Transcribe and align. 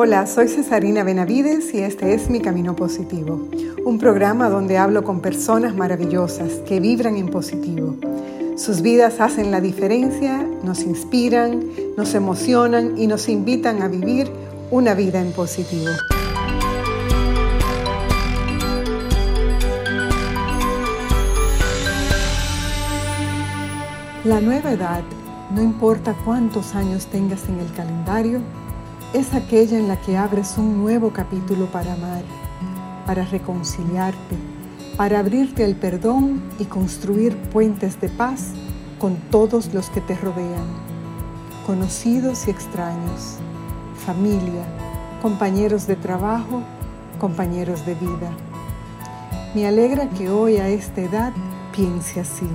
Hola, 0.00 0.28
soy 0.28 0.46
Cesarina 0.46 1.02
Benavides 1.02 1.74
y 1.74 1.78
este 1.78 2.14
es 2.14 2.30
Mi 2.30 2.38
Camino 2.38 2.76
Positivo, 2.76 3.48
un 3.84 3.98
programa 3.98 4.48
donde 4.48 4.78
hablo 4.78 5.02
con 5.02 5.20
personas 5.20 5.74
maravillosas 5.74 6.52
que 6.68 6.78
vibran 6.78 7.16
en 7.16 7.28
positivo. 7.28 7.96
Sus 8.56 8.80
vidas 8.80 9.18
hacen 9.18 9.50
la 9.50 9.60
diferencia, 9.60 10.46
nos 10.62 10.84
inspiran, 10.84 11.64
nos 11.96 12.14
emocionan 12.14 12.96
y 12.96 13.08
nos 13.08 13.28
invitan 13.28 13.82
a 13.82 13.88
vivir 13.88 14.30
una 14.70 14.94
vida 14.94 15.20
en 15.20 15.32
positivo. 15.32 15.90
La 24.22 24.40
nueva 24.40 24.70
edad, 24.70 25.02
no 25.52 25.60
importa 25.60 26.14
cuántos 26.24 26.76
años 26.76 27.06
tengas 27.06 27.48
en 27.48 27.58
el 27.58 27.72
calendario, 27.72 28.40
es 29.14 29.32
aquella 29.34 29.78
en 29.78 29.88
la 29.88 29.96
que 30.00 30.18
abres 30.18 30.58
un 30.58 30.78
nuevo 30.78 31.12
capítulo 31.12 31.66
para 31.66 31.94
amar, 31.94 32.22
para 33.06 33.24
reconciliarte, 33.24 34.36
para 34.96 35.20
abrirte 35.20 35.64
al 35.64 35.76
perdón 35.76 36.42
y 36.58 36.66
construir 36.66 37.34
puentes 37.36 37.98
de 38.00 38.10
paz 38.10 38.50
con 38.98 39.16
todos 39.30 39.72
los 39.72 39.88
que 39.88 40.02
te 40.02 40.14
rodean, 40.14 40.66
conocidos 41.66 42.46
y 42.46 42.50
extraños, 42.50 43.36
familia, 44.04 44.64
compañeros 45.22 45.86
de 45.86 45.96
trabajo, 45.96 46.62
compañeros 47.18 47.86
de 47.86 47.94
vida. 47.94 48.30
Me 49.54 49.66
alegra 49.66 50.10
que 50.10 50.28
hoy 50.28 50.58
a 50.58 50.68
esta 50.68 51.00
edad 51.00 51.32
piense 51.74 52.20
así. 52.20 52.48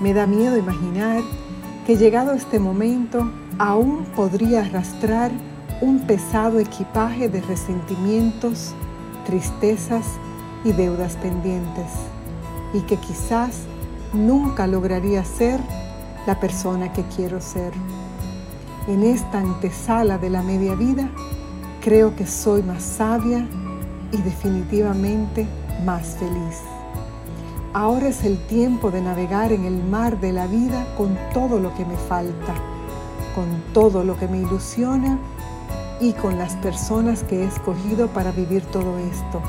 Me 0.00 0.12
da 0.12 0.26
miedo 0.26 0.58
imaginar 0.58 1.22
que 1.86 1.96
llegado 1.96 2.32
este 2.32 2.58
momento 2.58 3.30
aún 3.58 4.04
podría 4.14 4.60
arrastrar 4.60 5.30
un 5.80 6.00
pesado 6.00 6.58
equipaje 6.58 7.28
de 7.28 7.40
resentimientos, 7.40 8.74
tristezas 9.24 10.04
y 10.64 10.72
deudas 10.72 11.16
pendientes, 11.16 11.90
y 12.74 12.80
que 12.80 12.96
quizás 12.96 13.62
nunca 14.12 14.66
lograría 14.66 15.24
ser 15.24 15.60
la 16.26 16.38
persona 16.38 16.92
que 16.92 17.02
quiero 17.14 17.40
ser. 17.40 17.72
En 18.88 19.02
esta 19.02 19.38
antesala 19.38 20.18
de 20.18 20.30
la 20.30 20.42
media 20.42 20.74
vida, 20.74 21.08
creo 21.82 22.14
que 22.14 22.26
soy 22.26 22.62
más 22.62 22.82
sabia 22.82 23.46
y 24.12 24.16
definitivamente 24.18 25.46
más 25.84 26.16
feliz. 26.18 26.60
Ahora 27.72 28.08
es 28.08 28.24
el 28.24 28.38
tiempo 28.46 28.90
de 28.90 29.02
navegar 29.02 29.52
en 29.52 29.64
el 29.64 29.82
mar 29.82 30.18
de 30.20 30.32
la 30.32 30.46
vida 30.46 30.86
con 30.96 31.16
todo 31.34 31.58
lo 31.58 31.74
que 31.74 31.84
me 31.84 31.96
falta 32.08 32.54
con 33.36 33.62
todo 33.74 34.02
lo 34.02 34.18
que 34.18 34.26
me 34.26 34.38
ilusiona 34.38 35.18
y 36.00 36.14
con 36.14 36.38
las 36.38 36.54
personas 36.56 37.22
que 37.22 37.42
he 37.42 37.46
escogido 37.46 38.08
para 38.08 38.32
vivir 38.32 38.64
todo 38.64 38.98
esto, 38.98 39.42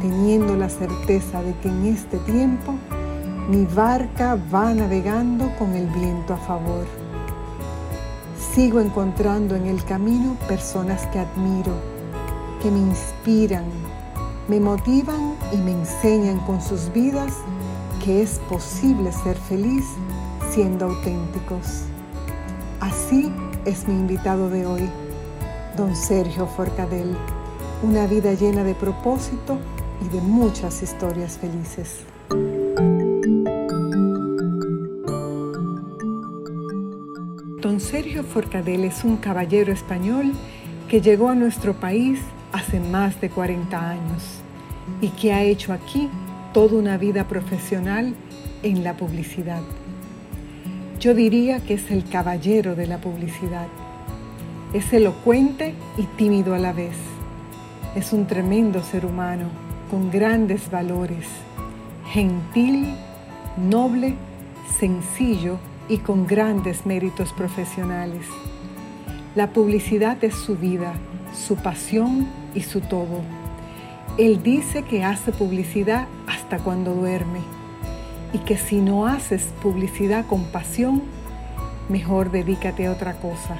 teniendo 0.00 0.54
la 0.56 0.68
certeza 0.68 1.42
de 1.42 1.54
que 1.56 1.68
en 1.68 1.86
este 1.86 2.18
tiempo 2.18 2.74
mi 3.48 3.64
barca 3.64 4.38
va 4.54 4.74
navegando 4.74 5.50
con 5.58 5.74
el 5.74 5.86
viento 5.86 6.34
a 6.34 6.36
favor. 6.36 6.86
Sigo 8.54 8.78
encontrando 8.78 9.56
en 9.56 9.66
el 9.66 9.82
camino 9.84 10.36
personas 10.46 11.06
que 11.06 11.18
admiro, 11.18 11.72
que 12.62 12.70
me 12.70 12.78
inspiran, 12.78 13.64
me 14.48 14.60
motivan 14.60 15.34
y 15.50 15.56
me 15.56 15.72
enseñan 15.72 16.40
con 16.40 16.60
sus 16.60 16.92
vidas 16.92 17.32
que 18.04 18.22
es 18.22 18.38
posible 18.50 19.12
ser 19.12 19.36
feliz 19.36 19.86
siendo 20.50 20.86
auténticos. 20.86 21.84
Así 22.80 23.30
es 23.64 23.88
mi 23.88 23.94
invitado 23.94 24.48
de 24.50 24.64
hoy, 24.64 24.88
don 25.76 25.96
Sergio 25.96 26.46
Forcadell. 26.46 27.16
Una 27.82 28.06
vida 28.06 28.34
llena 28.34 28.62
de 28.62 28.74
propósito 28.74 29.58
y 30.04 30.08
de 30.14 30.20
muchas 30.20 30.80
historias 30.82 31.38
felices. 31.38 32.04
Don 37.60 37.80
Sergio 37.80 38.22
Forcadell 38.22 38.84
es 38.84 39.02
un 39.02 39.16
caballero 39.16 39.72
español 39.72 40.32
que 40.88 41.00
llegó 41.00 41.30
a 41.30 41.34
nuestro 41.34 41.74
país 41.74 42.20
hace 42.52 42.78
más 42.78 43.20
de 43.20 43.28
40 43.28 43.90
años 43.90 44.40
y 45.00 45.08
que 45.08 45.32
ha 45.32 45.42
hecho 45.42 45.72
aquí 45.72 46.08
toda 46.54 46.78
una 46.78 46.96
vida 46.96 47.26
profesional 47.26 48.14
en 48.62 48.84
la 48.84 48.96
publicidad. 48.96 49.62
Yo 51.00 51.14
diría 51.14 51.60
que 51.60 51.74
es 51.74 51.92
el 51.92 52.08
caballero 52.08 52.74
de 52.74 52.88
la 52.88 52.98
publicidad. 52.98 53.68
Es 54.72 54.92
elocuente 54.92 55.76
y 55.96 56.02
tímido 56.02 56.54
a 56.54 56.58
la 56.58 56.72
vez. 56.72 56.96
Es 57.94 58.12
un 58.12 58.26
tremendo 58.26 58.82
ser 58.82 59.06
humano 59.06 59.48
con 59.92 60.10
grandes 60.10 60.68
valores, 60.72 61.26
gentil, 62.10 62.96
noble, 63.56 64.16
sencillo 64.80 65.58
y 65.88 65.98
con 65.98 66.26
grandes 66.26 66.84
méritos 66.84 67.32
profesionales. 67.32 68.26
La 69.36 69.52
publicidad 69.52 70.22
es 70.24 70.34
su 70.34 70.56
vida, 70.56 70.94
su 71.32 71.54
pasión 71.54 72.26
y 72.56 72.62
su 72.62 72.80
todo. 72.80 73.20
Él 74.18 74.42
dice 74.42 74.82
que 74.82 75.04
hace 75.04 75.30
publicidad 75.30 76.08
hasta 76.26 76.58
cuando 76.58 76.92
duerme 76.92 77.57
y 78.32 78.38
que 78.38 78.56
si 78.56 78.80
no 78.80 79.06
haces 79.06 79.42
publicidad 79.62 80.26
con 80.26 80.44
pasión, 80.44 81.02
mejor 81.88 82.30
dedícate 82.30 82.86
a 82.86 82.92
otra 82.92 83.14
cosa. 83.14 83.56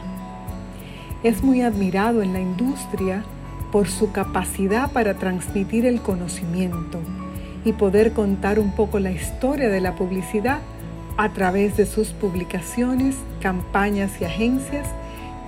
Es 1.23 1.43
muy 1.43 1.63
admirado 1.63 2.23
en 2.23 2.33
la 2.33 2.41
industria 2.41 3.25
por 3.73 3.89
su 3.89 4.13
capacidad 4.13 4.91
para 4.93 5.15
transmitir 5.15 5.87
el 5.87 6.01
conocimiento 6.01 7.01
y 7.65 7.73
poder 7.73 8.13
contar 8.13 8.59
un 8.59 8.73
poco 8.73 8.99
la 8.99 9.11
historia 9.11 9.69
de 9.69 9.81
la 9.81 9.95
publicidad 9.95 10.59
a 11.17 11.31
través 11.31 11.77
de 11.77 11.87
sus 11.87 12.11
publicaciones, 12.11 13.17
campañas 13.41 14.21
y 14.21 14.25
agencias 14.25 14.87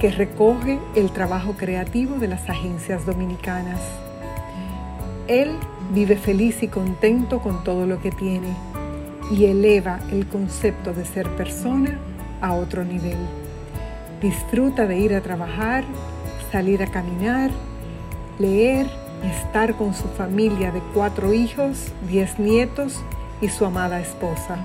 que 0.00 0.10
recoge 0.10 0.80
el 0.96 1.10
trabajo 1.12 1.54
creativo 1.56 2.16
de 2.16 2.26
las 2.26 2.48
agencias 2.48 3.06
dominicanas. 3.06 3.80
Él 5.28 5.52
vive 5.94 6.16
feliz 6.16 6.62
y 6.62 6.68
contento 6.68 7.40
con 7.40 7.62
todo 7.62 7.86
lo 7.86 8.00
que 8.00 8.10
tiene 8.10 8.69
y 9.30 9.46
eleva 9.46 10.00
el 10.10 10.26
concepto 10.26 10.92
de 10.92 11.04
ser 11.04 11.28
persona 11.36 11.98
a 12.40 12.52
otro 12.52 12.84
nivel. 12.84 13.18
Disfruta 14.20 14.86
de 14.86 14.98
ir 14.98 15.14
a 15.14 15.20
trabajar, 15.20 15.84
salir 16.50 16.82
a 16.82 16.90
caminar, 16.90 17.50
leer 18.38 18.86
y 19.24 19.28
estar 19.28 19.76
con 19.76 19.94
su 19.94 20.08
familia 20.08 20.72
de 20.72 20.80
cuatro 20.94 21.32
hijos, 21.32 21.92
diez 22.08 22.38
nietos 22.38 23.00
y 23.40 23.48
su 23.48 23.64
amada 23.64 24.00
esposa. 24.00 24.58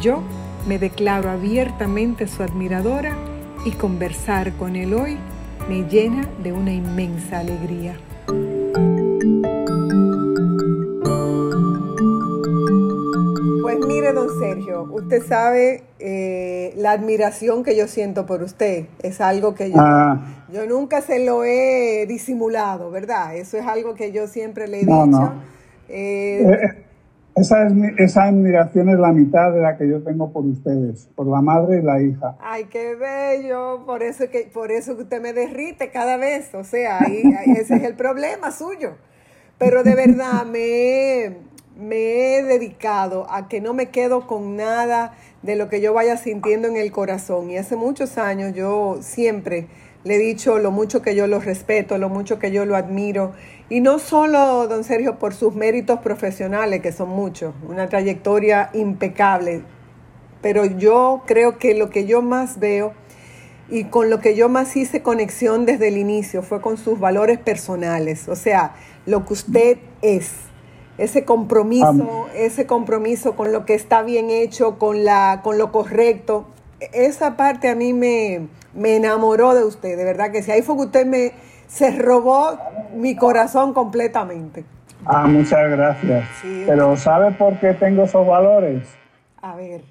Yo 0.00 0.22
me 0.66 0.78
declaro 0.78 1.30
abiertamente 1.30 2.26
su 2.26 2.42
admiradora 2.42 3.16
y 3.64 3.72
conversar 3.72 4.52
con 4.54 4.76
él 4.76 4.94
hoy 4.94 5.16
me 5.68 5.82
llena 5.88 6.28
de 6.42 6.52
una 6.52 6.72
inmensa 6.72 7.38
alegría. 7.38 7.96
Usted 14.84 15.22
sabe 15.26 15.82
eh, 15.98 16.72
la 16.76 16.92
admiración 16.92 17.62
que 17.62 17.76
yo 17.76 17.86
siento 17.86 18.26
por 18.26 18.42
usted. 18.42 18.86
Es 19.02 19.20
algo 19.20 19.54
que 19.54 19.70
yo, 19.70 19.76
ah. 19.78 20.44
yo 20.52 20.66
nunca 20.66 21.00
se 21.00 21.24
lo 21.24 21.44
he 21.44 22.06
disimulado, 22.06 22.90
¿verdad? 22.90 23.36
Eso 23.36 23.56
es 23.56 23.66
algo 23.66 23.94
que 23.94 24.12
yo 24.12 24.26
siempre 24.26 24.68
le 24.68 24.78
he 24.78 24.80
dicho. 24.80 25.32
Eh, 25.88 26.42
eh, 26.42 26.84
esa, 27.36 27.66
es 27.66 27.72
esa 27.98 28.24
admiración 28.24 28.88
es 28.88 28.98
la 28.98 29.12
mitad 29.12 29.52
de 29.52 29.60
la 29.60 29.76
que 29.76 29.88
yo 29.88 30.02
tengo 30.02 30.32
por 30.32 30.44
ustedes, 30.44 31.08
por 31.14 31.26
la 31.26 31.40
madre 31.40 31.78
y 31.78 31.82
la 31.82 32.00
hija. 32.00 32.36
Ay, 32.40 32.64
qué 32.64 32.94
bello. 32.94 33.84
Por 33.84 34.02
eso 34.02 34.30
que, 34.30 34.50
por 34.52 34.72
eso 34.72 34.96
que 34.96 35.02
usted 35.02 35.20
me 35.20 35.32
derrite 35.32 35.90
cada 35.90 36.16
vez. 36.16 36.54
O 36.54 36.64
sea, 36.64 36.98
ese 37.00 37.76
es 37.76 37.82
el 37.82 37.94
problema 37.94 38.50
suyo. 38.50 38.92
Pero 39.58 39.82
de 39.82 39.94
verdad 39.94 40.44
me 40.44 41.45
me 41.76 42.36
he 42.36 42.42
dedicado 42.42 43.26
a 43.30 43.48
que 43.48 43.60
no 43.60 43.74
me 43.74 43.90
quedo 43.90 44.26
con 44.26 44.56
nada 44.56 45.14
de 45.42 45.56
lo 45.56 45.68
que 45.68 45.80
yo 45.80 45.92
vaya 45.92 46.16
sintiendo 46.16 46.68
en 46.68 46.76
el 46.76 46.90
corazón. 46.90 47.50
Y 47.50 47.58
hace 47.58 47.76
muchos 47.76 48.18
años 48.18 48.54
yo 48.54 48.98
siempre 49.00 49.66
le 50.04 50.16
he 50.16 50.18
dicho 50.18 50.58
lo 50.58 50.70
mucho 50.70 51.02
que 51.02 51.14
yo 51.14 51.26
lo 51.26 51.40
respeto, 51.40 51.98
lo 51.98 52.08
mucho 52.08 52.38
que 52.38 52.50
yo 52.50 52.64
lo 52.64 52.76
admiro. 52.76 53.32
Y 53.68 53.80
no 53.80 53.98
solo, 53.98 54.66
don 54.68 54.84
Sergio, 54.84 55.18
por 55.18 55.34
sus 55.34 55.54
méritos 55.54 56.00
profesionales, 56.00 56.80
que 56.80 56.92
son 56.92 57.10
muchos, 57.10 57.54
una 57.68 57.88
trayectoria 57.88 58.70
impecable, 58.72 59.62
pero 60.40 60.64
yo 60.64 61.24
creo 61.26 61.58
que 61.58 61.74
lo 61.74 61.90
que 61.90 62.06
yo 62.06 62.22
más 62.22 62.58
veo 62.58 62.94
y 63.68 63.84
con 63.84 64.08
lo 64.08 64.20
que 64.20 64.36
yo 64.36 64.48
más 64.48 64.76
hice 64.76 65.02
conexión 65.02 65.66
desde 65.66 65.88
el 65.88 65.96
inicio 65.96 66.42
fue 66.42 66.60
con 66.60 66.76
sus 66.76 67.00
valores 67.00 67.38
personales, 67.38 68.28
o 68.28 68.36
sea, 68.36 68.76
lo 69.06 69.26
que 69.26 69.32
usted 69.32 69.78
es 70.02 70.30
ese 70.98 71.24
compromiso, 71.24 72.26
ese 72.34 72.66
compromiso 72.66 73.36
con 73.36 73.52
lo 73.52 73.64
que 73.64 73.74
está 73.74 74.02
bien 74.02 74.30
hecho, 74.30 74.78
con, 74.78 75.04
la, 75.04 75.40
con 75.42 75.58
lo 75.58 75.72
correcto. 75.72 76.46
Esa 76.92 77.36
parte 77.36 77.68
a 77.68 77.74
mí 77.74 77.92
me, 77.92 78.48
me 78.74 78.96
enamoró 78.96 79.54
de 79.54 79.64
usted, 79.64 79.96
de 79.96 80.04
verdad 80.04 80.30
que 80.30 80.42
sí. 80.42 80.50
Ahí 80.50 80.62
fue 80.62 80.76
que 80.76 80.82
usted 80.82 81.06
me 81.06 81.32
se 81.66 81.90
robó 81.90 82.58
mi 82.94 83.16
corazón 83.16 83.72
completamente. 83.74 84.64
Ah, 85.04 85.26
muchas 85.26 85.70
gracias. 85.70 86.24
Pero 86.66 86.96
¿sabe 86.96 87.32
por 87.32 87.58
qué 87.58 87.74
tengo 87.74 88.04
esos 88.04 88.26
valores? 88.26 88.88
A 89.42 89.54
ver. 89.54 89.82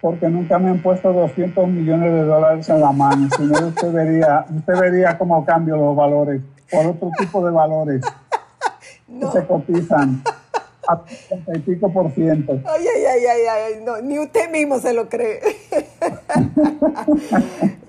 Porque 0.00 0.28
nunca 0.28 0.58
me 0.58 0.70
han 0.70 0.82
puesto 0.82 1.12
200 1.12 1.66
millones 1.68 2.12
de 2.12 2.24
dólares 2.24 2.68
en 2.68 2.80
la 2.80 2.92
mano. 2.92 3.28
Si 3.36 3.42
no, 3.42 3.68
usted 3.68 3.92
vería, 3.92 4.44
usted 4.54 4.78
vería 4.78 5.16
cómo 5.16 5.44
cambio 5.44 5.76
los 5.76 5.96
valores 5.96 6.42
por 6.70 6.86
otro 6.86 7.10
tipo 7.18 7.44
de 7.44 7.52
valores 7.52 8.02
que 9.20 9.26
se 9.32 9.46
cotizan 9.46 10.22
a 10.88 11.04
30 11.28 11.56
y 11.56 11.58
pico 11.60 11.92
por 11.92 12.10
ciento. 12.12 12.58
Ay, 12.66 12.86
ay, 12.94 13.04
ay, 13.04 13.26
ay, 13.26 13.46
ay, 13.46 13.82
no, 13.84 14.00
ni 14.00 14.18
usted 14.18 14.50
mismo 14.50 14.80
se 14.80 14.92
lo 14.92 15.08
cree. 15.08 15.40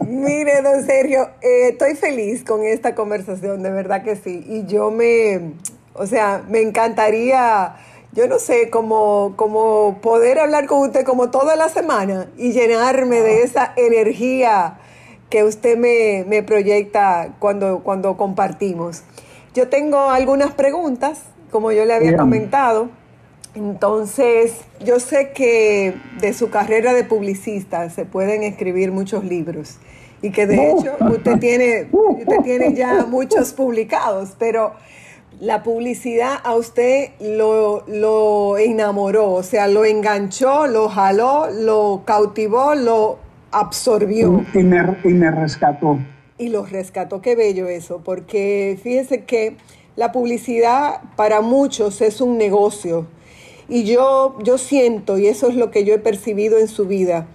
Mire, 0.07 0.61
don 0.61 0.85
Sergio, 0.85 1.29
eh, 1.41 1.69
estoy 1.69 1.95
feliz 1.95 2.43
con 2.43 2.63
esta 2.63 2.95
conversación, 2.95 3.63
de 3.63 3.71
verdad 3.71 4.03
que 4.03 4.15
sí. 4.15 4.45
Y 4.47 4.65
yo 4.65 4.91
me, 4.91 5.53
o 5.93 6.05
sea, 6.05 6.43
me 6.47 6.61
encantaría, 6.61 7.75
yo 8.13 8.27
no 8.27 8.39
sé, 8.39 8.69
como, 8.69 9.33
como 9.35 9.99
poder 10.01 10.39
hablar 10.39 10.67
con 10.67 10.79
usted 10.79 11.05
como 11.05 11.31
toda 11.31 11.55
la 11.55 11.69
semana 11.69 12.27
y 12.37 12.51
llenarme 12.51 13.21
de 13.21 13.43
esa 13.43 13.73
energía 13.75 14.79
que 15.29 15.43
usted 15.43 15.77
me, 15.77 16.23
me 16.27 16.43
proyecta 16.43 17.35
cuando, 17.39 17.79
cuando 17.79 18.15
compartimos. 18.15 19.03
Yo 19.55 19.69
tengo 19.69 20.09
algunas 20.11 20.51
preguntas 20.51 21.23
como 21.49 21.71
yo 21.71 21.85
le 21.85 21.93
había 21.93 22.17
comentado. 22.17 22.89
Entonces, 23.55 24.59
yo 24.83 24.99
sé 24.99 25.31
que 25.31 25.95
de 26.19 26.33
su 26.33 26.49
carrera 26.49 26.93
de 26.93 27.05
publicista 27.05 27.89
se 27.89 28.03
pueden 28.03 28.43
escribir 28.43 28.91
muchos 28.91 29.23
libros 29.23 29.77
y 30.21 30.31
que 30.31 30.45
de 30.45 30.71
hecho 30.71 30.97
usted 31.09 31.39
tiene, 31.39 31.87
usted 31.91 32.39
tiene 32.43 32.73
ya 32.73 33.05
muchos 33.05 33.53
publicados, 33.53 34.35
pero 34.37 34.73
la 35.39 35.63
publicidad 35.63 36.33
a 36.43 36.53
usted 36.55 37.11
lo, 37.21 37.85
lo 37.87 38.57
enamoró, 38.57 39.31
o 39.31 39.43
sea, 39.43 39.69
lo 39.69 39.85
enganchó, 39.85 40.67
lo 40.67 40.89
jaló, 40.89 41.47
lo 41.49 42.01
cautivó, 42.03 42.75
lo 42.75 43.19
absorbió. 43.51 44.43
Y 44.53 44.63
me, 44.63 44.97
y 45.05 45.13
me 45.13 45.31
rescató. 45.31 45.97
Y 46.37 46.49
lo 46.49 46.65
rescató, 46.65 47.21
qué 47.21 47.35
bello 47.35 47.67
eso, 47.67 48.01
porque 48.03 48.77
fíjese 48.83 49.23
que 49.23 49.55
la 49.95 50.11
publicidad 50.11 51.01
para 51.15 51.39
muchos 51.39 52.01
es 52.01 52.19
un 52.19 52.37
negocio. 52.37 53.07
Y 53.69 53.85
yo, 53.85 54.35
yo 54.43 54.57
siento, 54.57 55.17
y 55.17 55.27
eso 55.27 55.47
es 55.47 55.55
lo 55.55 55.71
que 55.71 55.85
yo 55.85 55.93
he 55.93 55.99
percibido 55.99 56.57
en 56.57 56.67
su 56.67 56.87
vida, 56.87 57.27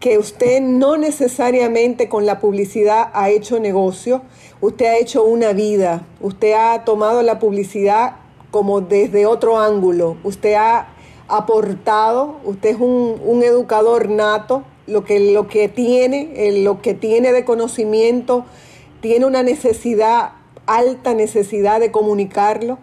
que 0.00 0.18
usted 0.18 0.60
no 0.60 0.96
necesariamente 0.96 2.08
con 2.08 2.26
la 2.26 2.40
publicidad 2.40 3.10
ha 3.14 3.30
hecho 3.30 3.58
negocio, 3.58 4.22
usted 4.60 4.86
ha 4.86 4.98
hecho 4.98 5.24
una 5.24 5.52
vida, 5.52 6.06
usted 6.20 6.52
ha 6.52 6.84
tomado 6.84 7.22
la 7.22 7.38
publicidad 7.38 8.16
como 8.50 8.80
desde 8.80 9.26
otro 9.26 9.58
ángulo, 9.58 10.16
usted 10.24 10.54
ha 10.54 10.88
aportado, 11.28 12.36
usted 12.44 12.70
es 12.70 12.80
un, 12.80 13.42
educador 13.42 14.10
nato, 14.10 14.64
lo 14.86 15.04
que, 15.04 15.32
lo 15.32 15.48
que 15.48 15.68
tiene, 15.68 16.52
lo 16.62 16.82
que 16.82 16.94
tiene 16.94 17.32
de 17.32 17.44
conocimiento, 17.44 18.44
tiene 19.00 19.26
una 19.26 19.42
necesidad 19.42 20.32
alta 20.66 21.14
necesidad 21.14 21.80
de 21.80 21.90
comunicarlo 21.90 22.78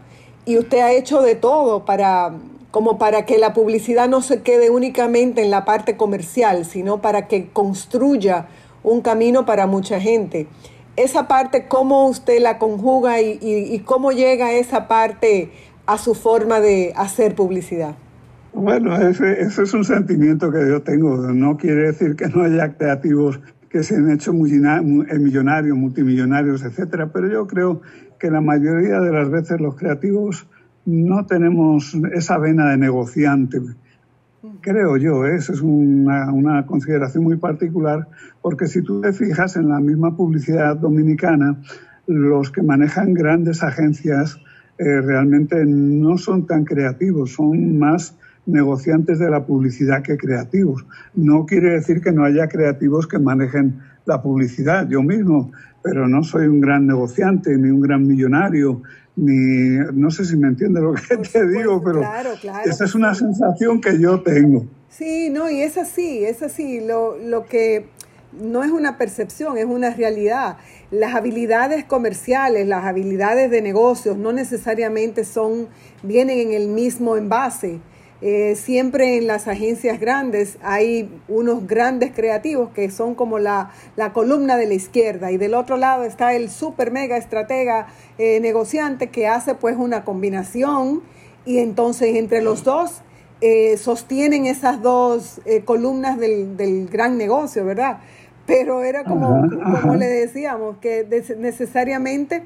y 0.45 0.57
usted 0.57 0.79
ha 0.79 0.91
hecho 0.91 1.21
de 1.21 1.35
todo 1.35 1.85
para 1.85 2.33
como 2.71 2.99
para 2.99 3.25
que 3.25 3.39
la 3.39 3.53
publicidad 3.53 4.07
no 4.07 4.21
se 4.21 4.43
quede 4.43 4.69
únicamente 4.69 5.41
en 5.41 5.49
la 5.49 5.65
parte 5.65 5.97
comercial, 5.97 6.65
sino 6.65 7.01
para 7.01 7.27
que 7.27 7.49
construya 7.49 8.47
un 8.83 9.01
camino 9.01 9.43
para 9.45 9.65
mucha 9.65 9.99
gente. 9.99 10.47
Esa 10.95 11.27
parte, 11.27 11.67
¿cómo 11.67 12.07
usted 12.07 12.39
la 12.39 12.59
conjuga 12.59 13.21
y, 13.21 13.81
cómo 13.85 14.11
llega 14.11 14.51
esa 14.51 14.87
parte 14.87 15.51
a 15.87 15.97
su 15.97 16.13
forma 16.13 16.59
de 16.59 16.93
hacer 16.95 17.33
publicidad? 17.33 17.95
Bueno, 18.53 18.95
ese, 18.95 19.41
ese, 19.41 19.63
es 19.63 19.73
un 19.73 19.83
sentimiento 19.83 20.51
que 20.51 20.67
yo 20.67 20.81
tengo. 20.81 21.17
No 21.31 21.57
quiere 21.57 21.87
decir 21.87 22.15
que 22.15 22.27
no 22.27 22.43
haya 22.43 22.73
creativos 22.73 23.39
que 23.69 23.83
se 23.83 23.95
han 23.95 24.09
hecho 24.09 24.31
eh, 24.31 25.19
millonarios, 25.19 25.77
multimillonarios, 25.77 26.63
etcétera, 26.63 27.11
pero 27.13 27.29
yo 27.29 27.47
creo 27.47 27.81
que 28.19 28.31
la 28.31 28.41
mayoría 28.41 28.99
de 28.99 29.11
las 29.11 29.29
veces 29.29 29.61
los 29.61 29.75
creativos 29.75 30.47
no 30.85 31.25
tenemos 31.25 31.95
esa 32.13 32.37
vena 32.39 32.71
de 32.71 32.77
negociante. 32.77 33.61
Creo 34.61 34.97
yo, 34.97 35.25
¿eh? 35.25 35.35
esa 35.35 35.53
es 35.53 35.61
una, 35.61 36.31
una, 36.33 36.65
consideración 36.65 37.23
muy 37.23 37.37
particular, 37.37 38.07
porque 38.41 38.67
si 38.67 38.81
tú 38.81 39.01
te 39.01 39.13
fijas 39.13 39.55
en 39.55 39.69
la 39.69 39.79
misma 39.79 40.15
publicidad 40.15 40.77
dominicana, 40.77 41.61
los 42.07 42.49
que 42.49 42.63
manejan 42.63 43.13
grandes 43.13 43.61
agencias 43.61 44.39
eh, 44.79 45.01
realmente 45.01 45.63
no 45.65 46.17
son 46.17 46.47
tan 46.47 46.63
creativos, 46.63 47.33
son 47.33 47.77
más 47.77 48.17
negociantes 48.49 49.19
de 49.19 49.29
la 49.29 49.45
publicidad 49.45 50.01
que 50.01 50.17
creativos. 50.17 50.85
No 51.15 51.45
quiere 51.45 51.71
decir 51.71 52.01
que 52.01 52.11
no 52.11 52.23
haya 52.23 52.47
creativos 52.47 53.07
que 53.07 53.19
manejen 53.19 53.79
la 54.05 54.21
publicidad, 54.21 54.87
yo 54.87 55.01
mismo, 55.01 55.51
pero 55.81 56.07
no 56.07 56.23
soy 56.23 56.47
un 56.47 56.61
gran 56.61 56.87
negociante, 56.87 57.55
ni 57.57 57.69
un 57.69 57.81
gran 57.81 58.05
millonario, 58.05 58.81
ni 59.15 59.77
no 59.93 60.11
sé 60.11 60.25
si 60.25 60.37
me 60.37 60.47
entiende 60.47 60.81
lo 60.81 60.93
que 60.93 61.17
te 61.17 61.47
digo, 61.47 61.81
pero 61.83 62.01
esa 62.65 62.85
es 62.85 62.95
una 62.95 63.13
sensación 63.13 63.81
que 63.81 63.99
yo 63.99 64.21
tengo. 64.21 64.65
Sí, 64.89 65.29
no, 65.29 65.49
y 65.49 65.61
es 65.61 65.77
así, 65.77 66.23
es 66.25 66.41
así. 66.41 66.81
Lo, 66.85 67.17
lo 67.17 67.45
que 67.45 67.85
no 68.31 68.63
es 68.63 68.71
una 68.71 68.97
percepción, 68.97 69.57
es 69.57 69.65
una 69.65 69.91
realidad. 69.91 70.57
Las 70.91 71.15
habilidades 71.15 71.85
comerciales, 71.85 72.67
las 72.67 72.85
habilidades 72.85 73.51
de 73.51 73.61
negocios 73.61 74.17
no 74.17 74.33
necesariamente 74.33 75.23
son, 75.25 75.67
vienen 76.03 76.39
en 76.39 76.53
el 76.53 76.67
mismo 76.67 77.17
envase. 77.17 77.79
Eh, 78.21 78.55
siempre 78.55 79.17
en 79.17 79.27
las 79.27 79.47
agencias 79.47 79.97
grandes 79.97 80.57
hay 80.61 81.09
unos 81.29 81.67
grandes 81.67 82.11
creativos 82.13 82.69
que 82.71 82.91
son 82.91 83.15
como 83.15 83.39
la, 83.39 83.71
columna 84.13 84.57
de 84.57 84.67
la 84.67 84.73
izquierda. 84.73 85.31
Y 85.31 85.37
del 85.37 85.53
otro 85.53 85.77
lado 85.77 86.03
está 86.03 86.33
el 86.33 86.49
super 86.49 86.91
mega 86.91 87.17
estratega 87.17 87.87
eh, 88.17 88.39
negociante 88.41 89.07
que 89.07 89.27
hace 89.27 89.55
pues 89.55 89.77
una 89.77 90.03
combinación. 90.03 91.01
Y 91.45 91.59
entonces 91.59 92.15
entre 92.15 92.41
los 92.41 92.63
dos 92.63 93.01
eh, 93.41 93.77
sostienen 93.77 94.45
esas 94.45 94.81
dos 94.81 95.39
columnas 95.63 96.19
del, 96.19 96.57
del, 96.57 96.87
gran 96.89 97.17
negocio, 97.17 97.63
¿verdad? 97.63 97.99
Pero 98.45 98.83
era 98.83 99.05
como, 99.05 99.47
como 99.81 99.95
le 99.95 100.07
decíamos, 100.07 100.77
que 100.79 101.07
necesariamente 101.37 102.43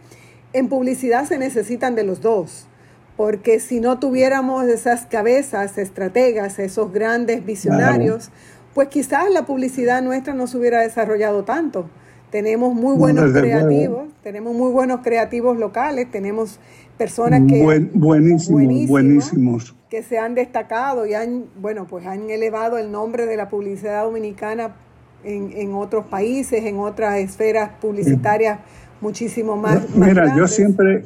en 0.52 0.70
publicidad 0.70 1.26
se 1.26 1.40
necesitan 1.40 1.96
de 1.96 2.04
los 2.04 2.22
dos 2.22 2.68
porque 3.16 3.60
si 3.60 3.80
no 3.80 4.00
tuviéramos 4.00 4.66
esas 4.66 5.06
cabezas 5.06 5.78
estrategas, 5.78 6.60
esos 6.60 6.92
grandes 6.92 7.46
visionarios, 7.46 8.32
pues 8.74 8.88
quizás 8.88 9.30
la 9.32 9.46
publicidad 9.46 10.02
nuestra 10.02 10.34
no 10.34 10.48
se 10.48 10.58
hubiera 10.58 10.82
desarrollado 10.82 11.44
tanto. 11.44 11.90
Tenemos 12.32 12.74
muy 12.74 12.98
buenos 12.98 13.32
creativos, 13.32 14.08
tenemos 14.24 14.56
muy 14.56 14.72
buenos 14.72 15.02
creativos 15.02 15.58
locales, 15.60 16.10
tenemos 16.10 16.60
personas 16.98 17.42
que 17.48 17.90
buenísimos, 17.94 18.88
buenísimos, 18.88 19.76
que 19.88 20.02
se 20.02 20.18
han 20.18 20.34
destacado 20.34 21.06
y 21.06 21.14
han, 21.14 21.46
bueno, 21.62 21.86
pues 21.86 22.08
han 22.08 22.32
elevado 22.32 22.80
el 22.80 22.92
nombre 22.92 23.28
de 23.28 23.38
la 23.38 23.50
publicidad 23.50 24.04
dominicana 24.04 24.76
en, 25.24 25.74
otros 25.76 26.06
países, 26.08 26.66
en 26.66 26.80
otras 26.80 27.20
esferas 27.20 27.70
publicitarias 27.80 28.60
muchísimo 29.00 29.56
más. 29.56 29.96
Mira, 29.96 30.36
yo 30.36 30.48
siempre 30.48 31.06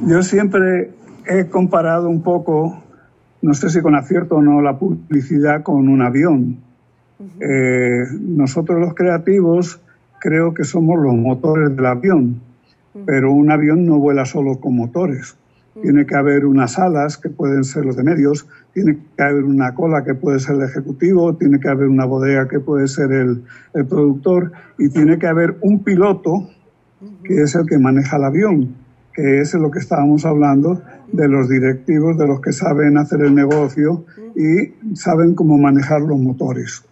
yo 0.00 0.22
siempre 0.22 0.90
he 1.26 1.46
comparado 1.46 2.08
un 2.08 2.22
poco, 2.22 2.82
no 3.42 3.54
sé 3.54 3.70
si 3.70 3.80
con 3.80 3.94
acierto 3.94 4.36
o 4.36 4.42
no, 4.42 4.60
la 4.62 4.78
publicidad 4.78 5.62
con 5.62 5.88
un 5.88 6.02
avión. 6.02 6.58
Eh, 7.40 8.04
nosotros 8.20 8.80
los 8.80 8.94
creativos 8.94 9.80
creo 10.20 10.54
que 10.54 10.64
somos 10.64 10.98
los 11.00 11.14
motores 11.14 11.74
del 11.74 11.86
avión, 11.86 12.40
pero 13.06 13.32
un 13.32 13.50
avión 13.50 13.86
no 13.86 13.98
vuela 13.98 14.24
solo 14.24 14.58
con 14.58 14.76
motores. 14.76 15.36
Tiene 15.80 16.06
que 16.06 16.16
haber 16.16 16.44
unas 16.44 16.76
alas 16.76 17.18
que 17.18 17.28
pueden 17.28 17.62
ser 17.62 17.84
los 17.84 17.94
de 17.94 18.02
medios, 18.02 18.48
tiene 18.74 18.98
que 19.16 19.22
haber 19.22 19.44
una 19.44 19.74
cola 19.74 20.02
que 20.02 20.14
puede 20.14 20.40
ser 20.40 20.56
el 20.56 20.62
ejecutivo, 20.62 21.36
tiene 21.36 21.60
que 21.60 21.68
haber 21.68 21.86
una 21.86 22.04
bodega 22.04 22.48
que 22.48 22.58
puede 22.58 22.88
ser 22.88 23.12
el, 23.12 23.44
el 23.74 23.86
productor 23.86 24.50
y 24.76 24.88
tiene 24.88 25.20
que 25.20 25.28
haber 25.28 25.56
un 25.60 25.84
piloto 25.84 26.48
que 27.22 27.42
es 27.42 27.54
el 27.54 27.64
que 27.66 27.78
maneja 27.78 28.16
el 28.16 28.24
avión 28.24 28.74
que 29.18 29.40
es 29.40 29.52
lo 29.54 29.68
que 29.72 29.80
estábamos 29.80 30.24
hablando 30.24 30.80
de 31.10 31.26
los 31.26 31.48
directivos, 31.48 32.16
de 32.16 32.28
los 32.28 32.40
que 32.40 32.52
saben 32.52 32.96
hacer 32.98 33.20
el 33.22 33.34
negocio 33.34 34.04
y 34.36 34.94
saben 34.94 35.34
cómo 35.34 35.58
manejar 35.58 36.02
los 36.02 36.20
motores. 36.20 36.84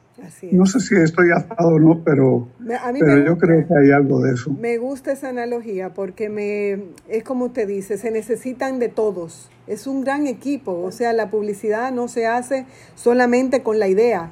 No 0.51 0.67
sé 0.67 0.81
si 0.81 0.97
estoy 0.97 1.31
atado 1.31 1.69
o 1.69 1.79
no, 1.79 2.03
pero, 2.03 2.49
pero 2.99 3.25
yo 3.25 3.39
creo 3.39 3.65
que 3.69 3.75
hay 3.79 3.93
algo 3.93 4.21
de 4.23 4.35
eso. 4.35 4.51
Me 4.51 4.77
gusta 4.77 5.13
esa 5.13 5.29
analogía 5.29 5.95
porque 5.95 6.29
me, 6.29 6.87
es 7.09 7.23
como 7.23 7.45
usted 7.45 7.69
dice, 7.69 7.97
se 7.97 8.11
necesitan 8.11 8.81
de 8.81 8.89
todos. 8.89 9.49
Es 9.69 9.87
un 9.87 10.03
gran 10.03 10.27
equipo, 10.27 10.83
o 10.83 10.91
sea, 10.91 11.13
la 11.13 11.31
publicidad 11.31 11.93
no 11.93 12.09
se 12.09 12.27
hace 12.27 12.67
solamente 12.97 13.63
con 13.63 13.79
la 13.79 13.87
idea. 13.87 14.31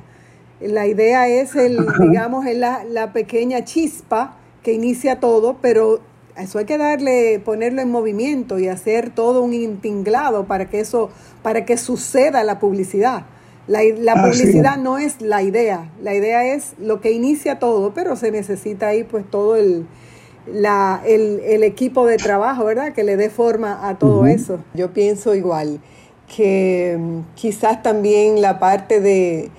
La 0.61 0.89
idea 0.89 1.29
es, 1.29 1.55
el, 1.55 1.79
digamos, 2.01 2.45
es 2.47 2.59
la, 2.59 2.83
la 2.83 3.13
pequeña 3.13 3.63
chispa 3.63 4.37
que 4.65 4.73
inicia 4.73 5.21
todo, 5.21 5.59
pero 5.63 6.01
eso 6.37 6.59
hay 6.59 6.65
que 6.65 6.79
darle, 6.79 7.41
ponerlo 7.45 7.83
en 7.83 7.91
movimiento 7.91 8.59
y 8.59 8.69
hacer 8.69 9.11
todo 9.11 9.43
un 9.43 9.55
intinglado 9.55 10.45
para 10.47 10.69
que 10.69 10.81
eso, 10.81 11.11
para 11.43 11.65
que 11.65 11.77
suceda 11.77 12.43
la 12.45 12.59
publicidad. 12.59 13.27
La, 13.67 13.81
la 13.97 14.23
publicidad 14.23 14.77
no 14.77 14.99
es 14.99 15.23
la 15.23 15.43
idea, 15.43 15.91
la 16.03 16.15
idea 16.15 16.45
es 16.55 16.75
lo 16.79 17.01
que 17.01 17.13
inicia 17.13 17.59
todo, 17.59 17.95
pero 17.95 18.15
se 18.15 18.31
necesita 18.31 18.89
ahí 18.89 19.05
pues 19.05 19.25
todo 19.31 19.57
el, 19.57 19.87
la, 20.53 21.01
el, 21.07 21.41
el 21.41 21.63
equipo 21.63 22.07
de 22.07 22.19
trabajo, 22.19 22.65
¿verdad? 22.67 22.93
Que 22.93 23.05
le 23.05 23.17
dé 23.17 23.31
forma 23.31 23.89
a 23.89 23.99
todo 23.99 24.27
eso. 24.27 24.59
Yo 24.75 24.93
pienso 24.93 25.35
igual, 25.35 25.81
que 26.37 26.97
mm, 26.99 27.21
quizás 27.35 27.83
también 27.83 28.43
la 28.43 28.59
parte 28.59 29.01
de, 29.01 29.51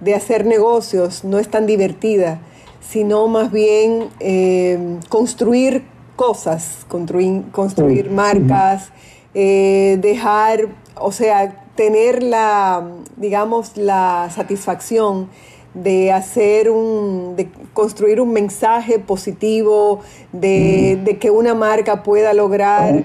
de 0.00 0.14
hacer 0.14 0.44
negocios 0.44 1.22
no 1.22 1.38
es 1.38 1.48
tan 1.48 1.66
divertida, 1.66 2.40
sino 2.80 3.28
más 3.28 3.52
bien 3.52 4.08
eh, 4.18 4.98
construir 5.08 5.84
cosas, 6.22 6.86
construir, 6.86 7.50
construir 7.50 8.08
marcas, 8.08 8.90
eh, 9.34 9.98
dejar, 10.00 10.68
o 10.94 11.10
sea, 11.10 11.66
tener 11.74 12.22
la, 12.22 12.86
digamos, 13.16 13.76
la 13.76 14.30
satisfacción 14.32 15.30
de 15.74 16.12
hacer 16.12 16.70
un, 16.70 17.34
de 17.36 17.48
construir 17.72 18.20
un 18.20 18.32
mensaje 18.32 18.98
positivo, 18.98 20.00
de, 20.32 21.00
de 21.02 21.18
que 21.18 21.30
una 21.30 21.54
marca 21.54 22.02
pueda 22.02 22.34
lograr 22.34 23.04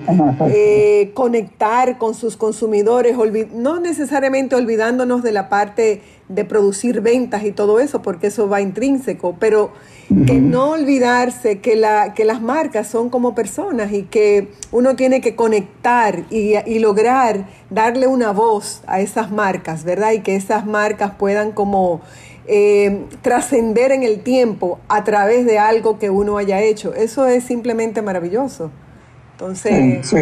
eh, 0.50 1.12
conectar 1.14 1.98
con 1.98 2.14
sus 2.14 2.36
consumidores, 2.36 3.16
no 3.54 3.80
necesariamente 3.80 4.56
olvidándonos 4.56 5.24
de 5.24 5.32
la 5.32 5.48
parte 5.48 6.02
de 6.28 6.44
producir 6.44 7.00
ventas 7.00 7.46
y 7.46 7.52
todo 7.52 7.80
eso, 7.80 8.02
porque 8.02 8.28
eso 8.28 8.50
va 8.50 8.60
intrínseco, 8.60 9.38
pero 9.40 9.72
que 10.26 10.40
no 10.40 10.72
olvidarse 10.72 11.60
que, 11.60 11.76
la, 11.76 12.14
que 12.14 12.26
las 12.26 12.42
marcas 12.42 12.88
son 12.88 13.10
como 13.10 13.36
personas 13.36 13.92
y 13.92 14.04
que 14.04 14.50
uno 14.72 14.96
tiene 14.96 15.20
que 15.20 15.36
conectar 15.36 16.24
y, 16.30 16.56
y 16.66 16.80
lograr 16.80 17.48
darle 17.70 18.08
una 18.08 18.32
voz 18.32 18.82
a 18.88 19.02
esas 19.02 19.32
marcas, 19.32 19.84
¿verdad? 19.84 20.12
Y 20.14 20.20
que 20.20 20.36
esas 20.36 20.66
marcas 20.66 21.12
puedan 21.18 21.52
como 21.52 22.02
eh, 22.48 23.06
trascender 23.22 23.92
en 23.92 24.04
el 24.04 24.22
tiempo 24.22 24.80
a 24.88 25.04
través 25.04 25.46
de 25.46 25.60
algo 25.60 26.00
que 26.00 26.10
uno 26.10 26.38
haya 26.38 26.62
hecho. 26.62 26.94
Eso 26.94 27.28
es 27.28 27.44
simplemente 27.44 28.02
maravilloso. 28.02 28.72
Entonces, 29.34 30.14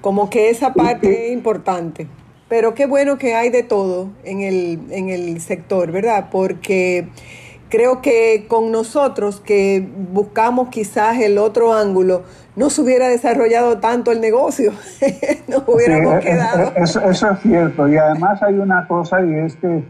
como 0.00 0.28
que 0.30 0.50
esa 0.50 0.74
parte 0.74 1.26
es 1.26 1.32
importante. 1.32 2.08
Pero 2.48 2.74
qué 2.74 2.86
bueno 2.86 3.16
que 3.16 3.34
hay 3.34 3.50
de 3.50 3.62
todo 3.62 4.10
en 4.24 4.40
el, 4.40 4.80
en 4.90 5.08
el 5.08 5.40
sector, 5.40 5.92
¿verdad? 5.92 6.28
Porque 6.32 7.08
creo 7.68 8.02
que 8.02 8.46
con 8.48 8.72
nosotros 8.72 9.40
que 9.40 9.88
buscamos 10.12 10.68
quizás 10.70 11.20
el 11.20 11.38
otro 11.38 11.72
ángulo, 11.72 12.24
no 12.56 12.68
se 12.68 12.82
hubiera 12.82 13.08
desarrollado 13.08 13.78
tanto 13.78 14.10
el 14.10 14.20
negocio, 14.20 14.72
nos 15.48 15.62
hubiéramos 15.68 16.18
quedado. 16.18 16.72
Eso, 16.74 17.00
eso, 17.08 17.30
es 17.30 17.40
cierto, 17.40 17.88
y 17.88 17.96
además 17.96 18.42
hay 18.42 18.54
una 18.54 18.88
cosa 18.88 19.24
y 19.24 19.32
es 19.34 19.54
que 19.54 19.84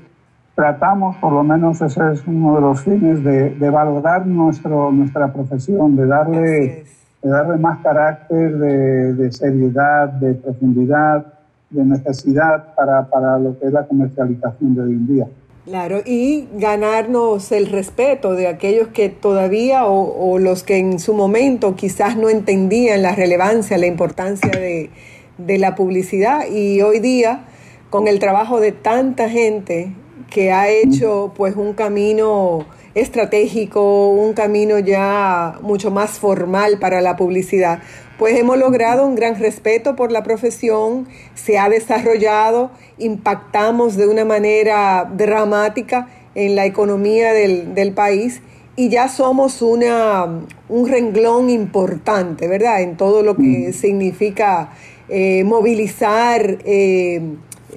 tratamos, 0.61 1.17
por 1.17 1.33
lo 1.33 1.43
menos 1.43 1.81
ese 1.81 2.01
es 2.13 2.23
uno 2.27 2.55
de 2.57 2.61
los 2.61 2.83
fines, 2.83 3.25
de, 3.25 3.49
de 3.49 3.71
valorar 3.71 4.27
nuestro, 4.27 4.93
nuestra 4.93 5.33
profesión, 5.33 5.97
de 5.97 6.05
darle, 6.05 6.85
de 7.23 7.31
darle 7.31 7.57
más 7.57 7.79
carácter, 7.79 8.59
de, 8.59 9.15
de, 9.15 9.33
seriedad, 9.33 10.11
de 10.11 10.35
profundidad, 10.35 11.25
de 11.71 11.83
necesidad 11.83 12.75
para, 12.75 13.09
para 13.09 13.39
lo 13.39 13.59
que 13.59 13.69
es 13.69 13.73
la 13.73 13.87
comercialización 13.87 14.75
de 14.75 14.83
hoy 14.83 14.93
en 14.93 15.07
día. 15.07 15.27
Claro, 15.65 16.01
y 16.05 16.47
ganarnos 16.59 17.53
el 17.53 17.67
respeto 17.67 18.35
de 18.35 18.47
aquellos 18.47 18.89
que 18.89 19.09
todavía 19.09 19.87
o, 19.87 20.31
o, 20.31 20.39
los 20.39 20.63
que 20.63 20.77
en 20.77 20.99
su 20.99 21.15
momento 21.15 21.75
quizás 21.75 22.19
no 22.19 22.29
entendían 22.29 23.01
la 23.01 23.15
relevancia, 23.15 23.79
la 23.79 23.87
importancia 23.87 24.51
de, 24.51 24.91
de 25.39 25.59
la 25.59 25.75
publicidad 25.75 26.41
y 26.53 26.83
hoy 26.83 27.01
día 27.01 27.45
con 27.89 28.09
el 28.09 28.19
trabajo 28.19 28.61
de 28.61 28.73
tanta 28.73 29.31
gente 29.31 29.95
que 30.31 30.53
ha 30.53 30.71
hecho 30.71 31.33
pues 31.37 31.57
un 31.57 31.75
camino 31.75 32.65
estratégico, 32.95 34.09
un 34.09 34.33
camino 34.33 34.79
ya 34.79 35.59
mucho 35.61 35.91
más 35.91 36.19
formal 36.19 36.79
para 36.79 37.01
la 37.01 37.17
publicidad. 37.17 37.81
Pues 38.19 38.39
hemos 38.39 38.59
logrado 38.59 39.07
un 39.07 39.15
gran 39.15 39.39
respeto 39.39 39.97
por 39.97 40.13
la 40.13 40.23
profesión, 40.23 41.09
se 41.35 41.59
ha 41.59 41.69
desarrollado, 41.69 42.71
impactamos 42.99 43.97
de 43.97 44.07
una 44.07 44.25
manera 44.25 45.11
dramática 45.13 46.09
en 46.35 46.55
la 46.55 46.67
economía 46.67 47.33
del, 47.33 47.75
del 47.75 47.93
país 47.93 48.43
y 48.77 48.89
ya 48.89 49.09
somos 49.09 49.63
una, 49.63 50.25
un 50.69 50.89
renglón 50.89 51.51
importante, 51.51 52.47
¿verdad? 52.49 52.83
En 52.83 52.97
todo 52.97 53.23
lo 53.23 53.37
que 53.37 53.73
significa 53.73 54.71
eh, 55.09 55.45
movilizar 55.45 56.59
eh, 56.65 57.21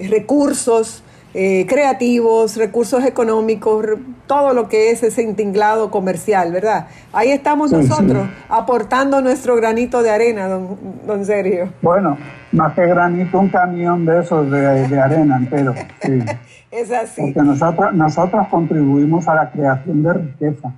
recursos 0.08 1.02
eh, 1.34 1.66
creativos, 1.68 2.56
recursos 2.56 3.04
económicos, 3.04 3.84
todo 4.26 4.54
lo 4.54 4.68
que 4.68 4.90
es 4.90 5.02
ese 5.02 5.22
intinglado 5.22 5.90
comercial, 5.90 6.52
¿verdad? 6.52 6.86
Ahí 7.12 7.30
estamos 7.30 7.72
nosotros 7.72 8.28
aportando 8.48 9.20
nuestro 9.20 9.56
granito 9.56 10.02
de 10.02 10.10
arena, 10.10 10.46
don, 10.46 10.78
don 11.06 11.24
Sergio. 11.24 11.72
Bueno, 11.82 12.16
más 12.52 12.72
que 12.74 12.86
granito, 12.86 13.40
un 13.40 13.48
camión 13.48 14.06
de 14.06 14.20
esos 14.20 14.48
de, 14.50 14.86
de 14.88 15.00
arena 15.00 15.36
entero. 15.36 15.74
Sí. 16.00 16.22
es 16.70 16.92
así. 16.92 17.20
Porque 17.22 17.42
nosotros, 17.42 17.92
nosotros 17.94 18.46
contribuimos 18.48 19.26
a 19.26 19.34
la 19.34 19.50
creación 19.50 20.02
de 20.04 20.12
riqueza. 20.12 20.72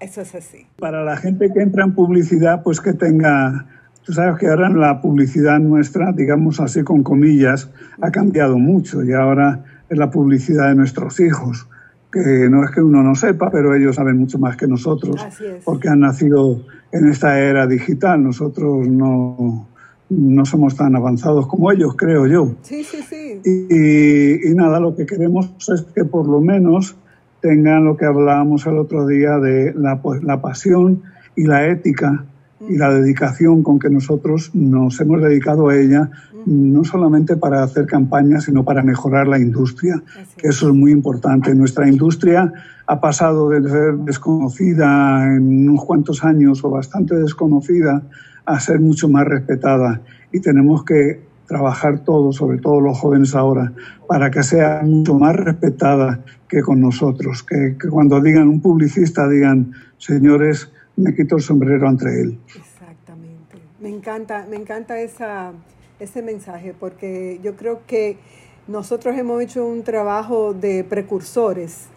Eso 0.00 0.20
es 0.22 0.34
así. 0.34 0.66
Para 0.78 1.04
la 1.04 1.16
gente 1.16 1.50
que 1.52 1.60
entra 1.62 1.84
en 1.84 1.94
publicidad, 1.94 2.62
pues 2.62 2.80
que 2.80 2.92
tenga 2.92 3.64
Tú 4.04 4.12
sabes 4.12 4.38
que 4.38 4.48
ahora 4.48 4.68
la 4.68 5.00
publicidad 5.00 5.58
nuestra, 5.60 6.12
digamos 6.12 6.60
así 6.60 6.82
con 6.82 7.02
comillas, 7.02 7.70
ha 8.02 8.10
cambiado 8.10 8.58
mucho 8.58 9.02
y 9.02 9.14
ahora 9.14 9.64
es 9.88 9.98
la 9.98 10.10
publicidad 10.10 10.68
de 10.68 10.74
nuestros 10.74 11.20
hijos, 11.20 11.66
que 12.12 12.48
no 12.48 12.64
es 12.64 12.70
que 12.70 12.80
uno 12.80 13.02
no 13.02 13.14
sepa, 13.14 13.50
pero 13.50 13.74
ellos 13.74 13.96
saben 13.96 14.18
mucho 14.18 14.38
más 14.38 14.56
que 14.56 14.66
nosotros, 14.66 15.20
porque 15.64 15.88
han 15.88 16.00
nacido 16.00 16.60
en 16.92 17.08
esta 17.08 17.40
era 17.40 17.66
digital. 17.66 18.22
Nosotros 18.22 18.86
no, 18.86 19.66
no 20.10 20.44
somos 20.46 20.76
tan 20.76 20.94
avanzados 20.94 21.46
como 21.46 21.72
ellos, 21.72 21.94
creo 21.96 22.26
yo. 22.26 22.54
Sí, 22.62 22.84
sí, 22.84 22.98
sí. 23.02 23.40
Y, 23.44 24.48
y, 24.48 24.54
nada, 24.54 24.78
lo 24.78 24.94
que 24.94 25.06
queremos 25.06 25.50
es 25.72 25.82
que 25.94 26.04
por 26.04 26.28
lo 26.28 26.40
menos 26.40 26.96
tengan 27.40 27.84
lo 27.84 27.96
que 27.96 28.06
hablábamos 28.06 28.66
el 28.66 28.78
otro 28.78 29.06
día 29.06 29.38
de 29.38 29.74
la, 29.74 30.00
pues, 30.00 30.22
la 30.22 30.40
pasión 30.40 31.02
y 31.36 31.44
la 31.44 31.66
ética 31.66 32.24
y 32.68 32.78
la 32.78 32.90
dedicación 32.90 33.62
con 33.62 33.78
que 33.78 33.90
nosotros 33.90 34.50
nos 34.54 34.98
hemos 35.00 35.20
dedicado 35.20 35.68
a 35.68 35.76
ella, 35.76 36.10
no 36.46 36.84
solamente 36.84 37.36
para 37.36 37.62
hacer 37.62 37.86
campañas, 37.86 38.44
sino 38.44 38.64
para 38.64 38.82
mejorar 38.82 39.26
la 39.26 39.38
industria, 39.38 40.02
que 40.36 40.48
eso 40.48 40.68
es 40.68 40.74
muy 40.74 40.92
importante. 40.92 41.54
Nuestra 41.54 41.88
industria 41.88 42.52
ha 42.86 43.00
pasado 43.00 43.48
de 43.50 43.68
ser 43.68 43.94
desconocida 43.98 45.26
en 45.34 45.68
unos 45.68 45.84
cuantos 45.84 46.24
años 46.24 46.62
o 46.64 46.70
bastante 46.70 47.14
desconocida 47.16 48.02
a 48.44 48.60
ser 48.60 48.80
mucho 48.80 49.08
más 49.08 49.24
respetada 49.24 50.02
y 50.32 50.40
tenemos 50.40 50.84
que 50.84 51.20
trabajar 51.46 52.00
todos, 52.00 52.36
sobre 52.36 52.58
todo 52.58 52.80
los 52.80 52.98
jóvenes 52.98 53.34
ahora, 53.34 53.72
para 54.08 54.30
que 54.30 54.42
sea 54.42 54.82
mucho 54.82 55.14
más 55.14 55.36
respetada 55.36 56.20
que 56.48 56.62
con 56.62 56.80
nosotros, 56.80 57.42
que, 57.42 57.76
que 57.80 57.88
cuando 57.88 58.20
digan 58.20 58.48
un 58.48 58.60
publicista 58.60 59.28
digan, 59.28 59.72
señores, 59.98 60.70
me 60.96 61.14
quito 61.14 61.36
el 61.36 61.42
sombrero 61.42 61.88
entre 61.88 62.20
él. 62.20 62.38
Exactamente. 62.46 63.58
Me 63.80 63.88
encanta, 63.88 64.46
me 64.48 64.56
encanta 64.56 64.98
esa, 65.00 65.52
ese 66.00 66.22
mensaje 66.22 66.74
porque 66.78 67.38
yo 67.42 67.56
creo 67.56 67.80
que 67.86 68.18
nosotros 68.66 69.16
hemos 69.16 69.42
hecho 69.42 69.66
un 69.66 69.82
trabajo 69.82 70.54
de 70.54 70.84
precursores 70.84 71.88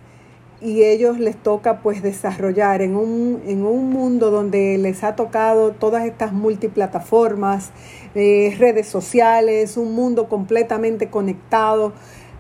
y 0.60 0.84
ellos 0.84 1.20
les 1.20 1.36
toca 1.36 1.82
pues 1.82 2.02
desarrollar 2.02 2.82
en 2.82 2.96
un, 2.96 3.42
en 3.46 3.66
un 3.66 3.90
mundo 3.90 4.32
donde 4.32 4.78
les 4.78 5.04
ha 5.04 5.16
tocado 5.16 5.72
todas 5.72 6.06
estas 6.06 6.34
multiplataformas, 6.34 7.72
eh, 8.16 8.56
redes 8.58 8.88
sociales, 8.88 9.78
un 9.78 9.94
mundo 9.94 10.28
completamente 10.28 11.10
conectado. 11.10 11.94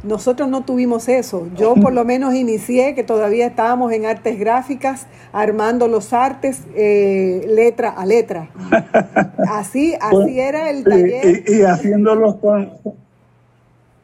Nosotros 0.03 0.47
no 0.47 0.63
tuvimos 0.63 1.09
eso. 1.09 1.47
Yo 1.55 1.75
por 1.75 1.91
lo 1.91 2.05
menos 2.05 2.35
inicié, 2.35 2.93
que 2.93 3.03
todavía 3.03 3.47
estábamos 3.47 3.91
en 3.91 4.05
artes 4.05 4.39
gráficas, 4.39 5.07
armando 5.33 5.87
los 5.87 6.13
artes 6.13 6.61
eh, 6.75 7.45
letra 7.47 7.89
a 7.89 8.05
letra. 8.05 8.49
Así, 9.49 9.95
así 9.99 10.39
era 10.39 10.69
el 10.69 10.83
taller. 10.83 11.43
Y, 11.47 11.53
y, 11.55 11.61
haciéndolos 11.63 12.35
con, 12.35 12.71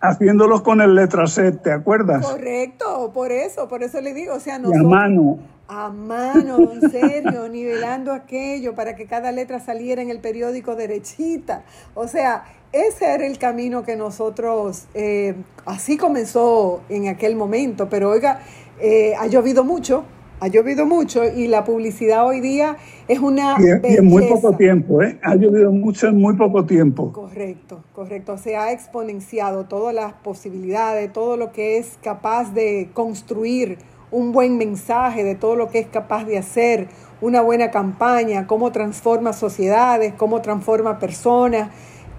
haciéndolos 0.03 0.61
con 0.61 0.81
el 0.81 0.95
letra 0.95 1.27
set, 1.27 1.61
¿te 1.61 1.71
acuerdas? 1.71 2.25
Correcto, 2.25 3.11
por 3.13 3.31
eso, 3.31 3.67
por 3.69 3.83
eso 3.83 4.01
le 4.01 4.13
digo, 4.13 4.35
o 4.35 4.39
sea, 4.39 4.59
nosotros, 4.59 4.85
a 4.85 4.89
mano. 4.89 5.39
A 5.69 5.89
mano, 5.89 6.57
don 6.57 6.91
Sergio, 6.91 7.47
nivelando 7.47 8.11
aquello 8.11 8.75
para 8.75 8.95
que 8.95 9.05
cada 9.05 9.31
letra 9.31 9.61
saliera 9.61 10.01
en 10.01 10.09
el 10.09 10.19
periódico 10.19 10.75
derechita. 10.75 11.63
O 11.95 12.07
sea, 12.07 12.43
ese 12.73 13.05
era 13.05 13.25
el 13.25 13.37
camino 13.37 13.83
que 13.83 13.95
nosotros, 13.95 14.87
eh, 14.95 15.35
así 15.65 15.95
comenzó 15.95 16.81
en 16.89 17.07
aquel 17.07 17.35
momento, 17.35 17.87
pero 17.87 18.09
oiga, 18.09 18.41
eh, 18.81 19.13
ha 19.17 19.27
llovido 19.27 19.63
mucho, 19.63 20.03
ha 20.39 20.47
llovido 20.47 20.87
mucho 20.87 21.23
y 21.23 21.47
la 21.47 21.63
publicidad 21.63 22.25
hoy 22.25 22.41
día 22.41 22.77
es 23.07 23.19
una... 23.19 23.55
Y, 23.59 23.95
en 23.95 24.05
muy 24.05 24.27
poco 24.27 24.57
tiempo, 24.57 25.03
¿eh? 25.03 25.19
Ha 25.21 25.35
llovido 25.35 25.71
mucho 25.71 26.07
en 26.07 26.17
muy 26.17 26.35
poco 26.35 26.65
tiempo. 26.65 27.13
Correcto, 27.13 27.83
correcto. 27.93 28.37
Se 28.39 28.57
ha 28.57 28.71
exponenciado 28.71 29.65
todas 29.65 29.93
las 29.93 30.13
posibilidades, 30.13 31.13
todo 31.13 31.37
lo 31.37 31.51
que 31.51 31.77
es 31.77 31.99
capaz 32.01 32.53
de 32.53 32.89
construir 32.93 33.77
un 34.09 34.31
buen 34.31 34.57
mensaje, 34.57 35.23
de 35.23 35.35
todo 35.35 35.55
lo 35.55 35.69
que 35.69 35.79
es 35.79 35.87
capaz 35.87 36.25
de 36.25 36.39
hacer 36.39 36.87
una 37.21 37.41
buena 37.41 37.71
campaña, 37.71 38.47
cómo 38.47 38.71
transforma 38.71 39.31
sociedades, 39.31 40.13
cómo 40.17 40.41
transforma 40.41 40.97
personas. 40.97 41.69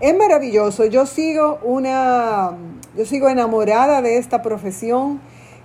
Es 0.04 0.14
maravilloso. 0.14 0.84
Yo 0.84 1.06
sigo 1.06 1.58
una, 1.62 2.50
yo 2.94 3.06
sigo 3.06 3.30
enamorada 3.30 4.02
de 4.02 4.18
esta 4.18 4.42
profesión. 4.42 5.18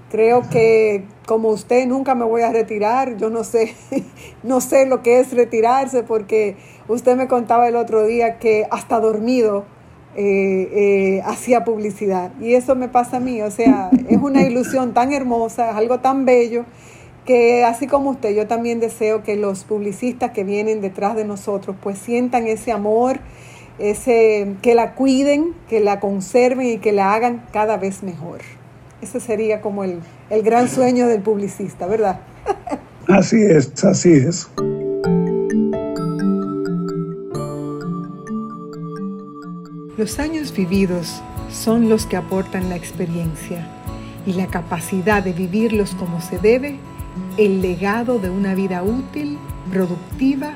Creo 0.09 0.47
que 0.49 1.03
como 1.27 1.49
usted 1.49 1.85
nunca 1.85 2.15
me 2.15 2.23
voy 2.23 2.43
a 2.43 2.49
retirar, 2.53 3.17
yo 3.17 3.29
no 3.29 3.43
sé, 3.43 3.75
no 4.43 4.61
sé 4.61 4.85
lo 4.85 5.03
que 5.03 5.19
es 5.19 5.33
retirarse 5.33 6.03
porque 6.03 6.55
usted 6.87 7.17
me 7.17 7.27
contaba 7.27 7.67
el 7.67 7.75
otro 7.75 8.07
día 8.07 8.39
que 8.39 8.65
hasta 8.71 9.01
dormido 9.01 9.65
eh, 10.15 10.69
eh, 10.71 11.21
hacía 11.25 11.65
publicidad. 11.65 12.31
Y 12.39 12.53
eso 12.53 12.77
me 12.77 12.87
pasa 12.87 13.17
a 13.17 13.19
mí, 13.19 13.41
o 13.41 13.51
sea, 13.51 13.89
es 14.07 14.21
una 14.21 14.43
ilusión 14.43 14.93
tan 14.93 15.11
hermosa, 15.11 15.71
es 15.71 15.75
algo 15.75 15.99
tan 15.99 16.23
bello 16.23 16.63
que 17.25 17.65
así 17.65 17.87
como 17.87 18.11
usted, 18.11 18.33
yo 18.33 18.47
también 18.47 18.79
deseo 18.79 19.21
que 19.21 19.35
los 19.35 19.65
publicistas 19.65 20.31
que 20.31 20.45
vienen 20.45 20.79
detrás 20.79 21.17
de 21.17 21.25
nosotros 21.25 21.75
pues 21.83 21.99
sientan 21.99 22.47
ese 22.47 22.71
amor, 22.71 23.19
ese, 23.79 24.55
que 24.61 24.75
la 24.75 24.93
cuiden, 24.93 25.53
que 25.69 25.79
la 25.79 25.99
conserven 25.99 26.67
y 26.67 26.77
que 26.77 26.91
la 26.91 27.13
hagan 27.13 27.45
cada 27.51 27.77
vez 27.77 28.03
mejor. 28.03 28.39
Ese 29.01 29.19
sería 29.19 29.61
como 29.61 29.83
el, 29.83 29.99
el 30.29 30.43
gran 30.43 30.69
sueño 30.69 31.07
del 31.07 31.21
publicista, 31.21 31.87
¿verdad? 31.87 32.19
así 33.07 33.41
es, 33.41 33.83
así 33.83 34.11
es. 34.11 34.49
Los 39.97 40.19
años 40.19 40.53
vividos 40.55 41.21
son 41.51 41.89
los 41.89 42.05
que 42.05 42.15
aportan 42.15 42.69
la 42.69 42.75
experiencia 42.75 43.67
y 44.25 44.33
la 44.33 44.47
capacidad 44.47 45.23
de 45.23 45.33
vivirlos 45.33 45.95
como 45.95 46.21
se 46.21 46.39
debe, 46.39 46.77
el 47.37 47.61
legado 47.61 48.19
de 48.19 48.29
una 48.29 48.53
vida 48.55 48.83
útil, 48.83 49.37
productiva 49.71 50.53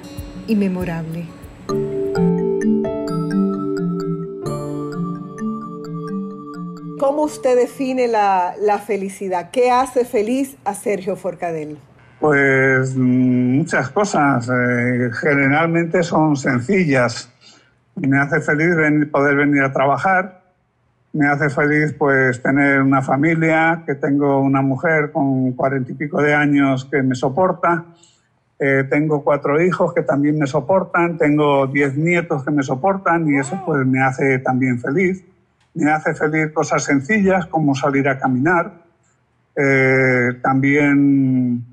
y 0.48 0.56
memorable. 0.56 1.26
¿Cómo 7.04 7.24
usted 7.24 7.58
define 7.58 8.08
la, 8.08 8.82
felicidad? 8.88 9.52
¿Qué 9.52 9.70
hace 9.70 10.06
feliz 10.06 10.56
a 10.64 10.74
Sergio 10.74 11.18
Forcadell? 11.18 11.78
Pues 12.22 12.96
mm, 12.96 13.58
muchas 13.58 13.90
cosas. 13.90 14.48
Eh, 14.48 15.10
generalmente 15.12 16.02
son 16.02 16.38
sencillas. 16.38 17.30
Me 17.96 18.18
hace 18.18 18.40
feliz 18.40 18.70
poder 19.12 19.36
venir 19.36 19.64
a 19.64 19.74
trabajar. 19.74 20.44
Me 21.12 21.28
hace 21.28 21.50
feliz 21.50 21.94
pues 22.00 22.42
tener 22.42 22.82
una 22.82 23.02
familia, 23.02 23.84
que 23.86 23.96
tengo 23.96 24.40
una 24.40 24.62
mujer 24.62 25.12
con 25.12 25.52
cuarenta 25.52 25.92
y 25.92 25.96
pico 25.96 26.22
de 26.22 26.34
años 26.34 26.86
que 26.86 27.04
me 27.04 27.16
soporta. 27.16 27.84
Eh, 28.58 28.86
tengo 28.90 29.26
cuatro 29.26 29.62
hijos 29.62 29.94
que 29.94 30.04
también 30.04 30.40
me 30.40 30.48
soportan. 30.48 31.18
Tengo 31.18 31.68
diez 31.68 31.98
nietos 31.98 32.46
que 32.46 32.52
me 32.52 32.64
soportan 32.64 33.30
y 33.30 33.40
eso 33.40 33.62
pues 33.66 33.86
me 33.86 34.02
hace 34.02 34.40
también 34.40 34.80
feliz 34.80 35.26
me 35.74 35.92
hace 35.92 36.14
feliz 36.14 36.52
cosas 36.54 36.84
sencillas 36.84 37.46
como 37.48 37.76
salir 37.76 38.08
a 38.08 38.20
caminar. 38.20 38.84
Eh, 39.56 40.40
también, 40.42 41.64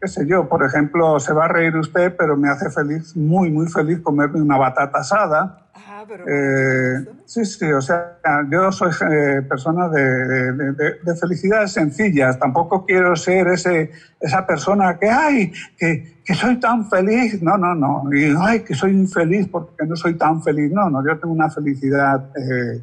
qué 0.00 0.08
sé 0.08 0.26
yo, 0.26 0.48
por 0.48 0.64
ejemplo, 0.64 1.18
se 1.20 1.32
va 1.32 1.46
a 1.46 1.48
reír 1.48 1.76
usted, 1.76 2.14
pero 2.16 2.36
me 2.36 2.48
hace 2.48 2.70
feliz, 2.70 3.16
muy, 3.16 3.50
muy 3.50 3.66
feliz 3.68 4.00
comerme 4.00 4.40
una 4.40 4.56
batata 4.56 4.98
asada. 4.98 5.67
Ah, 5.86 6.04
pero 6.06 6.24
eh, 6.26 7.06
sí, 7.24 7.44
sí, 7.44 7.64
o 7.70 7.80
sea, 7.80 8.18
yo 8.50 8.72
soy 8.72 8.90
eh, 9.10 9.42
persona 9.48 9.88
de, 9.88 10.52
de, 10.52 10.72
de, 11.02 11.16
felicidades 11.16 11.72
sencillas. 11.72 12.38
Tampoco 12.38 12.84
quiero 12.84 13.14
ser 13.14 13.48
ese, 13.48 13.90
esa 14.20 14.46
persona 14.46 14.98
que, 14.98 15.08
ay, 15.08 15.52
que, 15.78 16.20
que 16.24 16.34
soy 16.34 16.58
tan 16.58 16.88
feliz. 16.90 17.40
No, 17.42 17.56
no, 17.56 17.74
no. 17.74 18.04
Y 18.12 18.34
ay, 18.40 18.60
que 18.60 18.74
soy 18.74 18.92
infeliz 18.92 19.48
porque 19.48 19.86
no 19.86 19.94
soy 19.94 20.14
tan 20.14 20.42
feliz. 20.42 20.70
No, 20.72 20.90
no, 20.90 21.06
yo 21.06 21.18
tengo 21.18 21.32
una 21.32 21.50
felicidad 21.50 22.30
eh, 22.36 22.82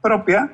propia. 0.00 0.50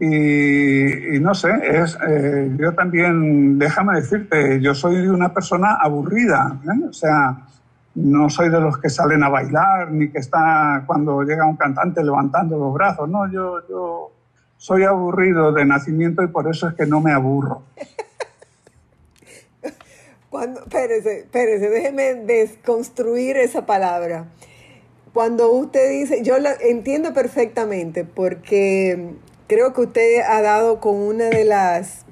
Y, 0.00 1.18
no 1.20 1.34
sé, 1.34 1.50
es, 1.62 1.98
eh, 2.08 2.56
yo 2.58 2.72
también, 2.72 3.58
déjame 3.58 3.96
decirte, 4.00 4.60
yo 4.60 4.74
soy 4.74 5.06
una 5.08 5.32
persona 5.34 5.74
aburrida. 5.80 6.58
O 6.88 6.92
sea, 6.92 7.46
no 7.94 8.28
soy 8.28 8.48
de 8.48 8.60
los 8.60 8.78
que 8.78 8.90
salen 8.90 9.22
a 9.22 9.28
bailar, 9.28 9.90
ni 9.92 10.10
que 10.10 10.18
está 10.18 10.82
cuando 10.86 11.22
llega 11.22 11.46
un 11.46 11.56
cantante 11.56 12.02
levantando 12.02 12.58
los 12.58 12.74
brazos. 12.74 13.08
No, 13.08 13.30
yo, 13.30 13.66
yo 13.68 14.12
soy 14.56 14.84
aburrido 14.84 15.52
de 15.52 15.64
nacimiento 15.64 16.22
y 16.22 16.28
por 16.28 16.48
eso 16.48 16.68
es 16.68 16.74
que 16.74 16.86
no 16.86 17.00
me 17.00 17.12
aburro. 17.12 17.62
Cuando, 20.30 20.60
espérese, 20.62 21.20
espérese, 21.20 21.70
déjeme 21.70 22.14
desconstruir 22.14 23.36
esa 23.36 23.66
palabra. 23.66 24.24
Cuando 25.12 25.48
usted 25.52 25.90
dice, 25.90 26.24
yo 26.24 26.40
la 26.40 26.54
entiendo 26.54 27.14
perfectamente 27.14 28.04
porque 28.04 29.14
creo 29.46 29.72
que 29.72 29.82
usted 29.82 30.22
ha 30.28 30.42
dado 30.42 30.80
con 30.80 30.96
una 30.96 31.26
de 31.26 31.44
las, 31.44 32.04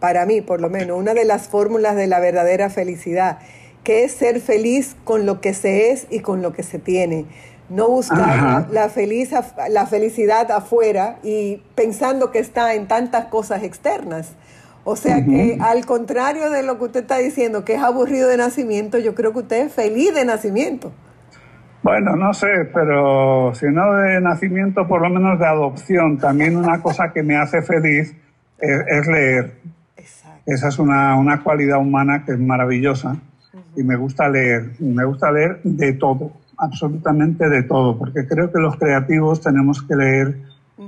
para 0.00 0.26
mí 0.26 0.42
por 0.42 0.60
lo 0.60 0.68
menos, 0.68 0.98
una 0.98 1.14
de 1.14 1.24
las 1.24 1.48
fórmulas 1.48 1.96
de 1.96 2.08
la 2.08 2.20
verdadera 2.20 2.68
felicidad, 2.68 3.38
que 3.84 4.04
es 4.04 4.12
ser 4.12 4.40
feliz 4.40 4.96
con 5.04 5.26
lo 5.26 5.40
que 5.40 5.54
se 5.54 5.90
es 5.90 6.06
y 6.10 6.20
con 6.20 6.42
lo 6.42 6.52
que 6.52 6.62
se 6.62 6.78
tiene. 6.78 7.26
No 7.68 7.88
buscar 7.88 8.68
la, 8.70 8.88
feliz, 8.88 9.30
la 9.70 9.86
felicidad 9.86 10.50
afuera 10.50 11.16
y 11.22 11.62
pensando 11.74 12.30
que 12.30 12.38
está 12.38 12.74
en 12.74 12.86
tantas 12.86 13.26
cosas 13.26 13.62
externas. 13.62 14.34
O 14.84 14.96
sea 14.96 15.24
que 15.24 15.58
al 15.60 15.86
contrario 15.86 16.50
de 16.50 16.64
lo 16.64 16.76
que 16.76 16.84
usted 16.84 17.00
está 17.00 17.18
diciendo, 17.18 17.64
que 17.64 17.74
es 17.74 17.82
aburrido 17.82 18.28
de 18.28 18.36
nacimiento, 18.36 18.98
yo 18.98 19.14
creo 19.14 19.32
que 19.32 19.38
usted 19.40 19.66
es 19.66 19.72
feliz 19.72 20.12
de 20.12 20.24
nacimiento. 20.24 20.92
Bueno, 21.82 22.14
no 22.16 22.34
sé, 22.34 22.68
pero 22.74 23.54
si 23.54 23.66
no 23.66 23.94
de 23.94 24.20
nacimiento, 24.20 24.86
por 24.86 25.00
lo 25.00 25.08
menos 25.08 25.38
de 25.38 25.46
adopción. 25.46 26.18
También 26.18 26.56
una 26.56 26.82
cosa 26.82 27.12
que 27.12 27.22
me 27.22 27.36
hace 27.36 27.62
feliz 27.62 28.14
es, 28.58 29.06
leer. 29.06 29.54
Exacto. 29.96 30.42
Esa 30.46 30.68
es 30.68 30.78
una, 30.78 31.16
una, 31.16 31.42
cualidad 31.42 31.78
humana 31.78 32.24
que 32.24 32.32
es 32.32 32.38
maravillosa 32.38 33.16
y 33.76 33.82
me 33.82 33.96
gusta 33.96 34.28
leer. 34.28 34.72
Me 34.80 35.04
gusta 35.04 35.30
leer 35.30 35.60
de 35.62 35.92
todo, 35.94 36.32
absolutamente 36.58 37.48
de 37.48 37.62
todo, 37.62 37.98
porque 37.98 38.26
creo 38.26 38.50
que 38.52 38.58
los 38.58 38.76
creativos 38.76 39.40
tenemos 39.40 39.82
que 39.82 39.96
leer 39.96 40.38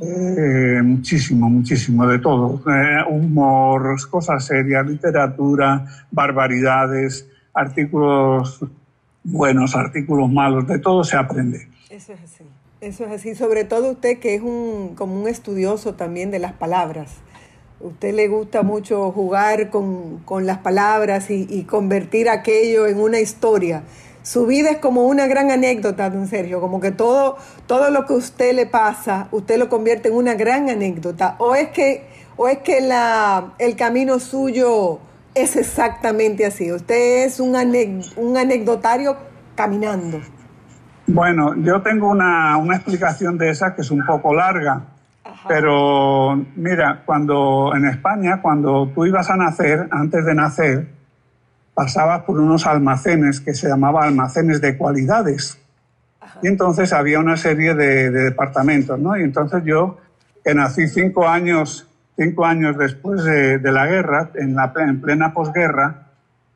eh, 0.00 0.80
muchísimo, 0.82 1.48
muchísimo, 1.48 2.06
de 2.06 2.18
todo. 2.18 2.62
Eh, 2.70 3.04
humor, 3.08 3.96
cosas 4.10 4.44
serias, 4.44 4.86
literatura, 4.86 5.86
barbaridades, 6.10 7.28
artículos 7.52 8.64
buenos, 9.24 9.74
artículos 9.74 10.30
malos, 10.30 10.66
de 10.66 10.78
todo 10.78 11.02
se 11.02 11.16
aprende. 11.16 11.68
Eso 11.90 12.12
es 12.12 12.20
así. 12.22 12.44
Eso 12.80 13.04
es 13.06 13.12
así, 13.12 13.34
sobre 13.34 13.64
todo 13.64 13.92
usted 13.92 14.18
que 14.18 14.34
es 14.34 14.42
un, 14.42 14.94
como 14.94 15.18
un 15.18 15.26
estudioso 15.26 15.94
también 15.94 16.30
de 16.30 16.38
las 16.38 16.52
palabras. 16.52 17.16
Usted 17.80 18.14
le 18.14 18.28
gusta 18.28 18.62
mucho 18.62 19.10
jugar 19.12 19.70
con, 19.70 20.18
con 20.24 20.46
las 20.46 20.58
palabras 20.58 21.30
y, 21.30 21.64
convertir 21.64 22.28
aquello 22.28 22.86
en 22.86 23.00
una 23.00 23.20
historia 23.20 23.82
su 24.24 24.46
vida 24.46 24.70
es 24.70 24.78
como 24.78 25.04
una 25.04 25.26
gran 25.26 25.50
anécdota, 25.50 26.08
don 26.08 26.26
Sergio, 26.26 26.58
como 26.58 26.80
que 26.80 26.90
todo, 26.90 27.36
todo 27.66 27.90
lo 27.90 28.06
que 28.06 28.14
a 28.14 28.16
usted 28.16 28.54
le 28.54 28.64
pasa, 28.64 29.28
usted 29.32 29.58
lo 29.58 29.68
convierte 29.68 30.08
en 30.08 30.14
una 30.14 30.32
gran 30.32 30.70
anécdota. 30.70 31.36
O 31.38 31.54
es 31.54 31.68
que, 31.68 32.06
o 32.38 32.48
es 32.48 32.58
que 32.60 32.80
la, 32.80 33.52
el 33.58 33.76
camino 33.76 34.18
suyo 34.18 34.98
es 35.34 35.56
exactamente 35.56 36.46
así. 36.46 36.72
Usted 36.72 37.26
es 37.26 37.38
un, 37.38 37.54
un 38.16 38.36
anecdotario 38.38 39.14
caminando. 39.54 40.22
Bueno, 41.06 41.54
yo 41.56 41.82
tengo 41.82 42.08
una, 42.08 42.56
una, 42.56 42.76
explicación 42.76 43.36
de 43.36 43.50
esa 43.50 43.74
que 43.74 43.82
es 43.82 43.90
un 43.90 44.06
poco 44.06 44.32
larga. 44.32 44.84
Pero 45.48 46.36
mira, 46.56 47.02
cuando 47.04 47.72
en 47.74 47.86
España, 47.86 48.40
cuando 48.40 48.90
tú 48.94 49.06
ibas 49.06 49.30
a 49.30 49.36
nacer, 49.36 49.88
antes 49.90 50.24
de 50.24 50.34
nacer, 50.34 50.88
pasabas 51.74 52.22
por 52.22 52.38
unos 52.38 52.66
almacenes 52.66 53.40
que 53.40 53.52
se 53.54 53.68
llamaban 53.68 54.04
almacenes 54.08 54.60
de 54.60 54.76
cualidades. 54.76 55.58
Y 56.42 56.48
entonces 56.48 56.92
había 56.92 57.20
una 57.20 57.36
serie 57.36 57.74
de, 57.74 58.10
departamentos, 58.10 58.98
¿no? 58.98 59.16
Y 59.16 59.22
entonces 59.22 59.62
yo, 59.64 59.98
que 60.44 60.54
nací 60.54 60.88
cinco 60.88 61.26
años, 61.26 61.88
cinco 62.16 62.44
años 62.44 62.76
después 62.78 63.24
de, 63.24 63.58
la 63.60 63.86
guerra, 63.86 64.30
en, 64.34 64.54
la, 64.54 64.72
en 64.76 65.00
plena 65.00 65.32
posguerra, 65.32 66.08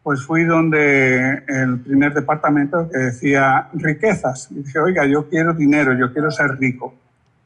pues 0.03 0.23
fui 0.23 0.45
donde 0.45 1.43
el 1.47 1.81
primer 1.81 2.15
departamento 2.15 2.89
que 2.91 2.99
decía 2.99 3.69
riquezas. 3.75 4.49
Y 4.51 4.63
dije, 4.63 4.79
oiga, 4.79 5.05
yo 5.05 5.29
quiero 5.29 5.53
dinero, 5.53 5.93
yo 5.95 6.13
quiero 6.13 6.31
ser 6.31 6.59
rico. 6.59 6.95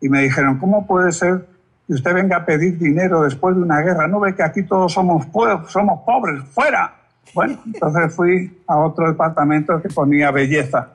Y 0.03 0.11
me 0.11 0.21
dijeron, 0.21 0.59
¿cómo 0.59 0.87
puede 0.87 1.13
ser 1.13 1.47
y 1.89 1.95
usted 1.95 2.15
venga 2.15 2.39
a 2.39 2.47
pedir 2.47 2.79
dinero 2.79 3.23
después 3.23 3.57
de 3.57 3.63
una 3.63 3.81
guerra, 3.81 4.07
no 4.07 4.21
ve 4.21 4.35
que 4.35 4.43
aquí 4.43 4.63
todos 4.63 4.93
somos, 4.93 5.27
somos 5.69 6.01
pobres, 6.07 6.43
fuera. 6.51 6.95
Bueno, 7.35 7.59
entonces 7.67 8.15
fui 8.15 8.63
a 8.67 8.77
otro 8.79 9.09
departamento 9.09 9.81
que 9.83 9.89
ponía 9.89 10.31
belleza. 10.31 10.91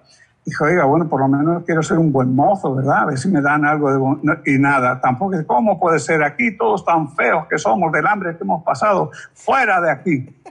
Dijo, 0.45 0.63
oiga, 0.63 0.85
bueno, 0.85 1.09
por 1.09 1.19
lo 1.19 1.27
menos 1.27 1.63
quiero 1.65 1.83
ser 1.83 1.97
un 1.97 2.11
buen 2.11 2.33
mozo, 2.33 2.73
¿verdad? 2.73 2.99
A 2.99 3.05
ver 3.05 3.17
si 3.19 3.29
me 3.29 3.41
dan 3.41 3.65
algo 3.65 4.17
de... 4.23 4.39
Y 4.45 4.57
nada, 4.57 5.01
tampoco, 5.01 5.35
¿cómo 5.45 5.77
puede 5.77 5.99
ser 5.99 6.23
aquí 6.23 6.55
todos 6.55 6.85
tan 6.85 7.13
feos 7.15 7.47
que 7.47 7.57
somos 7.57 7.91
del 7.91 8.07
hambre 8.07 8.37
que 8.37 8.43
hemos 8.43 8.63
pasado? 8.63 9.11
Fuera 9.33 9.81
de 9.81 9.91
aquí. 9.91 10.41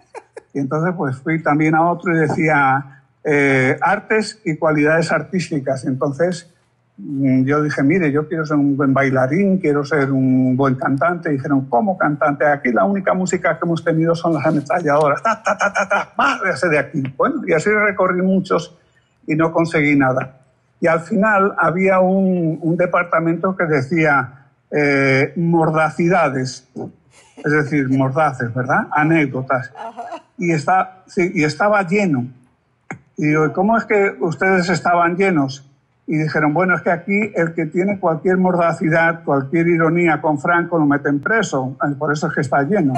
Y 0.52 0.58
entonces 0.58 0.94
pues 0.96 1.16
fui 1.16 1.42
también 1.42 1.74
a 1.74 1.90
otro 1.90 2.14
y 2.14 2.18
decía, 2.18 3.02
eh, 3.24 3.78
artes 3.80 4.40
y 4.44 4.56
cualidades 4.56 5.10
artísticas. 5.10 5.86
Entonces 5.86 6.54
yo 6.98 7.62
dije, 7.62 7.82
mire, 7.82 8.10
yo 8.10 8.26
quiero 8.26 8.46
ser 8.46 8.56
un 8.56 8.76
buen 8.76 8.94
bailarín, 8.94 9.58
quiero 9.58 9.84
ser 9.84 10.10
un 10.10 10.56
buen 10.56 10.76
cantante. 10.76 11.28
Y 11.28 11.34
dijeron, 11.34 11.66
¿cómo 11.66 11.98
cantante? 11.98 12.46
Aquí 12.46 12.72
la 12.72 12.84
única 12.84 13.12
música 13.12 13.58
que 13.58 13.66
hemos 13.66 13.84
tenido 13.84 14.14
son 14.14 14.34
las 14.34 14.46
ametralladoras. 14.46 15.22
Ta, 15.22 15.42
ta, 15.42 15.58
ta, 15.58 15.72
ta, 15.72 15.88
ta, 15.88 16.68
de 16.68 16.78
aquí. 16.78 17.02
Bueno, 17.16 17.42
y 17.46 17.52
así 17.52 17.68
recorrí 17.70 18.22
muchos 18.22 18.76
y 19.26 19.34
no 19.34 19.52
conseguí 19.52 19.94
nada. 19.94 20.40
Y 20.80 20.86
al 20.86 21.00
final 21.00 21.54
había 21.58 22.00
un, 22.00 22.76
departamento 22.76 23.56
que 23.56 23.64
decía 23.64 24.46
eh, 24.70 25.32
mordacidades, 25.36 26.68
es 27.36 27.52
decir, 27.52 27.88
mordaces, 27.90 28.52
¿verdad? 28.54 28.86
Anécdotas. 28.90 29.70
Y, 30.38 30.52
está, 30.52 31.04
y 31.16 31.44
estaba 31.44 31.82
lleno. 31.82 32.26
Y 33.18 33.26
digo, 33.26 33.52
¿cómo 33.52 33.76
es 33.76 33.84
que 33.84 34.16
ustedes 34.20 34.68
estaban 34.68 35.16
llenos? 35.16 35.65
Y 36.06 36.16
dijeron, 36.16 36.54
bueno, 36.54 36.76
es 36.76 36.82
que 36.82 36.90
aquí 36.90 37.32
el 37.34 37.52
que 37.54 37.66
tiene 37.66 37.98
cualquier 37.98 38.36
mordacidad, 38.36 39.24
cualquier 39.24 39.66
ironía 39.66 40.20
con 40.20 40.38
Franco 40.38 40.78
lo 40.78 40.86
meten 40.86 41.20
preso, 41.20 41.76
por 41.98 42.12
eso 42.12 42.28
es 42.28 42.34
que 42.34 42.40
está 42.42 42.62
lleno. 42.62 42.94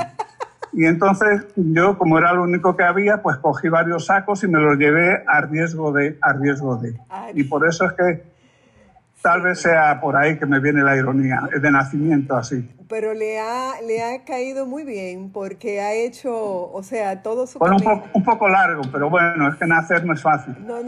Y 0.73 0.85
entonces 0.85 1.47
yo, 1.57 1.97
como 1.97 2.19
era 2.19 2.35
lo 2.35 2.43
único 2.43 2.77
que 2.77 2.85
había, 2.85 3.23
pues 3.23 3.39
cogí 3.39 3.69
varios 3.69 4.07
sacos 4.07 4.45
y 4.45 4.49
me 4.49 4.61
los 4.61 4.77
llevé 4.77 5.25
a 5.27 5.41
riesgo 5.41 5.93
de, 5.93 6.19
a 6.21 6.35
riesgo 6.35 6.77
de. 6.77 6.95
Y 7.35 7.45
por 7.45 7.67
eso 7.67 7.87
es 7.87 7.93
que 7.95 8.38
tal 9.23 9.43
vez 9.43 9.61
sea 9.61 10.01
por 10.01 10.17
ahí 10.17 10.39
que 10.39 10.47
me 10.47 10.61
viene 10.61 10.83
la 10.83 10.97
ironía, 10.97 11.41
de 11.61 11.71
nacimiento 11.71 12.37
así 12.37 12.69
pero 12.89 13.15
le 13.15 13.39
ha, 13.39 13.81
le 13.87 14.03
ha 14.03 14.25
caído 14.25 14.67
muy 14.67 14.83
bien 14.83 15.31
porque 15.31 15.81
ha 15.81 15.93
hecho, 15.93 16.73
o 16.73 16.83
sea, 16.83 17.23
todo 17.23 17.47
su... 17.47 17.59
Bueno, 17.59 17.77
un, 18.15 18.25
poco 18.25 18.49
largo, 18.49 18.83
pero 18.91 19.11
bueno, 19.11 19.49
es 19.49 19.57
que 19.57 19.67
nacer 19.67 20.05
no 20.05 20.15
es 20.15 20.23
fácil. 20.23 20.57
No, 20.67 20.79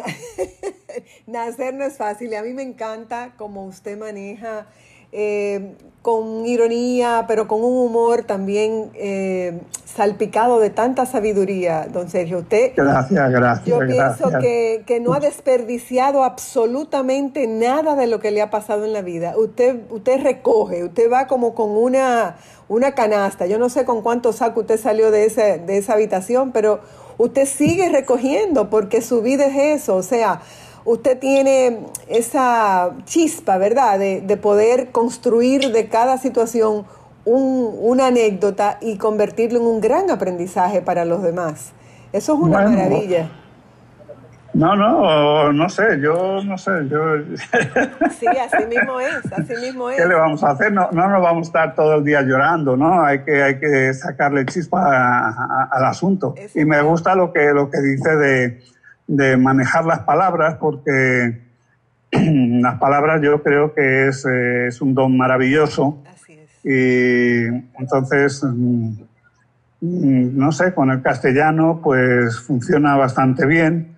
nacer 1.26 1.74
no 1.74 1.84
es 1.84 1.98
fácil 1.98 2.32
y 2.32 2.34
a 2.34 2.42
mí 2.42 2.54
me 2.54 2.62
encanta 2.62 3.32
cómo 3.36 3.66
usted 3.66 3.98
maneja 3.98 4.66
eh, 5.12 5.74
con 6.02 6.46
ironía, 6.46 7.26
pero 7.28 7.46
con 7.46 7.62
un 7.62 7.76
humor 7.76 8.24
también 8.24 8.90
eh, 8.94 9.60
salpicado 9.84 10.58
de 10.58 10.70
tanta 10.70 11.04
sabiduría, 11.04 11.88
don 11.92 12.08
Sergio. 12.08 12.38
Usted, 12.38 12.72
gracias, 12.74 13.30
gracias. 13.30 13.66
Yo 13.66 13.80
pienso 13.80 14.30
que, 14.40 14.82
que, 14.86 14.98
no 15.00 15.12
ha 15.12 15.20
desperdiciado 15.20 16.24
absolutamente 16.24 17.46
nada 17.46 17.96
de 17.96 18.06
lo 18.06 18.18
que 18.18 18.30
le 18.30 18.40
ha 18.40 18.48
pasado 18.48 18.86
en 18.86 18.94
la 18.94 19.02
vida. 19.02 19.34
Usted, 19.36 19.80
usted 19.90 20.22
recoge, 20.22 20.84
usted 20.84 21.12
va 21.12 21.26
como 21.26 21.54
con 21.54 21.70
una, 21.70 22.36
una 22.68 22.94
canasta. 22.94 23.46
Yo 23.46 23.58
no 23.58 23.68
sé 23.68 23.84
con 23.84 24.00
cuánto 24.00 24.32
saco 24.32 24.60
usted 24.60 24.80
salió 24.80 25.10
de, 25.10 25.26
ese, 25.26 25.58
de 25.58 25.76
esa 25.76 25.92
habitación, 25.92 26.52
pero 26.52 26.80
usted 27.18 27.44
sigue 27.44 27.90
recogiendo 27.90 28.70
porque 28.70 29.02
su 29.02 29.20
vida 29.20 29.44
es 29.46 29.82
eso. 29.82 29.96
O 29.96 30.02
sea, 30.02 30.40
usted 30.84 31.18
tiene 31.18 31.86
esa 32.08 32.90
chispa, 33.04 33.58
¿verdad?, 33.58 33.98
de, 33.98 34.36
poder 34.36 34.90
construir 34.90 35.72
de 35.72 35.88
cada 35.88 36.18
situación 36.18 36.84
una 37.24 38.06
anécdota 38.06 38.78
y 38.80 38.96
convertirlo 38.96 39.60
en 39.60 39.66
un 39.66 39.80
gran 39.80 40.10
aprendizaje 40.10 40.80
para 40.80 41.04
los 41.04 41.22
demás. 41.22 41.72
Eso 42.12 42.34
es 42.34 42.40
una 42.40 42.62
maravilla. 42.62 43.30
No, 44.52 44.74
no, 44.74 45.52
no 45.52 45.68
sé, 45.68 46.00
yo 46.00 46.42
no 46.42 46.58
sé, 46.58 46.72
yo... 46.88 46.98
Sí, 48.18 48.26
así 48.26 48.66
mismo 48.66 48.98
es, 48.98 49.32
así 49.32 49.54
mismo 49.64 49.90
es. 49.90 49.96
¿Qué 49.96 50.08
le 50.08 50.14
vamos 50.14 50.42
a 50.42 50.50
hacer? 50.50 50.72
No, 50.72 50.88
no 50.90 51.08
nos 51.08 51.22
vamos 51.22 51.46
a 51.46 51.48
estar 51.48 51.74
todo 51.76 51.96
el 51.96 52.04
día 52.04 52.22
llorando, 52.22 52.76
¿no? 52.76 53.04
Hay 53.04 53.22
que, 53.22 53.42
hay 53.42 53.60
que 53.60 53.94
sacarle 53.94 54.44
chispa 54.46 55.68
al 55.70 55.84
asunto. 55.84 56.34
Y 56.54 56.64
me 56.64 56.82
gusta 56.82 57.14
lo 57.14 57.32
que, 57.32 57.52
lo 57.52 57.70
que 57.70 57.80
dice 57.80 58.16
de, 58.16 58.60
de 59.10 59.36
manejar 59.36 59.84
las 59.86 60.00
palabras, 60.00 60.54
porque 60.60 61.40
las 62.12 62.78
palabras 62.78 63.20
yo 63.20 63.42
creo 63.42 63.74
que 63.74 64.06
es, 64.06 64.24
eh, 64.24 64.68
es 64.68 64.80
un 64.80 64.94
don 64.94 65.16
maravilloso. 65.16 65.98
Así 66.06 66.34
es. 66.34 66.64
Y 66.64 67.46
entonces, 67.76 68.44
mm, 68.44 68.92
mm, 69.80 70.38
no 70.38 70.52
sé, 70.52 70.72
con 70.72 70.90
el 70.90 71.02
castellano 71.02 71.80
pues 71.82 72.38
funciona 72.38 72.96
bastante 72.96 73.46
bien. 73.46 73.96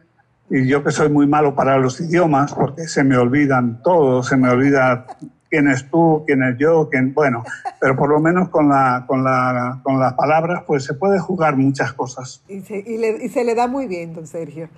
Y 0.48 0.66
yo 0.66 0.83
que 0.83 0.90
soy 0.90 1.11
muy 1.11 1.27
malo 1.27 1.55
para 1.55 1.77
los 1.77 2.01
idiomas, 2.01 2.55
porque 2.55 2.85
se 2.85 3.05
me 3.05 3.16
olvidan 3.18 3.83
todos, 3.83 4.29
se 4.29 4.37
me 4.38 4.48
olvida 4.48 5.07
quién 5.51 5.68
es 5.68 5.90
tú, 5.90 6.25
quién 6.27 6.42
es 6.42 6.57
yo, 6.57 6.88
quién, 6.90 7.12
bueno, 7.12 7.44
pero 7.79 7.94
por 7.96 8.09
lo 8.09 8.18
menos 8.20 8.48
con, 8.48 8.70
la, 8.70 9.05
con, 9.07 9.22
la, 9.22 9.81
con 9.83 10.01
las 10.01 10.14
palabras 10.14 10.62
pues 10.66 10.85
se 10.85 10.94
puede 10.94 11.18
jugar 11.18 11.57
muchas 11.57 11.92
cosas. 11.92 12.42
Y 12.48 12.62
se, 12.62 12.79
y, 12.79 12.96
le, 12.96 13.22
y 13.22 13.29
se 13.29 13.44
le 13.44 13.55
da 13.55 13.66
muy 13.66 13.87
bien, 13.87 14.14
don 14.14 14.27
Sergio. 14.27 14.70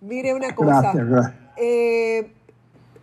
Mire 0.00 0.34
una 0.34 0.54
cosa. 0.54 0.92
Eh, 1.56 2.30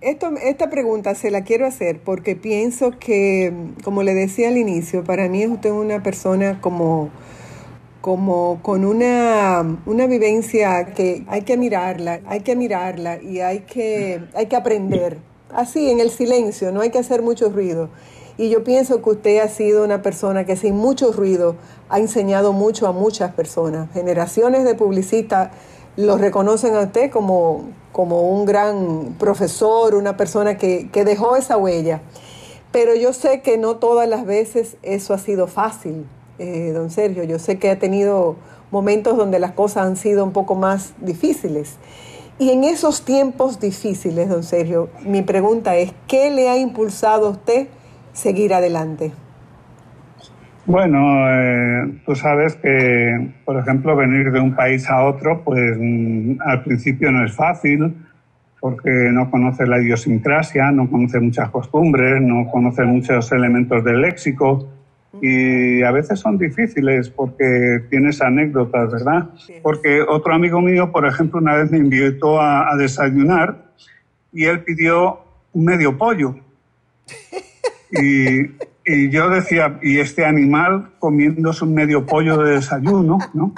esto, 0.01 0.31
esta 0.43 0.69
pregunta 0.69 1.15
se 1.15 1.31
la 1.31 1.43
quiero 1.43 1.65
hacer 1.65 1.99
porque 2.03 2.35
pienso 2.35 2.91
que, 2.99 3.53
como 3.83 4.03
le 4.03 4.13
decía 4.13 4.49
al 4.49 4.57
inicio, 4.57 5.03
para 5.03 5.27
mí 5.29 5.41
es 5.41 5.49
usted 5.49 5.71
una 5.71 6.03
persona 6.03 6.61
como, 6.61 7.09
como 8.01 8.59
con 8.61 8.85
una, 8.85 9.77
una 9.85 10.07
vivencia 10.07 10.85
que 10.87 11.23
hay 11.27 11.43
que 11.43 11.57
mirarla, 11.57 12.19
hay 12.27 12.41
que 12.41 12.55
mirarla 12.55 13.21
y 13.21 13.39
hay 13.39 13.61
que, 13.61 14.21
hay 14.35 14.47
que 14.47 14.55
aprender. 14.55 15.17
Así, 15.49 15.89
en 15.89 15.99
el 15.99 16.09
silencio, 16.09 16.71
no 16.71 16.81
hay 16.81 16.89
que 16.89 16.99
hacer 16.99 17.21
mucho 17.21 17.49
ruido. 17.49 17.89
Y 18.37 18.49
yo 18.49 18.63
pienso 18.63 19.01
que 19.01 19.09
usted 19.11 19.39
ha 19.39 19.47
sido 19.47 19.83
una 19.83 20.01
persona 20.01 20.43
que 20.43 20.55
sin 20.55 20.75
mucho 20.75 21.11
ruido 21.11 21.55
ha 21.89 21.99
enseñado 21.99 22.51
mucho 22.51 22.87
a 22.87 22.91
muchas 22.91 23.33
personas. 23.33 23.91
Generaciones 23.93 24.63
de 24.63 24.73
publicistas 24.73 25.51
lo 25.95 26.17
reconocen 26.17 26.75
a 26.75 26.81
usted 26.81 27.11
como, 27.11 27.65
como 27.91 28.29
un 28.31 28.45
gran 28.45 29.15
profesor, 29.19 29.95
una 29.95 30.17
persona 30.17 30.57
que, 30.57 30.89
dejó 31.05 31.35
esa 31.35 31.57
huella. 31.57 32.01
Pero 32.71 32.95
yo 32.95 33.13
sé 33.13 33.41
que 33.41 33.57
no 33.57 33.75
todas 33.75 34.09
las 34.09 34.25
veces 34.25 34.77
eso 34.81 35.13
ha 35.13 35.19
sido 35.19 35.47
fácil, 35.47 36.07
eh, 36.39 36.71
don 36.73 36.89
Sergio. 36.89 37.23
Yo 37.23 37.37
sé 37.37 37.59
que 37.59 37.69
ha 37.69 37.77
tenido 37.77 38.35
momentos 38.71 39.15
donde 39.15 39.37
las 39.37 39.51
cosas 39.51 39.85
han 39.85 39.97
sido 39.97 40.23
un 40.23 40.31
poco 40.31 40.55
más 40.55 40.93
difíciles. 40.99 41.75
Y 42.39 42.49
en 42.49 42.63
esos 42.63 43.03
tiempos 43.03 43.59
difíciles, 43.59 44.27
don 44.27 44.43
Sergio, 44.43 44.89
mi 45.01 45.21
pregunta 45.21 45.75
es, 45.75 45.93
¿qué 46.07 46.31
le 46.31 46.49
ha 46.49 46.57
impulsado 46.57 47.27
a 47.27 47.29
usted 47.29 47.67
seguir 48.13 48.55
adelante? 48.55 49.11
Bueno, 50.65 51.29
eh, 51.29 51.99
tú 52.05 52.15
sabes 52.15 52.55
que, 52.55 53.31
por 53.43 53.57
ejemplo, 53.57 53.95
venir 53.97 54.31
de 54.31 54.39
un 54.39 54.55
país 54.55 54.89
a 54.89 55.03
otro, 55.03 55.43
pues 55.43 55.77
mm, 55.77 56.37
al 56.39 56.63
principio 56.63 57.11
no 57.11 57.25
es 57.25 57.33
fácil, 57.33 57.93
porque 58.61 58.89
no 59.11 59.29
conoces 59.29 59.67
la 59.67 59.81
idiosincrasia, 59.81 60.71
no 60.71 60.89
conoces 60.89 61.21
muchas 61.21 61.49
costumbres, 61.49 62.21
no 62.21 62.49
conoces 62.49 62.85
muchos 62.85 63.29
elementos 63.33 63.83
del 63.83 64.01
léxico 64.01 64.69
y 65.21 65.83
a 65.83 65.91
veces 65.91 66.19
son 66.19 66.37
difíciles 66.37 67.09
porque 67.09 67.83
tienes 67.89 68.21
anécdotas, 68.21 68.89
¿verdad? 68.89 69.29
Porque 69.61 70.01
otro 70.01 70.33
amigo 70.33 70.61
mío, 70.61 70.93
por 70.93 71.05
ejemplo, 71.05 71.39
una 71.39 71.55
vez 71.55 71.71
me 71.71 71.77
invitó 71.77 72.39
a, 72.39 72.71
a 72.71 72.77
desayunar 72.77 73.65
y 74.31 74.45
él 74.45 74.61
pidió 74.61 75.19
un 75.51 75.65
medio 75.65 75.97
pollo. 75.97 76.35
Y 77.95 78.49
y 78.85 79.09
yo 79.09 79.29
decía, 79.29 79.79
y 79.81 79.99
este 79.99 80.25
animal 80.25 80.91
comiéndose 80.99 81.63
un 81.63 81.73
medio 81.73 82.05
pollo 82.05 82.37
de 82.37 82.55
desayuno, 82.55 83.17
¿no? 83.33 83.53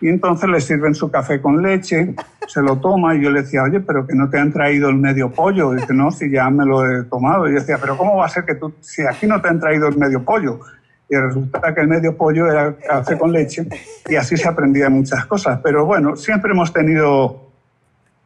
Y 0.00 0.08
entonces 0.08 0.48
le 0.48 0.60
sirven 0.60 0.94
su 0.94 1.10
café 1.10 1.40
con 1.40 1.62
leche, 1.62 2.14
se 2.46 2.62
lo 2.62 2.76
toma 2.76 3.14
y 3.14 3.22
yo 3.22 3.30
le 3.30 3.42
decía, 3.42 3.62
oye, 3.62 3.80
pero 3.80 4.06
que 4.06 4.14
no 4.14 4.30
te 4.30 4.38
han 4.38 4.52
traído 4.52 4.88
el 4.88 4.96
medio 4.96 5.30
pollo. 5.30 5.72
Y 5.72 5.80
dice, 5.80 5.92
no, 5.92 6.10
si 6.10 6.30
ya 6.30 6.48
me 6.50 6.64
lo 6.64 6.86
he 6.86 7.04
tomado. 7.04 7.48
Y 7.48 7.52
yo 7.52 7.60
decía, 7.60 7.78
pero 7.80 7.96
¿cómo 7.96 8.16
va 8.16 8.26
a 8.26 8.28
ser 8.28 8.44
que 8.44 8.54
tú, 8.54 8.72
si 8.80 9.02
aquí 9.02 9.26
no 9.26 9.40
te 9.40 9.48
han 9.48 9.60
traído 9.60 9.88
el 9.88 9.96
medio 9.96 10.24
pollo? 10.24 10.60
Y 11.08 11.16
resulta 11.16 11.74
que 11.74 11.80
el 11.80 11.88
medio 11.88 12.16
pollo 12.16 12.46
era 12.46 12.76
café 12.76 13.18
con 13.18 13.32
leche 13.32 13.66
y 14.08 14.14
así 14.14 14.36
se 14.36 14.48
aprendía 14.48 14.88
muchas 14.88 15.26
cosas. 15.26 15.60
Pero 15.62 15.84
bueno, 15.84 16.16
siempre 16.16 16.52
hemos 16.52 16.72
tenido 16.72 17.50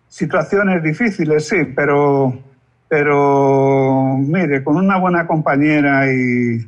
situaciones 0.09 0.83
difíciles, 0.83 1.49
sí, 1.49 1.65
pero 1.75 2.35
pero 2.95 3.84
mire, 4.19 4.63
con 4.63 4.77
una 4.77 4.99
buena 4.99 5.27
compañera 5.27 6.13
y, 6.13 6.67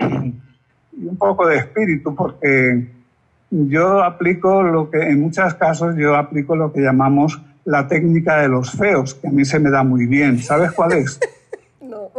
un 0.00 1.16
poco 1.18 1.46
de 1.46 1.56
espíritu, 1.56 2.14
porque 2.14 2.86
yo 3.50 4.02
aplico 4.02 4.62
lo 4.62 4.90
que, 4.90 4.98
en 4.98 5.20
muchos 5.20 5.54
casos, 5.54 5.96
yo 5.96 6.14
aplico 6.16 6.54
lo 6.56 6.72
que 6.72 6.80
llamamos 6.80 7.40
la 7.64 7.86
técnica 7.86 8.40
de 8.40 8.48
los 8.48 8.70
feos, 8.72 9.14
que 9.14 9.28
a 9.28 9.30
mí 9.30 9.44
se 9.44 9.58
me 9.58 9.70
da 9.70 9.82
muy 9.82 10.06
bien. 10.06 10.38
¿Sabes 10.38 10.72
cuál 10.72 10.92
es? 10.92 11.20
no, 11.80 12.10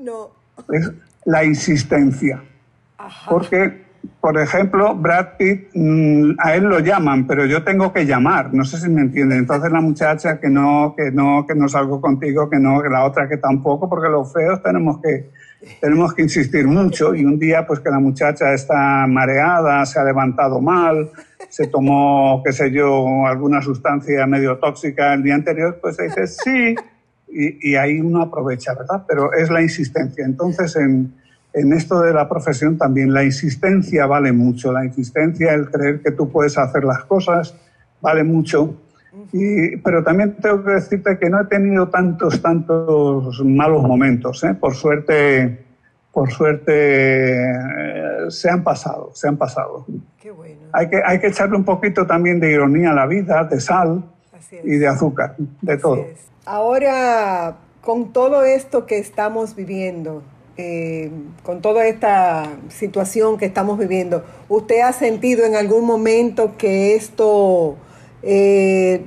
no. 0.00 0.30
es 0.72 0.90
la 1.24 1.44
insistencia. 1.44 2.42
Porque, 3.28 3.84
por 4.20 4.38
ejemplo, 4.38 4.94
Brad 4.96 5.36
Pitt, 5.38 5.70
mm, 5.74 6.32
a 6.38 6.54
él 6.54 6.64
lo 6.64 6.80
llaman, 6.80 7.26
pero 7.26 7.46
yo 7.46 7.62
tengo 7.62 7.92
que 7.92 8.04
llamar, 8.04 8.52
no 8.52 8.64
sé 8.64 8.78
si 8.78 8.88
me 8.88 9.02
entienden. 9.02 9.38
Entonces 9.38 9.70
la 9.70 9.80
muchacha 9.80 10.40
que 10.40 10.48
no, 10.48 10.94
que 10.96 11.10
no, 11.12 11.46
que 11.46 11.54
no 11.54 11.68
salgo 11.68 12.00
contigo, 12.00 12.50
que 12.50 12.58
no, 12.58 12.82
que 12.82 12.88
la 12.88 13.04
otra 13.04 13.28
que 13.28 13.36
tampoco, 13.36 13.88
porque 13.88 14.08
los 14.08 14.32
feos 14.32 14.62
tenemos 14.62 15.00
que, 15.00 15.30
tenemos 15.80 16.14
que 16.14 16.22
insistir 16.22 16.66
mucho 16.66 17.14
y 17.14 17.24
un 17.24 17.38
día 17.38 17.66
pues 17.66 17.80
que 17.80 17.90
la 17.90 18.00
muchacha 18.00 18.52
está 18.52 19.06
mareada, 19.06 19.86
se 19.86 20.00
ha 20.00 20.04
levantado 20.04 20.60
mal, 20.60 21.10
se 21.48 21.68
tomó, 21.68 22.42
qué 22.44 22.52
sé 22.52 22.72
yo, 22.72 23.24
alguna 23.26 23.62
sustancia 23.62 24.26
medio 24.26 24.58
tóxica 24.58 25.14
el 25.14 25.22
día 25.22 25.36
anterior, 25.36 25.78
pues 25.80 25.96
se 25.96 26.04
dice 26.04 26.26
sí 26.26 26.74
y, 27.28 27.70
y 27.70 27.76
ahí 27.76 28.00
uno 28.00 28.22
aprovecha, 28.22 28.74
¿verdad? 28.74 29.04
Pero 29.06 29.32
es 29.32 29.48
la 29.48 29.62
insistencia. 29.62 30.24
Entonces 30.24 30.74
en, 30.76 31.14
en 31.60 31.72
esto 31.72 32.00
de 32.00 32.12
la 32.12 32.28
profesión 32.28 32.78
también 32.78 33.12
la 33.12 33.24
insistencia 33.24 34.06
vale 34.06 34.32
mucho, 34.32 34.72
la 34.72 34.84
insistencia, 34.84 35.54
el 35.54 35.70
creer 35.70 36.00
que 36.02 36.12
tú 36.12 36.30
puedes 36.30 36.56
hacer 36.58 36.84
las 36.84 37.04
cosas 37.04 37.54
vale 38.00 38.24
mucho. 38.24 38.74
Y, 39.32 39.76
pero 39.78 40.04
también 40.04 40.36
tengo 40.40 40.62
que 40.64 40.72
decirte 40.72 41.18
que 41.18 41.28
no 41.28 41.40
he 41.40 41.44
tenido 41.46 41.88
tantos, 41.88 42.40
tantos 42.40 43.42
malos 43.44 43.82
momentos. 43.82 44.44
¿eh? 44.44 44.54
Por 44.54 44.74
suerte, 44.74 45.64
por 46.12 46.30
suerte 46.30 47.42
eh, 47.42 48.30
se 48.30 48.50
han 48.50 48.62
pasado, 48.62 49.10
se 49.14 49.28
han 49.28 49.36
pasado. 49.36 49.86
Qué 50.20 50.30
bueno. 50.30 50.60
Hay 50.72 50.88
que, 50.88 51.00
hay 51.04 51.18
que 51.18 51.28
echarle 51.28 51.56
un 51.56 51.64
poquito 51.64 52.06
también 52.06 52.38
de 52.40 52.52
ironía 52.52 52.90
a 52.90 52.94
la 52.94 53.06
vida, 53.06 53.44
de 53.44 53.60
sal 53.60 54.04
y 54.62 54.76
de 54.76 54.86
azúcar, 54.86 55.34
de 55.60 55.76
todo. 55.76 56.06
Ahora, 56.44 57.56
con 57.80 58.12
todo 58.12 58.44
esto 58.44 58.86
que 58.86 58.98
estamos 58.98 59.54
viviendo, 59.54 60.22
eh, 60.60 61.12
con 61.44 61.62
toda 61.62 61.86
esta 61.86 62.50
situación 62.68 63.38
que 63.38 63.44
estamos 63.44 63.78
viviendo, 63.78 64.24
¿usted 64.48 64.80
ha 64.80 64.92
sentido 64.92 65.44
en 65.46 65.54
algún 65.54 65.84
momento 65.84 66.56
que 66.58 66.96
esto 66.96 67.76
eh, 68.24 69.02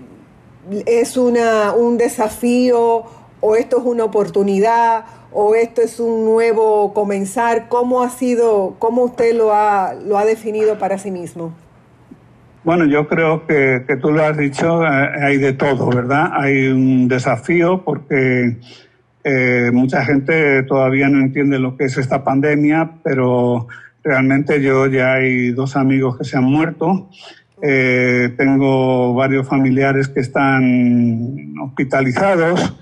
es 0.85 1.17
una, 1.17 1.73
un 1.73 1.97
desafío 1.97 3.03
o 3.41 3.55
esto 3.57 3.79
es 3.79 3.83
una 3.83 4.05
oportunidad 4.05 5.03
o 5.33 5.53
esto 5.55 5.81
es 5.81 5.99
un 5.99 6.23
nuevo 6.23 6.93
comenzar? 6.93 7.67
¿Cómo 7.67 8.01
ha 8.01 8.09
sido, 8.09 8.75
cómo 8.79 9.03
usted 9.03 9.35
lo 9.35 9.53
ha, 9.53 9.93
lo 9.93 10.17
ha 10.17 10.23
definido 10.23 10.79
para 10.79 10.97
sí 10.97 11.11
mismo? 11.11 11.53
Bueno, 12.63 12.85
yo 12.85 13.09
creo 13.09 13.45
que, 13.45 13.83
tú 14.01 14.11
lo 14.11 14.23
has 14.23 14.37
dicho, 14.37 14.85
eh, 14.85 15.09
hay 15.21 15.35
de 15.35 15.51
todo, 15.51 15.89
¿verdad? 15.89 16.31
Hay 16.31 16.67
un 16.67 17.09
desafío 17.09 17.83
porque 17.83 18.55
eh, 19.23 19.69
mucha 19.73 20.03
gente 20.03 20.63
todavía 20.63 21.09
no 21.09 21.19
entiende 21.19 21.59
lo 21.59 21.77
que 21.77 21.85
es 21.85 21.97
esta 21.97 22.23
pandemia, 22.23 22.91
pero 23.03 23.67
realmente 24.03 24.61
yo 24.61 24.87
ya 24.87 25.13
hay 25.13 25.51
dos 25.51 25.75
amigos 25.75 26.17
que 26.17 26.23
se 26.23 26.37
han 26.37 26.45
muerto. 26.45 27.09
Eh, 27.61 28.33
tengo 28.37 29.13
varios 29.13 29.47
familiares 29.47 30.07
que 30.07 30.21
están 30.21 31.53
hospitalizados. 31.61 32.75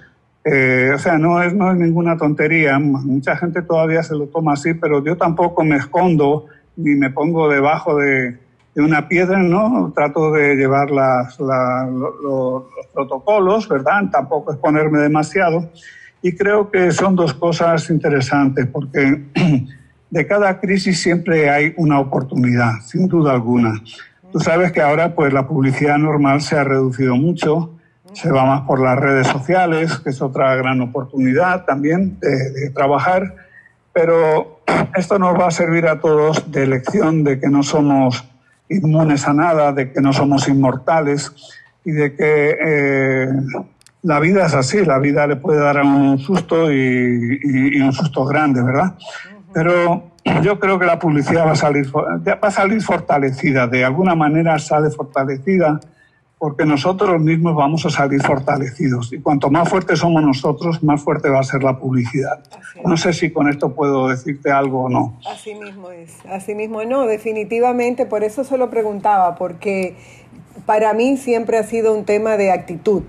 Eh, 0.46 0.92
o 0.96 0.98
sea, 0.98 1.18
no 1.18 1.44
es, 1.44 1.54
no 1.54 1.72
es 1.72 1.78
ninguna 1.78 2.18
tontería. 2.18 2.80
Mucha 2.80 3.36
gente 3.36 3.62
todavía 3.62 4.04
se 4.04 4.16
lo 4.16 4.28
toma 4.28 4.54
así, 4.54 4.74
pero 4.74 5.04
yo 5.04 5.18
tampoco 5.18 5.64
me 5.66 5.76
escondo 5.76 6.46
ni 6.78 6.96
me 6.96 7.10
pongo 7.10 7.50
debajo 7.50 7.98
de, 7.98 8.38
de 8.74 8.82
una 8.82 9.10
piedra, 9.10 9.40
¿no? 9.40 9.92
Trato 9.94 10.32
de 10.32 10.56
llevar 10.56 10.92
las, 10.92 11.38
la, 11.42 11.90
los 11.92 12.64
protocolos, 12.94 13.68
¿verdad? 13.68 14.04
Tampoco 14.10 14.54
exponerme 14.54 15.00
demasiado. 15.00 15.70
Y 16.22 16.36
creo 16.36 16.70
que 16.70 16.92
son 16.92 17.16
dos 17.16 17.34
cosas 17.34 17.90
interesantes, 17.90 18.68
porque 18.68 19.26
de 20.10 20.28
cada 20.28 20.60
crisis 20.60 21.02
siempre 21.02 21.50
hay 21.50 21.74
una 21.78 22.00
oportunidad, 22.00 22.80
sin 22.86 23.08
duda 23.08 23.34
alguna. 23.34 23.82
Tú 24.32 24.40
sabes 24.40 24.72
que 24.72 24.82
ahora 24.82 25.16
pues 25.16 25.34
la 25.34 25.48
publicidad 25.48 25.98
normal 25.98 26.42
se 26.42 26.58
ha 26.58 26.64
reducido 26.64 27.16
mucho, 27.16 27.76
se 28.14 28.32
va 28.32 28.46
más 28.46 28.62
por 28.62 28.82
las 28.82 28.98
redes 28.98 29.28
sociales, 29.28 29.98
que 30.00 30.10
es 30.10 30.22
otra 30.22 30.56
gran 30.56 30.82
oportunidad 30.82 31.66
también 31.66 32.20
de, 32.20 32.70
trabajar, 32.72 33.36
pero 33.94 34.62
esto 34.96 35.18
nos 35.20 35.40
va 35.40 35.48
a 35.48 35.52
servir 35.52 35.88
a 35.88 36.00
todos 36.00 36.52
de 36.52 36.68
lección 36.68 37.24
de 37.24 37.40
que 37.40 37.48
no 37.48 37.64
somos 37.64 38.28
inmunes 38.68 39.28
a 39.28 39.34
nada, 39.34 39.74
de 39.74 39.92
que 39.92 40.02
no 40.02 40.14
somos 40.14 40.48
inmortales 40.48 41.32
y 41.84 41.92
de 41.92 42.16
que 42.16 42.56
eh, 42.60 43.28
la 44.02 44.20
vida 44.20 44.46
es 44.46 44.54
así, 44.54 44.86
la 44.86 45.00
vida 45.00 45.28
le 45.28 45.36
puede 45.36 45.60
dar 45.60 45.82
un 45.82 46.18
susto 46.20 46.72
y, 46.72 47.82
un 47.82 47.92
susto 47.92 48.26
grande, 48.26 48.64
¿verdad? 48.64 48.96
Pero 49.54 50.12
yo 50.42 50.60
creo 50.60 50.80
que 50.80 50.86
la 50.86 51.00
publicidad 51.00 51.46
va 51.46 51.52
a 51.52 51.56
salir, 51.56 51.94
va 51.94 52.38
a 52.42 52.52
salir 52.52 52.82
fortalecida, 52.82 53.68
de 53.68 53.84
alguna 53.84 54.16
manera 54.16 54.58
sale 54.60 54.90
fortalecida, 54.90 55.80
porque 56.38 56.64
nosotros 56.64 57.20
mismos 57.20 57.54
vamos 57.54 57.86
a 57.86 57.90
salir 57.90 58.22
fortalecidos. 58.22 59.12
Y 59.12 59.20
cuanto 59.20 59.50
más 59.50 59.68
fuertes 59.68 60.00
somos 60.00 60.24
nosotros, 60.24 60.82
más 60.82 61.04
fuerte 61.04 61.30
va 61.30 61.42
a 61.42 61.44
ser 61.44 61.62
la 61.64 61.78
publicidad. 61.78 62.42
No 62.86 62.96
sé 62.96 63.12
si 63.12 63.32
con 63.32 63.50
esto 63.50 63.74
puedo 63.76 64.08
decirte 64.08 64.50
algo 64.50 64.84
o 64.84 64.90
no. 64.90 65.20
Así 65.30 65.54
mismo 65.56 65.92
es, 65.92 66.16
así 66.32 66.56
mismo 66.56 66.82
no, 66.86 67.06
definitivamente, 67.06 68.06
por 68.06 68.24
eso 68.24 68.46
se 68.46 68.58
lo 68.58 68.70
preguntaba, 68.70 69.36
porque 69.36 69.98
para 70.66 70.94
mí 70.94 71.18
siempre 71.18 71.58
ha 71.58 71.64
sido 71.64 71.94
un 71.94 72.06
tema 72.06 72.38
de 72.38 72.52
actitud 72.52 73.04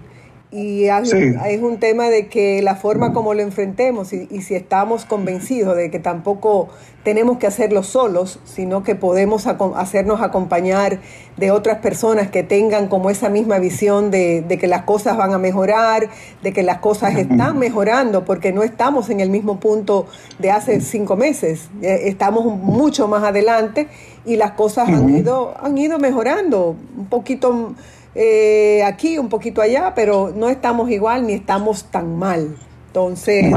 y 0.52 0.86
es 0.86 1.62
un 1.62 1.78
tema 1.78 2.08
de 2.08 2.26
que 2.26 2.60
la 2.60 2.74
forma 2.74 3.12
como 3.12 3.34
lo 3.34 3.42
enfrentemos 3.42 4.12
y, 4.12 4.26
si 4.42 4.56
estamos 4.56 5.04
convencidos 5.04 5.76
de 5.76 5.92
que 5.92 6.00
tampoco 6.00 6.68
tenemos 7.04 7.38
que 7.38 7.46
hacerlo 7.46 7.84
solos, 7.84 8.40
sino 8.44 8.82
que 8.82 8.96
podemos 8.96 9.46
hacernos 9.46 10.20
acompañar 10.22 10.98
de 11.36 11.52
otras 11.52 11.78
personas 11.78 12.30
que 12.30 12.42
tengan 12.42 12.88
como 12.88 13.10
esa 13.10 13.28
misma 13.28 13.60
visión 13.60 14.10
de, 14.10 14.44
que 14.60 14.66
las 14.66 14.82
cosas 14.82 15.16
van 15.16 15.32
a 15.32 15.38
mejorar, 15.38 16.08
de 16.42 16.52
que 16.52 16.64
las 16.64 16.78
cosas 16.78 17.16
están 17.16 17.56
mejorando, 17.58 18.24
porque 18.24 18.52
no 18.52 18.64
estamos 18.64 19.08
en 19.08 19.20
el 19.20 19.30
mismo 19.30 19.60
punto 19.60 20.06
de 20.40 20.50
hace 20.50 20.80
cinco 20.80 21.16
meses, 21.16 21.70
eh, 21.80 22.02
estamos 22.06 22.44
mucho 22.44 23.06
más 23.06 23.22
adelante 23.22 23.86
y 24.26 24.34
las 24.34 24.52
cosas 24.52 24.88
han, 24.88 25.16
ido, 25.16 25.54
han 25.62 25.78
ido 25.78 26.00
mejorando 26.00 26.74
un 26.98 27.06
poquito 27.06 27.74
eh, 28.14 28.83
aquí, 28.85 29.18
un 29.18 29.29
poquito 29.29 29.62
allá, 29.62 29.92
pero 29.94 30.33
no 30.35 30.49
estamos 30.49 30.90
igual 30.90 31.27
ni 31.27 31.35
estamos 31.35 31.85
tan 31.85 32.16
mal. 32.18 32.57
Entonces, 32.88 33.55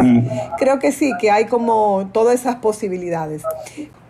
creo 0.60 0.78
que 0.78 0.92
sí, 0.92 1.12
que 1.20 1.32
hay 1.32 1.46
como 1.46 2.10
todas 2.13 2.39
esas 2.39 2.58
posibilidades. 2.58 3.44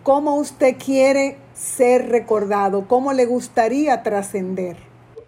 ¿Cómo 0.02 0.36
usted 0.36 0.76
quiere 0.76 1.38
ser 1.54 2.10
recordado? 2.10 2.86
¿Cómo 2.86 3.14
le 3.14 3.24
gustaría 3.24 4.02
trascender? 4.02 4.76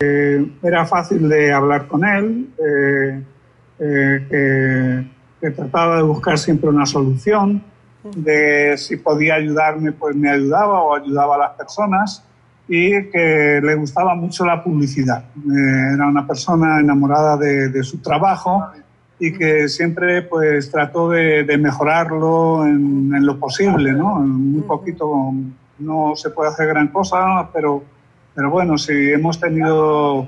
Eh, 0.00 0.46
era 0.62 0.85
fácil 0.85 1.31
de 1.31 1.50
hablar 1.50 1.88
con 1.88 2.05
él, 2.05 2.50
eh, 2.59 3.22
que, 5.40 5.50
trataba 5.50 5.96
de 5.96 6.02
buscar 6.02 6.38
siempre 6.38 6.68
una 6.68 6.85
solución, 6.85 7.62
de 8.16 8.76
si 8.76 8.96
podía 8.96 9.37
ayudarme, 9.37 9.92
pues 9.92 10.14
me 10.14 10.29
ayudaba 10.29 10.83
o 10.83 10.94
ayudaba 10.96 11.37
a 11.37 11.38
las 11.38 11.50
personas 11.52 12.25
y 12.68 13.11
que 13.11 13.61
le 13.62 13.74
gustaba 13.76 14.14
mucho 14.14 14.44
la 14.44 14.62
publicidad. 14.62 15.24
Eh, 15.37 15.94
era 15.94 16.07
una 16.07 16.26
persona 16.26 16.81
enamorada 16.81 17.37
de, 17.37 17.83
su 17.83 17.98
trabajo 17.98 18.66
y 19.18 19.33
que 19.33 19.68
siempre 19.68 20.22
pues 20.22 20.70
trató 20.70 21.11
de, 21.11 21.57
mejorarlo 21.59 22.66
en, 22.66 23.24
lo 23.24 23.38
posible, 23.38 23.92
¿no? 23.92 24.16
muy 24.16 24.62
poquito 24.62 25.33
no 25.79 26.16
se 26.16 26.31
puede 26.31 26.50
hacer 26.50 26.68
gran 26.68 26.88
cosa, 26.88 27.48
pero, 27.52 27.83
pero 28.35 28.50
bueno, 28.50 28.79
si 28.79 28.92
hemos 29.12 29.38
tenido 29.38 30.26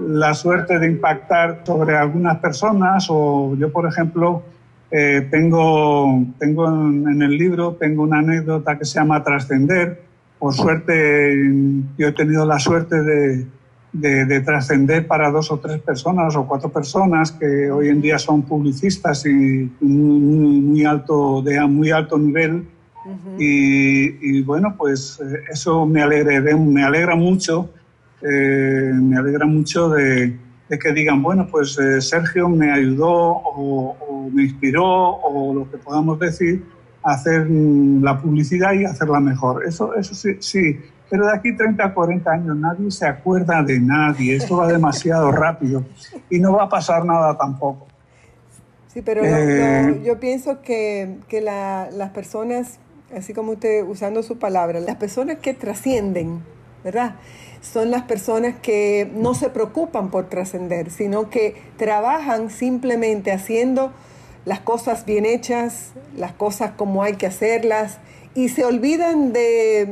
la 0.00 0.34
suerte 0.34 0.78
de 0.78 0.86
impactar 0.86 1.62
sobre 1.64 1.96
algunas 1.96 2.38
personas 2.38 3.06
o 3.10 3.54
yo, 3.56 3.72
por 3.72 3.86
ejemplo, 3.86 4.42
eh, 4.90 5.26
tengo, 5.30 6.24
tengo 6.38 6.68
en 6.68 7.22
el 7.22 7.36
libro, 7.36 7.76
tengo 7.78 8.02
una 8.02 8.18
anécdota 8.18 8.78
que 8.78 8.84
se 8.84 8.98
llama 8.98 9.22
Trascender, 9.22 10.09
por 10.40 10.54
suerte, 10.54 11.36
yo 11.98 12.08
he 12.08 12.12
tenido 12.12 12.46
la 12.46 12.58
suerte 12.58 13.02
de, 13.02 13.46
de, 13.92 14.40
trascender 14.40 15.06
para 15.06 15.30
dos 15.30 15.52
o 15.52 15.58
tres 15.58 15.82
personas 15.82 16.34
o 16.34 16.46
cuatro 16.46 16.70
personas 16.70 17.30
que 17.30 17.70
hoy 17.70 17.88
en 17.88 18.00
día 18.00 18.18
son 18.18 18.42
publicistas 18.42 19.26
y 19.26 19.70
muy, 19.80 20.60
muy 20.60 20.84
alto, 20.84 21.42
de 21.42 21.60
muy 21.66 21.90
alto 21.90 22.18
nivel. 22.18 22.64
y, 23.38 24.40
bueno, 24.42 24.74
pues 24.78 25.20
eh, 25.22 25.40
eso 25.52 25.84
me 25.84 26.00
alegra, 26.00 26.56
me 26.56 26.84
alegra 26.84 27.14
mucho, 27.14 27.68
eh, 28.22 28.92
me 28.94 29.18
alegra 29.18 29.44
mucho 29.44 29.90
de, 29.90 30.38
que 30.70 30.92
digan, 30.94 31.22
bueno, 31.22 31.48
pues 31.50 31.78
eh, 31.78 32.00
Sergio 32.00 32.48
me 32.48 32.72
ayudó 32.72 33.10
o, 33.10 33.96
o, 34.08 34.30
me 34.30 34.44
inspiró 34.44 34.86
o 34.86 35.52
lo 35.52 35.70
que 35.70 35.76
podamos 35.76 36.18
decir 36.18 36.64
hacer 37.02 37.48
la 37.50 38.20
publicidad 38.20 38.72
y 38.72 38.84
hacerla 38.84 39.20
mejor. 39.20 39.64
Eso, 39.64 39.94
eso 39.94 40.14
sí, 40.14 40.36
sí, 40.40 40.78
pero 41.10 41.26
de 41.26 41.34
aquí 41.34 41.54
30 41.56 41.92
40 41.92 42.30
años 42.30 42.56
nadie 42.56 42.90
se 42.90 43.06
acuerda 43.06 43.62
de 43.62 43.80
nadie, 43.80 44.36
esto 44.36 44.58
va 44.58 44.68
demasiado 44.68 45.32
rápido 45.32 45.84
y 46.30 46.38
no 46.38 46.52
va 46.52 46.64
a 46.64 46.68
pasar 46.68 47.04
nada 47.04 47.36
tampoco. 47.36 47.88
Sí, 48.86 49.02
pero 49.02 49.22
eh, 49.24 50.00
yo 50.04 50.18
pienso 50.18 50.62
que, 50.62 51.18
que 51.28 51.40
las 51.40 52.10
personas, 52.10 52.80
así 53.16 53.32
como 53.32 53.52
usted 53.52 53.84
usando 53.84 54.22
su 54.22 54.38
palabra, 54.38 54.80
las 54.80 54.96
personas 54.96 55.38
que 55.38 55.54
trascienden, 55.54 56.40
¿verdad? 56.82 57.16
Son 57.60 57.90
las 57.90 58.02
personas 58.02 58.56
que 58.60 59.10
no 59.14 59.34
se 59.34 59.50
preocupan 59.50 60.10
por 60.10 60.28
trascender, 60.28 60.90
sino 60.90 61.30
que 61.30 61.54
trabajan 61.76 62.50
simplemente 62.50 63.30
haciendo 63.30 63.92
las 64.44 64.60
cosas 64.60 65.04
bien 65.04 65.26
hechas, 65.26 65.92
las 66.16 66.32
cosas 66.32 66.72
como 66.76 67.02
hay 67.02 67.14
que 67.14 67.26
hacerlas, 67.26 67.98
y 68.34 68.48
se 68.48 68.64
olvidan 68.64 69.32
de 69.32 69.88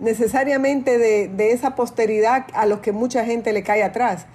necesariamente 0.00 0.98
de, 0.98 1.28
de 1.28 1.52
esa 1.52 1.76
posteridad 1.76 2.46
a 2.54 2.66
los 2.66 2.80
que 2.80 2.92
mucha 2.92 3.24
gente 3.24 3.52
le 3.52 3.62
cae 3.62 3.82
atrás. 3.82 4.26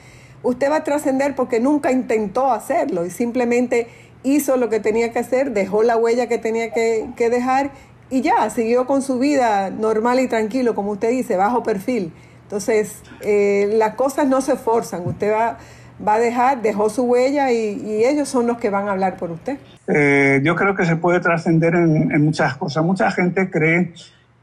Usted 0.44 0.72
va 0.72 0.78
a 0.78 0.84
trascender 0.84 1.36
porque 1.36 1.60
nunca 1.60 1.92
intentó 1.92 2.52
hacerlo 2.52 3.06
y 3.06 3.10
simplemente 3.10 3.88
hizo 4.24 4.56
lo 4.56 4.70
que 4.70 4.80
tenía 4.80 5.12
que 5.12 5.20
hacer, 5.20 5.52
dejó 5.52 5.84
la 5.84 5.98
huella 5.98 6.28
que 6.28 6.38
tenía 6.38 6.72
que, 6.72 7.10
que 7.18 7.30
dejar 7.30 7.72
y 8.10 8.22
ya, 8.22 8.50
siguió 8.50 8.88
con 8.88 9.02
su 9.02 9.20
vida 9.20 9.70
normal 9.70 10.20
y 10.20 10.28
tranquilo, 10.28 10.76
como 10.76 10.92
usted 10.92 11.10
dice, 11.10 11.36
bajo 11.36 11.64
perfil. 11.64 12.14
Entonces, 12.44 13.02
eh, 13.22 13.70
las 13.74 13.96
cosas 13.96 14.28
no 14.28 14.40
se 14.40 14.56
forzan, 14.56 15.06
usted 15.06 15.34
va, 15.34 15.58
va 16.06 16.16
a 16.16 16.20
dejar, 16.20 16.62
dejó 16.62 16.90
su 16.90 17.04
huella 17.04 17.52
y, 17.52 18.04
ellos 18.06 18.30
son 18.30 18.48
los 18.48 18.58
que 18.58 18.70
van 18.70 18.88
a 18.88 18.92
hablar 18.92 19.18
por 19.18 19.32
usted. 19.32 19.58
Eh, 19.88 20.42
yo 20.44 20.56
creo 20.56 20.76
que 20.76 20.86
se 20.86 20.96
puede 20.96 21.20
trascender 21.20 21.76
en, 21.76 22.12
en, 22.12 22.24
muchas 22.24 22.56
cosas. 22.56 22.84
Mucha 22.84 23.12
gente 23.12 23.50
cree 23.50 23.94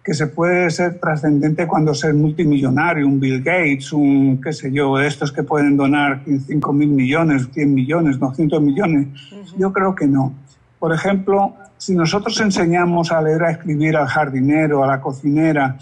que 0.04 0.12
se 0.12 0.26
puede 0.26 0.70
ser 0.70 1.00
trascendente 1.00 1.66
cuando 1.66 1.94
ser 1.94 2.12
multimillonario, 2.12 3.06
un 3.06 3.18
Bill 3.18 3.42
Gates, 3.42 3.90
un 3.92 4.38
qué 4.42 4.52
sé 4.52 4.70
yo, 4.70 5.00
estos 5.00 5.32
que 5.32 5.42
pueden 5.42 5.78
donar 5.78 6.22
5 6.26 6.72
mil 6.74 6.90
millones, 6.90 7.48
100 7.54 7.74
millones, 7.74 8.18
200 8.18 8.60
millones. 8.60 9.08
Yo 9.56 9.72
creo 9.72 9.94
que 9.94 10.06
no. 10.06 10.34
Por 10.78 10.92
ejemplo, 10.92 11.54
si 11.78 11.94
nosotros 11.94 12.38
enseñamos 12.40 13.12
a 13.12 13.22
leer, 13.22 13.44
a 13.44 13.50
escribir 13.50 13.96
al 13.96 14.06
jardinero, 14.06 14.84
a 14.84 14.86
la 14.86 15.00
cocinera, 15.00 15.78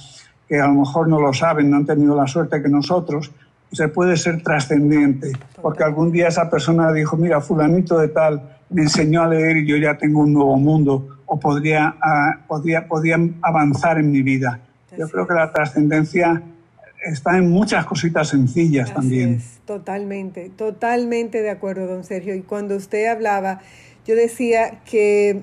que 0.49 0.61
a 0.61 0.69
lo 0.69 0.75
mejor 0.75 1.09
no 1.09 1.21
lo 1.21 1.33
saben, 1.33 1.69
no 1.69 1.79
han 1.79 1.87
tenido 1.87 2.15
la 2.15 2.29
suerte 2.29 2.63
que 2.63 2.69
nosotros, 2.69 3.33
se 3.73 3.89
puede 3.89 4.17
ser 4.17 4.43
trascendente, 4.43 5.33
porque 5.61 5.83
algún 5.83 6.13
día 6.13 6.29
esa 6.29 6.51
persona 6.51 6.93
dijo, 6.93 7.17
mira, 7.17 7.41
fulanito 7.41 7.99
de 7.99 8.09
tal 8.09 8.59
me 8.69 8.83
enseñó 8.83 9.23
a 9.23 9.29
leer 9.29 9.59
y 9.59 9.67
yo 9.67 9.77
ya 9.77 9.97
tengo 9.97 10.21
un 10.21 10.33
nuevo 10.33 10.57
mundo 10.57 11.19
o 11.27 11.39
podría, 11.39 11.97
uh, 11.97 12.47
podría, 12.47 12.87
podría 12.87 13.19
avanzar 13.43 13.99
en 13.99 14.11
mi 14.11 14.23
vida. 14.23 14.61
Yo 14.97 15.09
creo 15.09 15.27
que 15.27 15.35
la 15.35 15.51
trascendencia 15.51 16.43
está 17.03 17.37
en 17.39 17.51
muchas 17.51 17.87
cositas 17.87 18.29
sencillas 18.29 18.91
Así 18.91 18.95
también. 18.95 19.35
Es, 19.35 19.61
totalmente, 19.65 20.51
totalmente 20.51 21.43
de 21.43 21.51
acuerdo, 21.51 21.87
don 21.87 22.05
Sergio. 22.05 22.35
Y 22.35 22.43
cuando 22.43 22.77
usted 22.77 23.07
hablaba, 23.07 23.61
yo 24.07 24.15
decía 24.15 24.81
que 24.85 25.43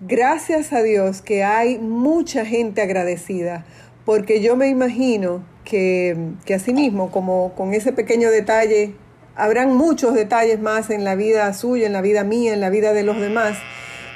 gracias 0.00 0.72
a 0.72 0.82
Dios 0.82 1.22
que 1.22 1.44
hay 1.44 1.78
mucha 1.78 2.44
gente 2.44 2.80
agradecida, 2.80 3.64
porque 4.04 4.40
yo 4.40 4.56
me 4.56 4.68
imagino 4.68 5.42
que, 5.68 6.16
que 6.44 6.54
asimismo, 6.54 7.10
como 7.10 7.52
con 7.54 7.74
ese 7.74 7.92
pequeño 7.92 8.30
detalle, 8.30 8.94
habrán 9.36 9.76
muchos 9.76 10.14
detalles 10.14 10.60
más 10.60 10.90
en 10.90 11.04
la 11.04 11.14
vida 11.14 11.52
suya, 11.54 11.86
en 11.86 11.92
la 11.92 12.00
vida 12.00 12.24
mía, 12.24 12.54
en 12.54 12.60
la 12.60 12.70
vida 12.70 12.92
de 12.92 13.02
los 13.02 13.20
demás 13.20 13.58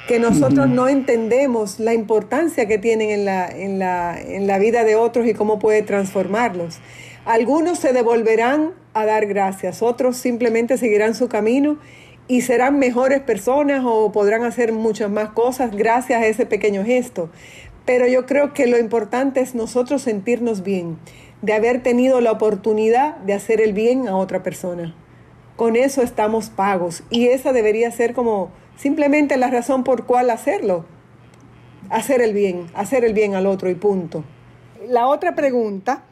que 0.07 0.19
nosotros 0.19 0.67
no 0.67 0.89
entendemos 0.89 1.79
la 1.79 1.93
importancia 1.93 2.67
que 2.67 2.77
tienen 2.77 3.09
en 3.09 3.25
la, 3.25 3.47
en, 3.47 3.79
la, 3.79 4.19
en 4.19 4.47
la 4.47 4.59
vida 4.59 4.83
de 4.83 4.95
otros 4.95 5.25
y 5.27 5.33
cómo 5.33 5.59
puede 5.59 5.81
transformarlos. 5.81 6.79
Algunos 7.25 7.79
se 7.79 7.93
devolverán 7.93 8.71
a 8.93 9.05
dar 9.05 9.27
gracias, 9.27 9.81
otros 9.81 10.17
simplemente 10.17 10.77
seguirán 10.77 11.15
su 11.15 11.29
camino 11.29 11.77
y 12.27 12.41
serán 12.41 12.79
mejores 12.79 13.21
personas 13.21 13.83
o 13.85 14.11
podrán 14.11 14.43
hacer 14.43 14.73
muchas 14.73 15.09
más 15.09 15.29
cosas 15.29 15.71
gracias 15.75 16.21
a 16.21 16.25
ese 16.25 16.45
pequeño 16.45 16.83
gesto. 16.83 17.29
Pero 17.85 18.07
yo 18.07 18.25
creo 18.25 18.53
que 18.53 18.67
lo 18.67 18.77
importante 18.77 19.39
es 19.39 19.55
nosotros 19.55 20.01
sentirnos 20.01 20.63
bien, 20.63 20.97
de 21.43 21.53
haber 21.53 21.83
tenido 21.83 22.19
la 22.21 22.31
oportunidad 22.31 23.17
de 23.17 23.33
hacer 23.33 23.61
el 23.61 23.73
bien 23.73 24.07
a 24.07 24.15
otra 24.17 24.41
persona. 24.41 24.95
Con 25.55 25.75
eso 25.75 26.01
estamos 26.01 26.49
pagos 26.49 27.03
y 27.11 27.27
esa 27.27 27.53
debería 27.53 27.91
ser 27.91 28.15
como 28.15 28.49
Simplemente 28.75 29.37
la 29.37 29.49
razón 29.49 29.83
por 29.83 30.05
cuál 30.05 30.29
hacerlo. 30.29 30.85
Hacer 31.89 32.21
el 32.21 32.33
bien, 32.33 32.65
hacer 32.73 33.05
el 33.05 33.13
bien 33.13 33.35
al 33.35 33.45
otro 33.45 33.69
y 33.69 33.75
punto. 33.75 34.23
La 34.89 35.07
otra 35.07 35.35
pregunta 35.35 36.03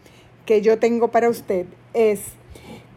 que 0.46 0.62
yo 0.62 0.78
tengo 0.78 1.10
para 1.10 1.30
usted 1.30 1.66
es, 1.94 2.22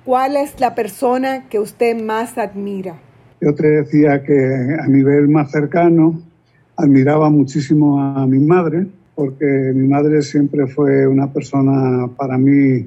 ¿cuál 0.04 0.36
es 0.36 0.60
la 0.60 0.74
persona 0.74 1.48
que 1.48 1.58
usted 1.58 2.00
más 2.00 2.36
admira? 2.38 3.00
Yo 3.40 3.54
te 3.54 3.66
decía 3.66 4.22
que 4.22 4.76
a 4.80 4.86
nivel 4.86 5.28
más 5.28 5.50
cercano 5.50 6.20
admiraba 6.76 7.30
muchísimo 7.30 8.00
a 8.00 8.26
mi 8.26 8.38
madre, 8.38 8.86
porque 9.14 9.72
mi 9.74 9.88
madre 9.88 10.22
siempre 10.22 10.66
fue 10.66 11.06
una 11.06 11.32
persona 11.32 12.08
para 12.16 12.36
mí 12.36 12.86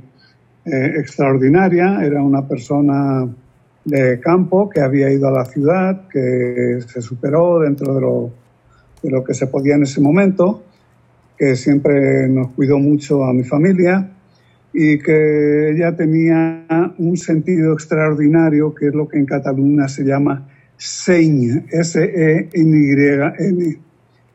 eh, 0.66 0.94
extraordinaria, 0.98 2.00
era 2.04 2.22
una 2.22 2.46
persona 2.48 3.28
de 3.86 4.20
campo 4.20 4.70
que 4.70 4.82
había 4.82 5.10
ido 5.10 5.30
a 5.30 5.32
la 5.32 5.46
ciudad, 5.46 6.10
que 6.10 6.80
se 6.86 7.02
superó 7.02 7.60
dentro 7.60 7.96
de 7.96 8.02
lo, 8.02 8.32
de 9.02 9.10
lo 9.10 9.24
que 9.24 9.34
se 9.34 9.48
podía 9.48 9.76
en 9.76 9.84
ese 9.84 10.02
momento, 10.02 10.64
que 11.38 11.56
siempre 11.56 12.28
nos 12.28 12.50
cuidó 12.50 12.80
mucho 12.80 13.24
a 13.24 13.32
mi 13.32 13.44
familia 13.44 14.12
y 14.74 15.00
que 15.00 15.72
ella 15.72 15.96
tenía 15.96 16.66
un 16.98 17.16
sentido 17.16 17.72
extraordinario, 17.74 18.76
que 18.76 18.88
es 18.88 18.94
lo 18.94 19.08
que 19.08 19.20
en 19.20 19.26
Cataluña 19.26 19.88
se 19.88 20.04
llama 20.04 20.50
SEIN, 20.76 21.68
S-E-N-Y-N, 21.72 22.58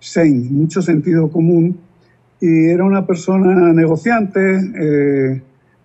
SEIN, 0.02 0.52
mucho 0.52 0.82
sentido 0.82 1.30
común, 1.30 1.78
y 2.40 2.70
era 2.70 2.84
una 2.84 3.06
persona 3.06 3.72
negociante, 3.72 4.40
eh, 4.74 5.40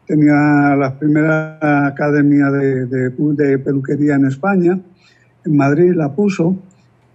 tenía 0.07 0.75
la 0.75 0.97
primera 0.97 1.85
academia 1.85 2.49
de, 2.49 2.87
de, 2.87 3.59
peluquería 3.59 4.15
en 4.15 4.25
España, 4.25 4.79
en 5.45 5.55
Madrid 5.55 5.93
la 5.93 6.13
puso, 6.13 6.55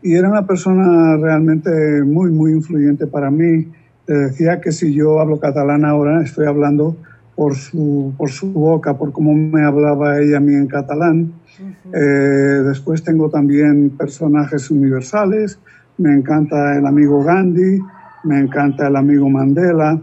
y 0.01 0.15
era 0.15 0.29
una 0.29 0.47
persona 0.47 1.17
realmente 1.17 1.71
muy, 2.05 2.31
muy 2.31 2.53
influyente 2.53 3.09
para 3.09 3.31
mí. 3.31 3.67
Te 4.07 4.15
decía 4.15 4.61
que 4.61 4.71
si 4.71 4.95
yo 4.95 5.19
hablo 5.19 5.41
catalán 5.41 5.85
ahora, 5.85 6.23
estoy 6.23 6.47
hablando 6.47 6.97
por 7.35 7.57
su, 7.57 8.15
por 8.17 8.31
su 8.31 8.53
boca, 8.53 8.97
por 8.97 9.13
cómo 9.13 9.35
me 9.35 9.65
hablaba 9.65 10.21
ella 10.21 10.37
a 10.37 10.41
mí 10.41 10.55
en 10.55 10.69
catalán. 10.69 11.33
Uh 11.59 11.91
-huh. 11.91 11.97
eh, 11.97 12.63
después 12.63 13.03
tengo 13.03 13.29
también 13.29 13.91
personajes 13.91 14.71
universales, 14.71 15.59
me 16.03 16.15
encanta 16.15 16.77
el 16.77 16.87
amigo 16.87 17.23
Gandhi, 17.23 17.81
me 18.25 18.41
encanta 18.41 18.89
el 18.89 18.97
amigo 18.97 19.29
Mandela, 19.29 20.01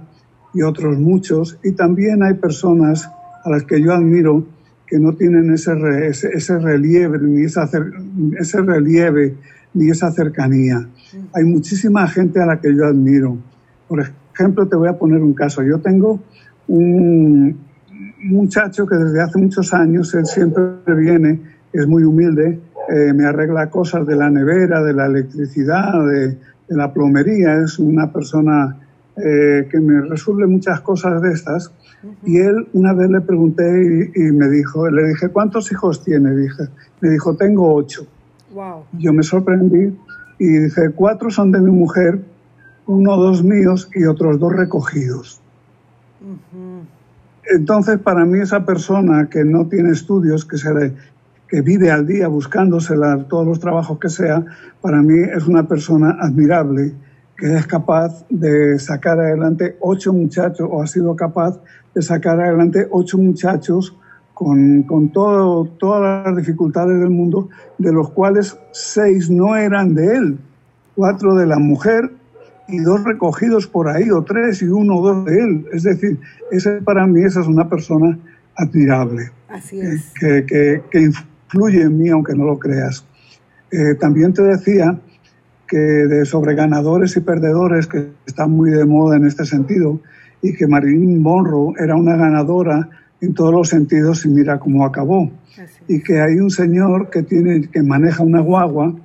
y 0.53 0.61
otros 0.61 0.97
muchos. 0.97 1.59
Y 1.63 1.73
también 1.73 2.23
hay 2.23 2.35
personas 2.35 3.09
a 3.43 3.49
las 3.49 3.63
que 3.63 3.81
yo 3.81 3.93
admiro 3.93 4.45
que 4.87 4.97
no 4.97 5.13
tienen 5.13 5.53
ese, 5.53 5.75
re, 5.75 6.07
ese, 6.07 6.29
ese, 6.33 6.57
relieve, 6.57 7.19
ni 7.19 7.43
esa, 7.43 7.69
ese 8.39 8.61
relieve, 8.61 9.35
ni 9.73 9.89
esa 9.89 10.11
cercanía. 10.11 10.87
Hay 11.33 11.43
muchísima 11.43 12.07
gente 12.07 12.41
a 12.41 12.45
la 12.45 12.59
que 12.59 12.73
yo 12.73 12.85
admiro. 12.85 13.37
Por 13.87 14.03
ejemplo, 14.33 14.67
te 14.67 14.75
voy 14.75 14.87
a 14.87 14.97
poner 14.97 15.21
un 15.21 15.33
caso. 15.33 15.61
Yo 15.63 15.79
tengo 15.79 16.19
un 16.67 17.55
muchacho 18.23 18.87
que 18.87 18.95
desde 18.95 19.21
hace 19.21 19.37
muchos 19.37 19.73
años, 19.73 20.13
él 20.15 20.25
siempre 20.25 20.63
viene, 20.87 21.39
es 21.71 21.87
muy 21.87 22.03
humilde, 22.03 22.59
eh, 22.89 23.13
me 23.13 23.25
arregla 23.25 23.69
cosas 23.69 24.05
de 24.07 24.15
la 24.15 24.29
nevera, 24.29 24.81
de 24.81 24.93
la 24.93 25.05
electricidad, 25.05 25.93
de, 26.05 26.27
de 26.29 26.75
la 26.75 26.91
plomería, 26.93 27.55
es 27.63 27.79
una 27.79 28.11
persona 28.11 28.77
eh, 29.17 29.67
que 29.69 29.79
me 29.79 30.01
resuelve 30.01 30.47
muchas 30.47 30.81
cosas 30.81 31.21
de 31.21 31.31
estas. 31.31 31.71
Uh 32.01 32.07
-huh. 32.07 32.15
Y 32.25 32.37
él 32.37 32.67
una 32.73 32.93
vez 32.93 33.09
le 33.09 33.21
pregunté 33.21 33.63
y, 34.15 34.27
y, 34.27 34.31
me 34.31 34.47
dijo, 34.49 34.89
le 34.89 35.09
dije, 35.09 35.29
¿cuántos 35.29 35.71
hijos 35.71 36.03
tiene? 36.03 36.35
Dije, 36.35 36.63
me 37.01 37.09
dijo, 37.09 37.35
tengo 37.35 37.73
ocho. 37.73 38.07
Wow. 38.53 38.85
Yo 38.93 39.13
me 39.13 39.23
sorprendí 39.23 39.95
y 40.39 40.47
dije, 40.47 40.91
cuatro 40.95 41.29
son 41.29 41.51
de 41.51 41.59
mi 41.59 41.71
mujer, 41.71 42.19
uno 42.87 43.17
dos 43.17 43.43
míos 43.43 43.89
y 43.93 44.05
otros 44.05 44.39
dos 44.39 44.53
recogidos. 44.53 45.41
Uh 46.21 46.57
-huh. 46.57 46.99
Entonces, 47.51 47.99
para 47.99 48.25
mí 48.25 48.39
esa 48.39 48.65
persona 48.65 49.27
que 49.29 49.43
no 49.43 49.67
tiene 49.67 49.91
estudios, 49.91 50.45
que, 50.45 50.57
se 50.57 50.73
le, 50.73 50.93
que 51.49 51.61
vive 51.61 51.89
al 51.91 52.05
día 52.05 52.27
buscándose 52.27 52.95
todos 53.27 53.47
los 53.47 53.59
trabajos 53.59 53.97
que 53.99 54.09
sea, 54.09 54.45
para 54.81 55.01
mí 55.01 55.19
es 55.35 55.47
una 55.47 55.67
persona 55.67 56.15
admirable 56.19 56.93
que 57.35 57.55
es 57.55 57.65
capaz 57.65 58.25
de 58.29 58.77
sacar 58.77 59.19
adelante 59.19 59.77
ocho 59.79 60.13
muchachos, 60.13 60.67
o 60.69 60.83
ha 60.83 60.87
sido 60.87 61.15
capaz 61.15 61.59
de 61.95 62.01
sacar 62.01 62.39
adelante 62.39 62.87
ocho 62.91 63.17
muchachos 63.17 63.95
con, 64.33 64.83
con 64.83 65.09
todo, 65.09 65.65
todas 65.65 66.25
las 66.25 66.37
dificultades 66.37 66.99
del 66.99 67.09
mundo, 67.09 67.49
de 67.77 67.93
los 67.93 68.09
cuales 68.11 68.57
seis 68.71 69.29
no 69.29 69.55
eran 69.55 69.95
de 69.95 70.15
él, 70.17 70.39
cuatro 70.95 71.35
de 71.35 71.45
la 71.45 71.59
mujer 71.59 72.11
y 72.67 72.79
dos 72.79 73.03
recogidos 73.03 73.67
por 73.67 73.87
ahí, 73.87 74.11
o 74.11 74.21
tres 74.23 74.61
y 74.61 74.67
uno 74.67 74.97
o 74.97 75.01
dos 75.01 75.25
de 75.25 75.39
él. 75.39 75.65
Es 75.71 75.83
decir, 75.83 76.19
ese, 76.51 76.81
para 76.81 77.07
mí 77.07 77.23
esa 77.23 77.41
es 77.41 77.47
una 77.47 77.67
persona 77.67 78.19
admirable. 78.55 79.31
Así 79.47 79.79
es. 79.79 80.13
Que, 80.19 80.45
que, 80.45 80.83
que 80.91 81.09
influye 81.49 81.81
en 81.81 81.97
mí, 81.97 82.09
aunque 82.09 82.35
no 82.35 82.45
lo 82.45 82.59
creas. 82.59 83.03
Eh, 83.71 83.95
también 83.99 84.33
te 84.33 84.43
decía 84.43 84.99
que 85.67 85.77
de 85.77 86.25
sobre 86.25 86.55
ganadores 86.55 87.15
y 87.17 87.21
perdedores, 87.21 87.87
que 87.87 88.09
están 88.25 88.51
muy 88.51 88.71
de 88.71 88.85
moda 88.85 89.17
en 89.17 89.25
este 89.25 89.45
sentido, 89.45 89.99
y 90.41 90.53
que 90.53 90.67
Marilyn 90.67 91.21
Monroe 91.21 91.73
era 91.79 91.95
una 91.95 92.15
ganadora 92.15 92.89
en 93.21 93.33
todos 93.33 93.53
los 93.53 93.69
sentidos 93.69 94.25
y 94.25 94.29
mira 94.29 94.59
cómo 94.59 94.85
acabó. 94.85 95.31
Y 95.87 96.01
que 96.01 96.21
hay 96.21 96.39
un 96.39 96.49
señor 96.49 97.09
que, 97.09 97.23
tiene, 97.23 97.67
que 97.69 97.83
maneja 97.83 98.23
una 98.23 98.39
guagua, 98.39 98.95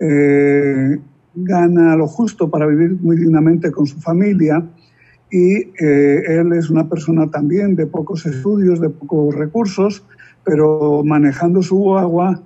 eh, 0.00 0.98
gana 1.34 1.96
lo 1.96 2.06
justo 2.06 2.50
para 2.50 2.66
vivir 2.66 2.96
muy 3.00 3.16
dignamente 3.16 3.70
con 3.70 3.86
su 3.86 4.00
familia 4.00 4.62
y 5.32 5.54
eh, 5.82 6.24
él 6.28 6.52
es 6.52 6.68
una 6.68 6.88
persona 6.88 7.30
también 7.30 7.74
de 7.74 7.86
pocos 7.86 8.26
estudios, 8.26 8.80
de 8.80 8.90
pocos 8.90 9.34
recursos, 9.34 10.04
pero 10.44 11.02
manejando 11.04 11.62
su 11.62 11.76
guagua 11.76 12.42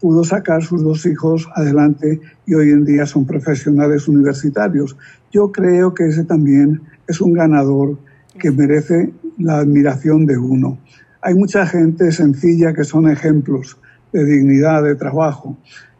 pudo 0.00 0.24
sacar 0.24 0.62
sus 0.62 0.82
dos 0.82 1.06
hijos 1.06 1.48
adelante 1.54 2.20
y 2.46 2.54
hoy 2.54 2.70
en 2.70 2.84
día 2.84 3.06
son 3.06 3.26
profesionales 3.26 4.08
universitarios. 4.08 4.96
Yo 5.32 5.50
creo 5.52 5.94
que 5.94 6.06
ese 6.06 6.24
también 6.24 6.82
es 7.08 7.20
un 7.20 7.32
ganador 7.32 7.98
que 8.38 8.50
merece 8.50 9.12
la 9.38 9.58
admiración 9.58 10.26
de 10.26 10.38
uno. 10.38 10.78
Hay 11.22 11.34
mucha 11.34 11.66
gente 11.66 12.12
sencilla 12.12 12.74
que 12.74 12.84
son 12.84 13.08
ejemplos 13.08 13.78
de 14.12 14.24
dignidad, 14.24 14.82
de 14.82 14.94
trabajo, 14.94 15.56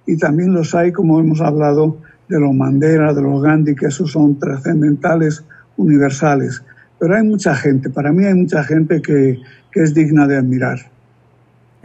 y 0.06 0.16
también 0.16 0.54
los 0.54 0.74
hay, 0.74 0.92
como 0.92 1.18
hemos 1.18 1.40
hablado, 1.40 1.98
de 2.28 2.40
los 2.40 2.54
Mandela, 2.54 3.12
de 3.12 3.22
los 3.22 3.42
Gandhi, 3.42 3.74
que 3.74 3.86
esos 3.86 4.12
son 4.12 4.38
trascendentales, 4.38 5.44
universales. 5.76 6.62
Pero 6.98 7.16
hay 7.16 7.22
mucha 7.22 7.54
gente, 7.54 7.90
para 7.90 8.12
mí 8.12 8.24
hay 8.24 8.34
mucha 8.34 8.62
gente 8.64 9.02
que, 9.02 9.38
que 9.72 9.82
es 9.82 9.94
digna 9.94 10.26
de 10.26 10.36
admirar. 10.36 10.78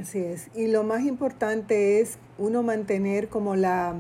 Así 0.02 0.18
es. 0.18 0.48
Y 0.56 0.66
lo 0.66 0.84
más 0.84 1.04
importante 1.04 2.02
es 2.02 2.18
uno 2.40 2.64
mantener 2.64 3.28
como 3.28 3.56
la, 3.56 3.94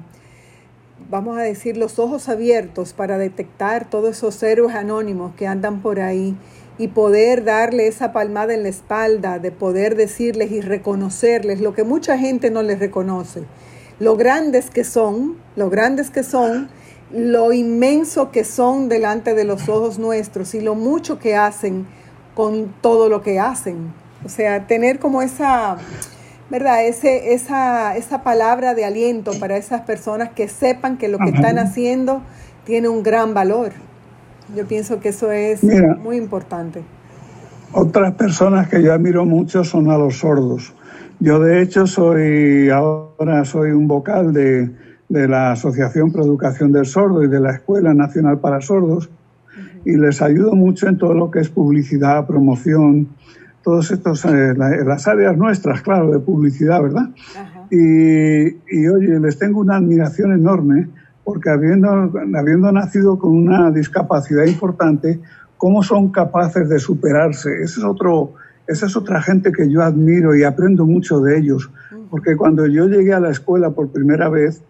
vamos 1.12 1.38
a 1.38 1.42
decir, 1.42 1.78
los 1.78 2.00
ojos 2.00 2.28
abiertos 2.28 2.94
para 2.94 3.20
detectar 3.20 3.88
todos 3.88 4.18
esos 4.18 4.42
héroes 4.42 4.76
anónimos 4.76 5.36
que 5.36 5.46
andan 5.46 5.84
por 5.84 6.00
ahí 6.00 6.36
y 6.80 6.88
poder 6.88 7.44
darle 7.44 7.88
esa 7.88 8.14
palmada 8.14 8.56
en 8.56 8.64
la 8.64 8.70
espalda, 8.70 9.38
de 9.38 9.52
poder 9.52 9.96
decirles 9.96 10.52
y 10.52 10.62
reconocerles 10.62 11.62
lo 11.62 11.76
que 11.76 11.84
mucha 11.84 12.18
gente 12.18 12.50
no 12.50 12.64
les 12.64 12.80
reconoce, 12.80 13.44
lo 14.00 14.18
grandes 14.18 14.72
que 14.72 14.84
son, 14.84 15.38
lo 15.56 15.70
grandes 15.70 16.10
que 16.10 16.24
son, 16.24 16.70
lo 17.12 17.54
inmenso 17.54 18.32
que 18.32 18.44
son 18.44 18.90
delante 18.90 19.36
de 19.36 19.44
los 19.44 19.70
ojos 19.70 20.00
nuestros 20.00 20.56
y 20.56 20.62
lo 20.62 20.74
mucho 20.74 21.20
que 21.20 21.36
hacen 21.36 21.86
con 22.34 22.74
todo 22.82 23.08
lo 23.08 23.22
que 23.22 23.40
hacen. 23.40 24.01
O 24.24 24.30
sea, 24.30 24.68
tener 24.68 25.00
como 25.00 25.22
esa, 25.22 25.78
¿verdad? 26.50 26.86
Ese, 26.86 27.34
esa, 27.34 27.96
esa 27.98 28.24
palabra 28.24 28.74
de 28.76 28.86
aliento 28.86 29.32
para 29.40 29.58
esas 29.58 29.82
personas 29.82 30.30
que 30.30 30.48
sepan 30.48 30.98
que 30.98 31.08
lo 31.08 31.18
que 31.18 31.30
están 31.30 31.58
haciendo 31.58 32.22
tiene 32.66 32.88
un 32.88 33.04
gran 33.04 33.34
valor. 33.34 33.72
Yo 34.56 34.66
pienso 34.68 35.00
que 35.00 35.10
eso 35.10 35.32
es 35.32 35.64
muy 35.64 36.18
importante. 36.18 36.82
Otras 37.74 38.14
personas 38.16 38.68
que 38.68 38.84
yo 38.84 38.94
admiro 38.94 39.26
mucho 39.26 39.64
son 39.64 39.90
a 39.90 39.98
los 39.98 40.18
sordos. 40.18 40.74
Yo 41.20 41.40
de 41.40 41.62
hecho 41.62 41.88
soy, 41.88 42.70
ahora 42.70 43.46
soy 43.46 43.72
un 43.72 43.88
vocal 43.88 44.34
de, 44.34 44.72
de 45.08 45.28
la 45.28 45.52
Asociación 45.52 46.12
Pro 46.12 46.24
Educación 46.24 46.72
del 46.72 46.86
Sordo 46.86 47.24
y 47.24 47.28
de 47.28 47.40
la 47.40 47.52
Escuela 47.52 47.94
Nacional 47.94 48.40
para 48.40 48.62
Sordos 48.62 49.10
y 49.84 49.98
les 49.98 50.22
ayudo 50.22 50.54
mucho 50.54 50.88
en 50.88 50.98
todo 50.98 51.14
lo 51.14 51.32
que 51.32 51.40
es 51.40 51.50
publicidad, 51.50 52.26
promoción, 52.26 53.10
todos 53.64 53.92
estos, 53.92 54.26
eh, 54.26 54.54
las 54.56 55.08
áreas 55.08 55.38
nuestras, 55.38 55.82
claro, 55.82 56.12
de 56.12 56.20
publicidad, 56.20 56.82
¿verdad? 56.82 57.10
Y, 57.70 58.48
y, 58.70 58.88
oye, 58.88 59.20
les 59.20 59.38
tengo 59.38 59.60
una 59.60 59.78
admiración 59.78 60.34
enorme 60.34 60.88
porque 61.24 61.50
habiendo, 61.50 61.90
habiendo 61.90 62.72
nacido 62.72 63.18
con 63.18 63.32
una 63.32 63.72
discapacidad 63.72 64.46
importante, 64.46 65.20
¿cómo 65.58 65.84
son 65.84 66.10
capaces 66.12 66.68
de 66.68 66.80
superarse? 66.80 67.62
Ese 67.62 67.80
es 67.80 67.86
otro, 67.86 68.34
esa 68.68 68.88
es 68.88 68.96
otra 68.98 69.22
gente 69.22 69.52
que 69.52 69.70
yo 69.70 69.82
admiro 69.82 70.36
y 70.36 70.44
aprendo 70.44 70.86
mucho 70.86 71.20
de 71.22 71.38
ellos, 71.38 71.70
porque 72.10 72.36
cuando 72.36 72.66
yo 72.66 72.88
llegué 72.88 73.14
a 73.14 73.20
la 73.20 73.30
escuela 73.30 73.70
por 73.70 73.90
primera 73.90 74.30
vez, 74.30 74.62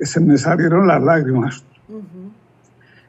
se 0.00 0.20
me 0.20 0.36
salieron 0.38 0.86
las 0.86 1.02
lágrimas. 1.02 1.64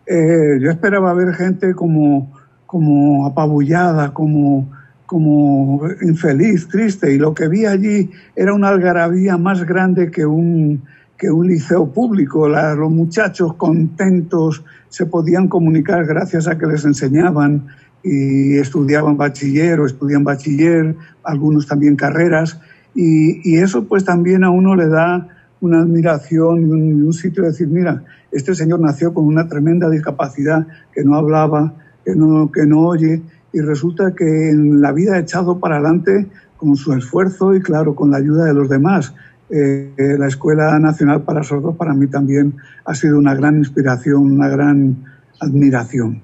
Eh, 0.05 0.59
yo 0.61 0.69
esperaba 0.69 1.13
ver 1.13 1.33
gente 1.33 1.73
como 1.73 2.36
como 2.67 3.25
apabullada, 3.25 4.13
como, 4.13 4.69
como 5.05 5.81
infeliz, 6.01 6.67
triste, 6.67 7.13
y 7.13 7.17
lo 7.17 7.33
que 7.33 7.47
vi 7.47 7.65
allí 7.65 8.11
era 8.35 8.53
una 8.53 8.67
algarabía 8.67 9.37
más 9.37 9.63
grande 9.63 10.11
que 10.11 10.25
un, 10.25 10.83
que 11.17 11.31
un 11.31 11.47
liceo 11.47 11.91
público. 11.91 12.47
los 12.47 12.91
muchachos 12.91 13.55
contentos 13.55 14.63
se 14.89 15.05
podían 15.05 15.47
comunicar 15.47 16.05
gracias 16.05 16.47
a 16.47 16.57
que 16.57 16.67
les 16.67 16.85
enseñaban 16.85 17.67
y 18.03 18.57
estudiaban 18.57 19.17
bachiller 19.17 19.79
o 19.79 19.85
estudian 19.85 20.23
bachiller, 20.23 20.95
algunos 21.23 21.67
también 21.67 21.95
carreras, 21.95 22.59
y, 22.93 23.49
y 23.49 23.57
eso 23.57 23.85
pues 23.85 24.03
también 24.03 24.43
a 24.43 24.49
uno 24.49 24.75
le 24.75 24.87
da 24.87 25.29
una 25.61 25.79
admiración 25.79 26.61
y 26.61 26.63
un, 26.65 27.03
un 27.05 27.13
sitio 27.13 27.43
de 27.43 27.49
decir, 27.49 27.67
mira, 27.67 28.03
este 28.31 28.53
señor 28.53 28.81
nació 28.81 29.13
con 29.13 29.25
una 29.25 29.47
tremenda 29.47 29.89
discapacidad 29.89 30.67
que 30.93 31.03
no 31.03 31.15
hablaba, 31.15 31.73
que 32.07 32.15
no, 32.15 32.49
que 32.49 32.65
no 32.65 32.87
oye 32.87 33.21
y 33.51 33.59
resulta 33.59 34.15
que 34.15 34.49
en 34.49 34.79
la 34.79 34.93
vida 34.93 35.15
ha 35.15 35.19
echado 35.19 35.59
para 35.59 35.75
adelante 35.75 36.25
con 36.55 36.77
su 36.77 36.93
esfuerzo 36.93 37.53
y 37.53 37.61
claro, 37.61 37.95
con 37.95 38.11
la 38.11 38.17
ayuda 38.17 38.45
de 38.45 38.53
los 38.53 38.69
demás. 38.69 39.13
Eh, 39.49 39.91
la 39.97 40.27
Escuela 40.27 40.79
Nacional 40.79 41.23
para 41.23 41.43
Sordos 41.43 41.75
para 41.75 41.93
mí 41.93 42.07
también 42.07 42.55
ha 42.85 42.95
sido 42.95 43.17
una 43.17 43.35
gran 43.35 43.57
inspiración, 43.57 44.31
una 44.31 44.47
gran 44.47 45.03
admiración. 45.41 46.21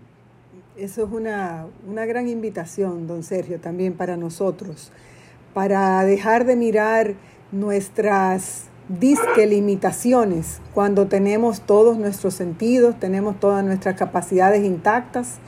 Eso 0.78 1.06
es 1.06 1.12
una, 1.12 1.66
una 1.90 2.06
gran 2.06 2.30
invitación, 2.30 3.06
don 3.06 3.24
Sergio, 3.24 3.60
también 3.60 3.94
para 3.94 4.16
nosotros, 4.16 4.92
para 5.54 6.02
dejar 6.06 6.46
de 6.46 6.56
mirar 6.56 7.16
nuestras 7.52 8.70
disque 8.88 9.48
limitaciones 9.48 10.60
cuando 10.74 11.08
tenemos 11.08 11.62
todos 11.62 11.98
nuestros 11.98 12.34
sentidos, 12.34 13.00
tenemos 13.00 13.40
todas 13.40 13.64
nuestras 13.64 13.96
capacidades 13.96 14.64
intactas 14.64 15.40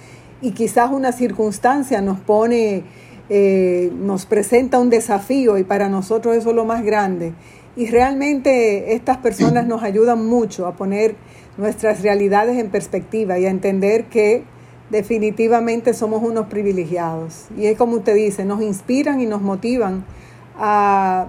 y 0.42 0.52
quizás 0.52 0.92
una 0.92 1.12
circunstancia 1.12 2.02
nos 2.02 2.20
pone, 2.20 2.84
eh, 3.30 3.92
nos 3.98 4.26
presenta 4.26 4.80
un 4.80 4.90
desafío 4.90 5.58
y 5.58 5.64
para 5.64 5.90
nosotros 5.90 6.36
eso 6.36 6.50
es 6.50 6.56
lo 6.56 6.66
más 6.66 6.84
grande. 6.84 7.34
Y 7.76 7.88
realmente 7.88 8.94
estas 8.94 9.18
personas 9.18 9.68
nos 9.68 9.84
ayudan 9.84 10.26
mucho 10.26 10.66
a 10.66 10.76
poner 10.76 11.16
nuestras 11.58 12.02
realidades 12.02 12.58
en 12.58 12.70
perspectiva 12.70 13.38
y 13.38 13.46
a 13.46 13.50
entender 13.50 14.06
que 14.06 14.44
definitivamente 14.90 15.94
somos 15.94 16.24
unos 16.24 16.48
privilegiados. 16.48 17.48
Y 17.58 17.66
es 17.66 17.78
como 17.78 17.98
usted 17.98 18.16
dice, 18.16 18.46
nos 18.46 18.62
inspiran 18.62 19.20
y 19.20 19.26
nos 19.26 19.42
motivan 19.42 20.06
a, 20.58 21.28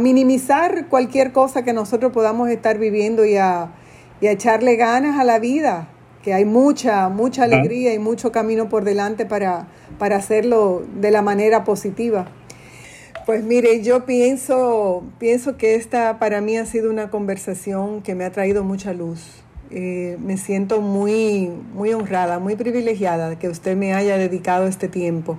minimizar 0.00 0.88
cualquier 0.88 1.30
cosa 1.30 1.62
que 1.62 1.72
nosotros 1.72 2.10
podamos 2.12 2.48
estar 2.48 2.76
viviendo 2.76 3.24
y 3.24 3.36
a, 3.36 3.70
y 4.20 4.26
a 4.26 4.32
echarle 4.32 4.74
ganas 4.74 5.18
a 5.20 5.24
la 5.24 5.38
vida, 5.38 5.88
que 6.26 6.34
hay 6.34 6.44
mucha, 6.44 7.08
mucha 7.08 7.44
alegría 7.44 7.94
y 7.94 8.00
mucho 8.00 8.32
camino 8.32 8.68
por 8.68 8.82
delante 8.82 9.26
para, 9.26 9.68
para 9.96 10.16
hacerlo 10.16 10.82
de 11.00 11.12
la 11.12 11.22
manera 11.22 11.62
positiva. 11.62 12.26
Pues 13.26 13.44
mire, 13.44 13.80
yo 13.84 14.06
pienso, 14.06 15.04
pienso 15.20 15.56
que 15.56 15.76
esta 15.76 16.18
para 16.18 16.40
mí 16.40 16.56
ha 16.56 16.66
sido 16.66 16.90
una 16.90 17.10
conversación 17.10 18.02
que 18.02 18.16
me 18.16 18.24
ha 18.24 18.32
traído 18.32 18.64
mucha 18.64 18.92
luz. 18.92 19.44
Eh, 19.70 20.16
me 20.18 20.36
siento 20.36 20.80
muy, 20.80 21.48
muy 21.72 21.92
honrada, 21.92 22.40
muy 22.40 22.56
privilegiada 22.56 23.30
de 23.30 23.36
que 23.36 23.48
usted 23.48 23.76
me 23.76 23.94
haya 23.94 24.18
dedicado 24.18 24.66
este 24.66 24.88
tiempo, 24.88 25.38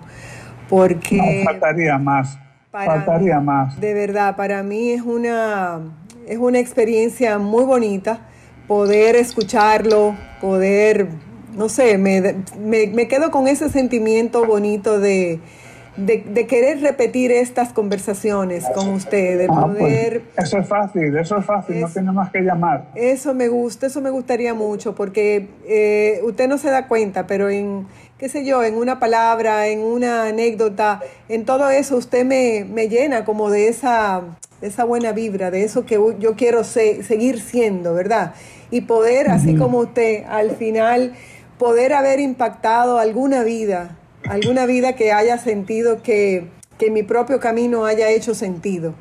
porque... 0.69 1.17
No, 1.17 1.51
faltaría 1.51 1.97
más, 1.97 2.39
faltaría 2.71 3.41
más. 3.41 3.77
De 3.77 3.93
verdad, 3.93 4.37
para 4.37 4.63
mí 4.63 4.91
es 4.91 5.01
una, 5.01 5.81
es 6.25 6.37
una 6.37 6.59
experiencia 6.59 7.39
muy 7.39 7.65
bonita 7.65 8.21
poder 8.67 9.15
escucharlo, 9.15 10.15
poder, 10.41 11.07
no 11.55 11.69
sé, 11.69 11.97
me, 11.97 12.35
me, 12.59 13.07
quedo 13.07 13.31
con 13.31 13.47
ese 13.47 13.69
sentimiento 13.69 14.45
bonito 14.45 14.99
de, 14.99 15.39
de, 15.95 16.47
querer 16.47 16.81
repetir 16.81 17.31
estas 17.31 17.71
conversaciones 17.71 18.65
con 18.75 18.89
usted, 18.89 19.37
de 19.37 19.47
ah, 19.49 19.65
pues, 19.65 19.77
poder... 19.77 20.21
eso 20.37 20.57
es 20.57 20.67
fácil, 20.67 21.17
eso 21.17 21.37
es 21.37 21.45
fácil, 21.45 21.79
no 21.79 21.87
tiene 21.87 22.11
más 22.11 22.29
que 22.29 22.41
llamar. 22.41 22.89
Eso 22.95 23.33
me 23.33 23.47
gusta, 23.47 23.87
eso 23.87 24.01
me 24.01 24.09
gustaría 24.09 24.53
mucho, 24.53 24.93
porque 24.93 25.47
eh, 25.65 26.19
usted 26.23 26.49
no 26.49 26.57
se 26.57 26.69
da 26.69 26.87
cuenta, 26.87 27.25
pero 27.25 27.49
en, 27.49 27.87
qué 28.17 28.27
sé 28.27 28.45
yo, 28.45 28.63
en 28.63 28.75
una 28.75 28.99
palabra, 28.99 29.67
en 29.67 29.79
una 29.79 30.25
anécdota, 30.25 30.99
en 31.29 31.45
todo 31.45 31.69
eso 31.69 31.95
usted 31.95 32.25
me, 32.25 32.65
me 32.65 32.89
llena 32.89 33.23
como 33.23 33.49
de 33.49 33.69
esa, 33.69 34.23
esa 34.61 34.83
buena 34.83 35.13
vibra, 35.13 35.51
de 35.51 35.63
eso 35.63 35.85
que 35.85 35.99
yo 36.19 36.35
quiero 36.35 36.63
seguir 36.65 37.39
siendo, 37.39 37.93
¿verdad? 37.93 38.33
Y 38.69 38.81
poder, 38.81 39.29
así 39.29 39.55
como 39.55 39.79
usted, 39.79 40.23
al 40.27 40.51
final, 40.51 41.13
poder 41.57 41.93
haber 41.93 42.19
impactado 42.19 42.99
alguna 42.99 43.43
vida, 43.43 43.97
alguna 44.27 44.65
vida 44.65 44.93
que 44.93 45.11
haya 45.11 45.37
sentido 45.37 46.01
que, 46.01 46.47
que 46.77 46.91
mi 46.91 47.03
propio 47.03 47.39
camino 47.39 47.85
haya 47.85 48.09
hecho 48.09 48.33
sentido. 48.33 48.93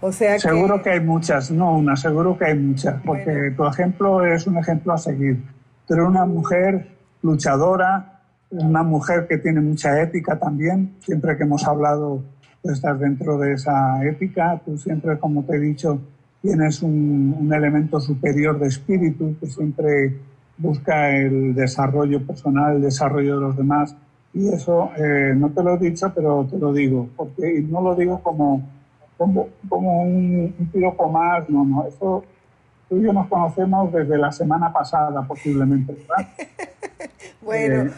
O 0.00 0.12
sea 0.12 0.38
seguro 0.38 0.82
que... 0.82 0.90
hay 0.90 1.00
muchas, 1.00 1.50
no 1.50 1.78
una, 1.78 1.96
seguro 1.96 2.36
que 2.36 2.44
hay 2.44 2.58
muchas, 2.58 3.00
porque 3.04 3.52
tu 3.56 3.66
ejemplo 3.66 4.24
es 4.26 4.46
un 4.46 4.58
ejemplo 4.58 4.92
a 4.92 4.98
seguir. 4.98 5.42
Eres 5.88 6.04
una 6.04 6.26
mujer 6.26 6.94
luchadora, 7.22 8.20
una 8.50 8.82
mujer 8.82 9.26
que 9.26 9.38
tiene 9.38 9.60
mucha 9.60 10.00
ética 10.00 10.38
también. 10.38 10.94
Siempre 11.00 11.36
que 11.36 11.44
hemos 11.44 11.66
hablado, 11.66 12.22
tú 12.62 12.70
estás 12.70 12.98
dentro 13.00 13.38
de 13.38 13.54
esa 13.54 14.04
ética. 14.04 14.60
Tú 14.64 14.76
siempre, 14.76 15.18
como 15.18 15.42
te 15.44 15.56
he 15.56 15.60
dicho, 15.60 16.00
tienes 16.44 16.82
un, 16.82 17.34
un 17.40 17.54
elemento 17.54 17.98
superior 17.98 18.58
de 18.58 18.68
espíritu 18.68 19.34
que 19.40 19.46
siempre 19.46 20.14
busca 20.58 21.16
el 21.16 21.54
desarrollo 21.54 22.24
personal, 22.26 22.76
el 22.76 22.82
desarrollo 22.82 23.36
de 23.36 23.40
los 23.40 23.56
demás. 23.56 23.96
Y 24.34 24.48
eso 24.48 24.90
eh, 24.98 25.32
no 25.34 25.48
te 25.48 25.62
lo 25.62 25.76
he 25.76 25.78
dicho, 25.78 26.12
pero 26.14 26.46
te 26.50 26.58
lo 26.58 26.74
digo, 26.74 27.08
porque 27.16 27.64
no 27.66 27.80
lo 27.80 27.94
digo 27.94 28.20
como, 28.22 28.68
como, 29.16 29.48
como 29.70 30.02
un, 30.02 30.54
un 30.58 30.66
piropo 30.66 31.08
más, 31.08 31.48
no, 31.48 31.64
no, 31.64 31.86
eso 31.86 32.22
tú 32.90 32.98
y 32.98 33.04
yo 33.04 33.14
nos 33.14 33.26
conocemos 33.28 33.90
desde 33.90 34.18
la 34.18 34.30
semana 34.30 34.70
pasada 34.70 35.22
posiblemente, 35.22 35.94
¿verdad? 35.94 36.28
bueno, 37.40 37.84
eh, 37.84 37.90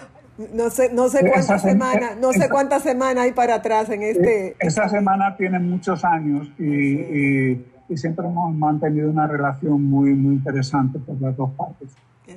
no 0.55 0.71
sé, 0.71 0.93
no 0.93 1.09
sé 1.09 1.29
cuántas 1.29 1.63
semanas, 1.63 2.17
no 2.21 2.33
sé 2.33 2.49
cuántas 2.49 2.83
semanas 2.85 3.25
hay 3.25 3.33
para 3.33 3.57
atrás 3.57 3.91
en 3.91 4.05
este. 4.05 4.55
Esa 4.61 4.89
semana 4.89 5.37
tiene 5.37 5.59
muchos 5.59 6.05
años 6.05 6.49
y, 6.59 6.65
y, 6.65 7.67
y, 7.89 7.97
siempre 7.97 8.27
hemos 8.27 8.55
mantenido 8.55 9.11
una 9.11 9.27
relación 9.27 9.85
muy, 9.85 10.15
muy 10.15 10.35
interesante 10.37 10.99
por 10.99 11.21
las 11.21 11.37
dos 11.37 11.51
partes. 11.53 11.95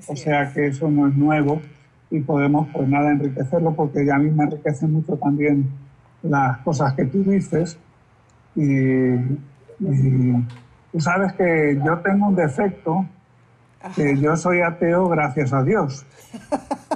O 0.08 0.16
sea 0.16 0.52
que 0.54 0.68
eso 0.68 0.90
no 0.90 1.08
es 1.08 1.16
nuevo 1.16 1.62
y 2.12 2.20
podemos 2.22 2.68
pues 2.74 2.88
nada 2.88 3.12
enriquecerlo 3.12 3.74
porque 3.74 4.12
a 4.12 4.18
mí 4.18 4.30
me 4.30 4.44
enriquece 4.44 4.88
mucho 4.88 5.18
también 5.18 5.70
las 6.24 6.58
cosas 6.60 6.94
que 6.94 7.06
tú 7.06 7.24
dices 7.24 7.78
y, 8.56 9.16
tú 10.92 11.00
sabes 11.00 11.34
que 11.34 11.80
yo 11.86 12.00
tengo 12.00 12.28
un 12.28 12.36
defecto 12.36 13.06
que 13.96 14.18
yo 14.18 14.36
soy 14.36 14.62
ateo 14.62 15.08
gracias 15.08 15.54
a 15.54 15.64
Dios. 15.64 16.06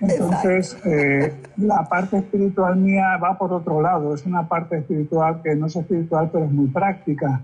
Entonces, 0.00 0.76
eh, 0.84 1.34
la 1.56 1.84
parte 1.84 2.18
espiritual 2.18 2.76
mía 2.76 3.16
va 3.16 3.36
por 3.36 3.52
otro 3.52 3.82
lado. 3.82 4.14
Es 4.14 4.24
una 4.26 4.46
parte 4.46 4.78
espiritual 4.78 5.40
que 5.42 5.54
no 5.56 5.66
es 5.66 5.76
espiritual, 5.76 6.30
pero 6.32 6.44
es 6.44 6.52
muy 6.52 6.68
práctica. 6.68 7.40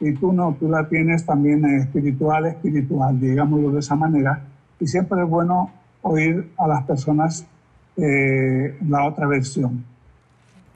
Y 0.00 0.12
tú 0.14 0.32
no, 0.32 0.56
tú 0.58 0.68
la 0.68 0.88
tienes 0.88 1.26
también 1.26 1.64
espiritual, 1.64 2.46
espiritual, 2.46 3.20
digámoslo 3.20 3.70
de 3.70 3.80
esa 3.80 3.96
manera. 3.96 4.42
Y 4.80 4.86
siempre 4.86 5.22
es 5.22 5.28
bueno 5.28 5.70
oír 6.02 6.52
a 6.58 6.66
las 6.66 6.84
personas 6.84 7.46
eh, 7.96 8.76
la 8.88 9.06
otra 9.06 9.26
versión. 9.26 9.84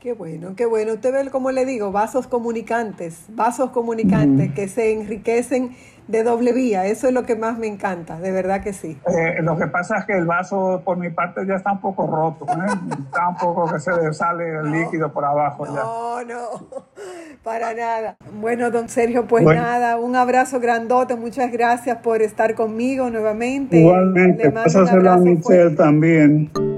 Qué 0.01 0.13
bueno, 0.13 0.55
qué 0.55 0.65
bueno. 0.65 0.93
Usted 0.95 1.13
ve, 1.13 1.29
como 1.29 1.51
le 1.51 1.65
digo, 1.65 1.91
vasos 1.91 2.29
comunicantes, 2.29 3.25
vasos 3.31 3.71
comunicantes 3.71 4.53
que 4.53 4.69
se 4.69 4.93
enriquecen 4.93 5.75
de 6.07 6.23
doble 6.23 6.53
vía. 6.53 6.87
Eso 6.87 7.09
es 7.09 7.13
lo 7.13 7.25
que 7.25 7.35
más 7.35 7.59
me 7.59 7.67
encanta, 7.67 8.21
de 8.21 8.31
verdad 8.31 8.63
que 8.63 8.73
sí. 8.73 8.97
Eh, 9.09 9.43
lo 9.43 9.59
que 9.59 9.67
pasa 9.67 9.99
es 9.99 10.05
que 10.05 10.17
el 10.17 10.25
vaso, 10.25 10.83
por 10.85 10.99
mi 10.99 11.11
parte, 11.11 11.45
ya 11.45 11.57
está 11.57 11.73
un 11.73 11.81
poco 11.81 12.07
roto. 12.07 12.47
¿eh? 12.47 12.95
está 13.07 13.29
un 13.29 13.37
poco 13.39 13.73
que 13.73 13.81
se 13.81 13.91
le 13.91 14.13
sale 14.15 14.49
el 14.49 14.71
líquido 14.71 15.13
por 15.13 15.25
abajo. 15.25 15.67
No, 15.67 16.23
no, 16.23 16.69
para 17.43 17.75
nada. 17.75 18.17
Bueno, 18.41 18.71
don 18.71 18.89
Sergio, 18.89 19.27
pues 19.27 19.45
nada, 19.45 19.97
un 19.97 20.15
abrazo 20.15 20.61
grandote. 20.61 21.17
Muchas 21.17 21.51
gracias 21.51 21.99
por 21.99 22.23
estar 22.23 22.55
conmigo 22.55 23.11
nuevamente. 23.11 23.79
Igualmente, 23.79 24.49
pásaselo 24.53 25.11
a 25.11 25.17
Michelle 25.17 25.75
también. 25.75 26.78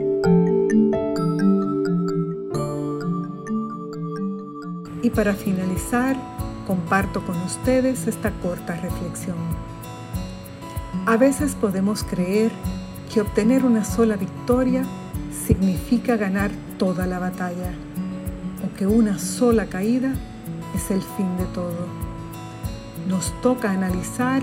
Y 5.02 5.10
para 5.10 5.34
finalizar, 5.34 6.16
comparto 6.66 7.24
con 7.24 7.36
ustedes 7.42 8.06
esta 8.06 8.30
corta 8.42 8.76
reflexión. 8.76 9.36
A 11.06 11.16
veces 11.16 11.54
podemos 11.54 12.04
creer 12.04 12.50
que 13.12 13.20
obtener 13.20 13.64
una 13.64 13.84
sola 13.84 14.16
victoria 14.16 14.84
significa 15.46 16.16
ganar 16.16 16.50
toda 16.78 17.06
la 17.06 17.18
batalla 17.18 17.72
o 18.64 18.76
que 18.76 18.86
una 18.86 19.18
sola 19.18 19.66
caída 19.66 20.12
es 20.74 20.90
el 20.90 21.02
fin 21.02 21.36
de 21.38 21.44
todo. 21.46 21.86
Nos 23.08 23.32
toca 23.40 23.70
analizar 23.70 24.42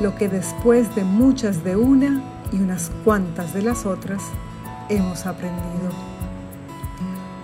lo 0.00 0.14
que 0.14 0.28
después 0.28 0.94
de 0.94 1.04
muchas 1.04 1.64
de 1.64 1.76
una 1.76 2.22
y 2.52 2.56
unas 2.56 2.90
cuantas 3.04 3.52
de 3.52 3.62
las 3.62 3.84
otras 3.84 4.22
hemos 4.88 5.26
aprendido. 5.26 5.90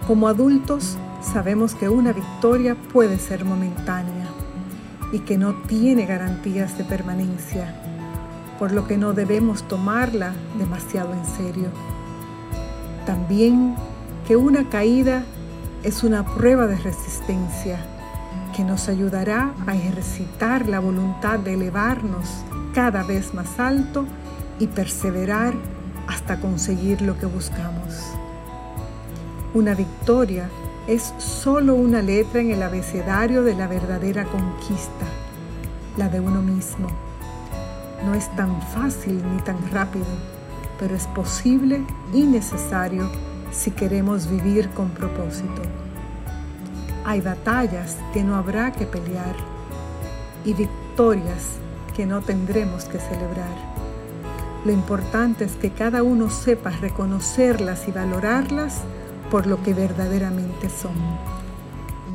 Como 0.06 0.28
adultos 0.28 0.96
sabemos 1.20 1.74
que 1.74 1.88
una 1.88 2.12
victoria 2.12 2.76
puede 2.92 3.18
ser 3.18 3.44
momentánea 3.44 4.26
y 5.12 5.20
que 5.20 5.38
no 5.38 5.54
tiene 5.66 6.06
garantías 6.06 6.76
de 6.76 6.84
permanencia, 6.84 7.74
por 8.58 8.72
lo 8.72 8.86
que 8.86 8.98
no 8.98 9.12
debemos 9.12 9.66
tomarla 9.66 10.32
demasiado 10.58 11.12
en 11.12 11.24
serio. 11.24 11.68
También 13.06 13.74
que 14.26 14.36
una 14.36 14.68
caída 14.68 15.24
es 15.82 16.02
una 16.02 16.24
prueba 16.24 16.66
de 16.66 16.76
resistencia 16.76 17.78
que 18.54 18.64
nos 18.64 18.88
ayudará 18.88 19.52
a 19.66 19.74
ejercitar 19.74 20.68
la 20.68 20.80
voluntad 20.80 21.38
de 21.38 21.54
elevarnos 21.54 22.42
cada 22.74 23.02
vez 23.04 23.32
más 23.32 23.58
alto 23.58 24.04
y 24.58 24.66
perseverar 24.66 25.54
hasta 26.08 26.40
conseguir 26.40 27.00
lo 27.02 27.16
que 27.18 27.26
buscamos. 27.26 28.12
Una 29.54 29.74
victoria 29.74 30.48
es 30.88 31.12
solo 31.18 31.74
una 31.74 32.00
letra 32.00 32.40
en 32.40 32.50
el 32.50 32.62
abecedario 32.62 33.42
de 33.42 33.54
la 33.54 33.68
verdadera 33.68 34.24
conquista, 34.24 35.04
la 35.98 36.08
de 36.08 36.18
uno 36.18 36.40
mismo. 36.40 36.88
No 38.06 38.14
es 38.14 38.34
tan 38.36 38.62
fácil 38.62 39.22
ni 39.34 39.42
tan 39.42 39.58
rápido, 39.70 40.06
pero 40.80 40.96
es 40.96 41.06
posible 41.08 41.84
y 42.14 42.22
necesario 42.22 43.06
si 43.52 43.70
queremos 43.70 44.30
vivir 44.30 44.70
con 44.70 44.88
propósito. 44.88 45.60
Hay 47.04 47.20
batallas 47.20 47.98
que 48.14 48.24
no 48.24 48.36
habrá 48.36 48.72
que 48.72 48.86
pelear 48.86 49.36
y 50.46 50.54
victorias 50.54 51.58
que 51.94 52.06
no 52.06 52.22
tendremos 52.22 52.86
que 52.86 52.98
celebrar. 52.98 53.68
Lo 54.64 54.72
importante 54.72 55.44
es 55.44 55.52
que 55.52 55.70
cada 55.70 56.02
uno 56.02 56.30
sepa 56.30 56.70
reconocerlas 56.70 57.86
y 57.88 57.92
valorarlas 57.92 58.80
por 59.30 59.46
lo 59.46 59.62
que 59.62 59.74
verdaderamente 59.74 60.68
son. 60.70 60.94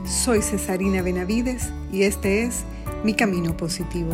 Soy 0.05 0.41
Cesarina 0.41 1.01
Benavides 1.01 1.71
y 1.91 2.03
este 2.03 2.43
es 2.43 2.63
Mi 3.03 3.13
Camino 3.13 3.55
Positivo. 3.55 4.13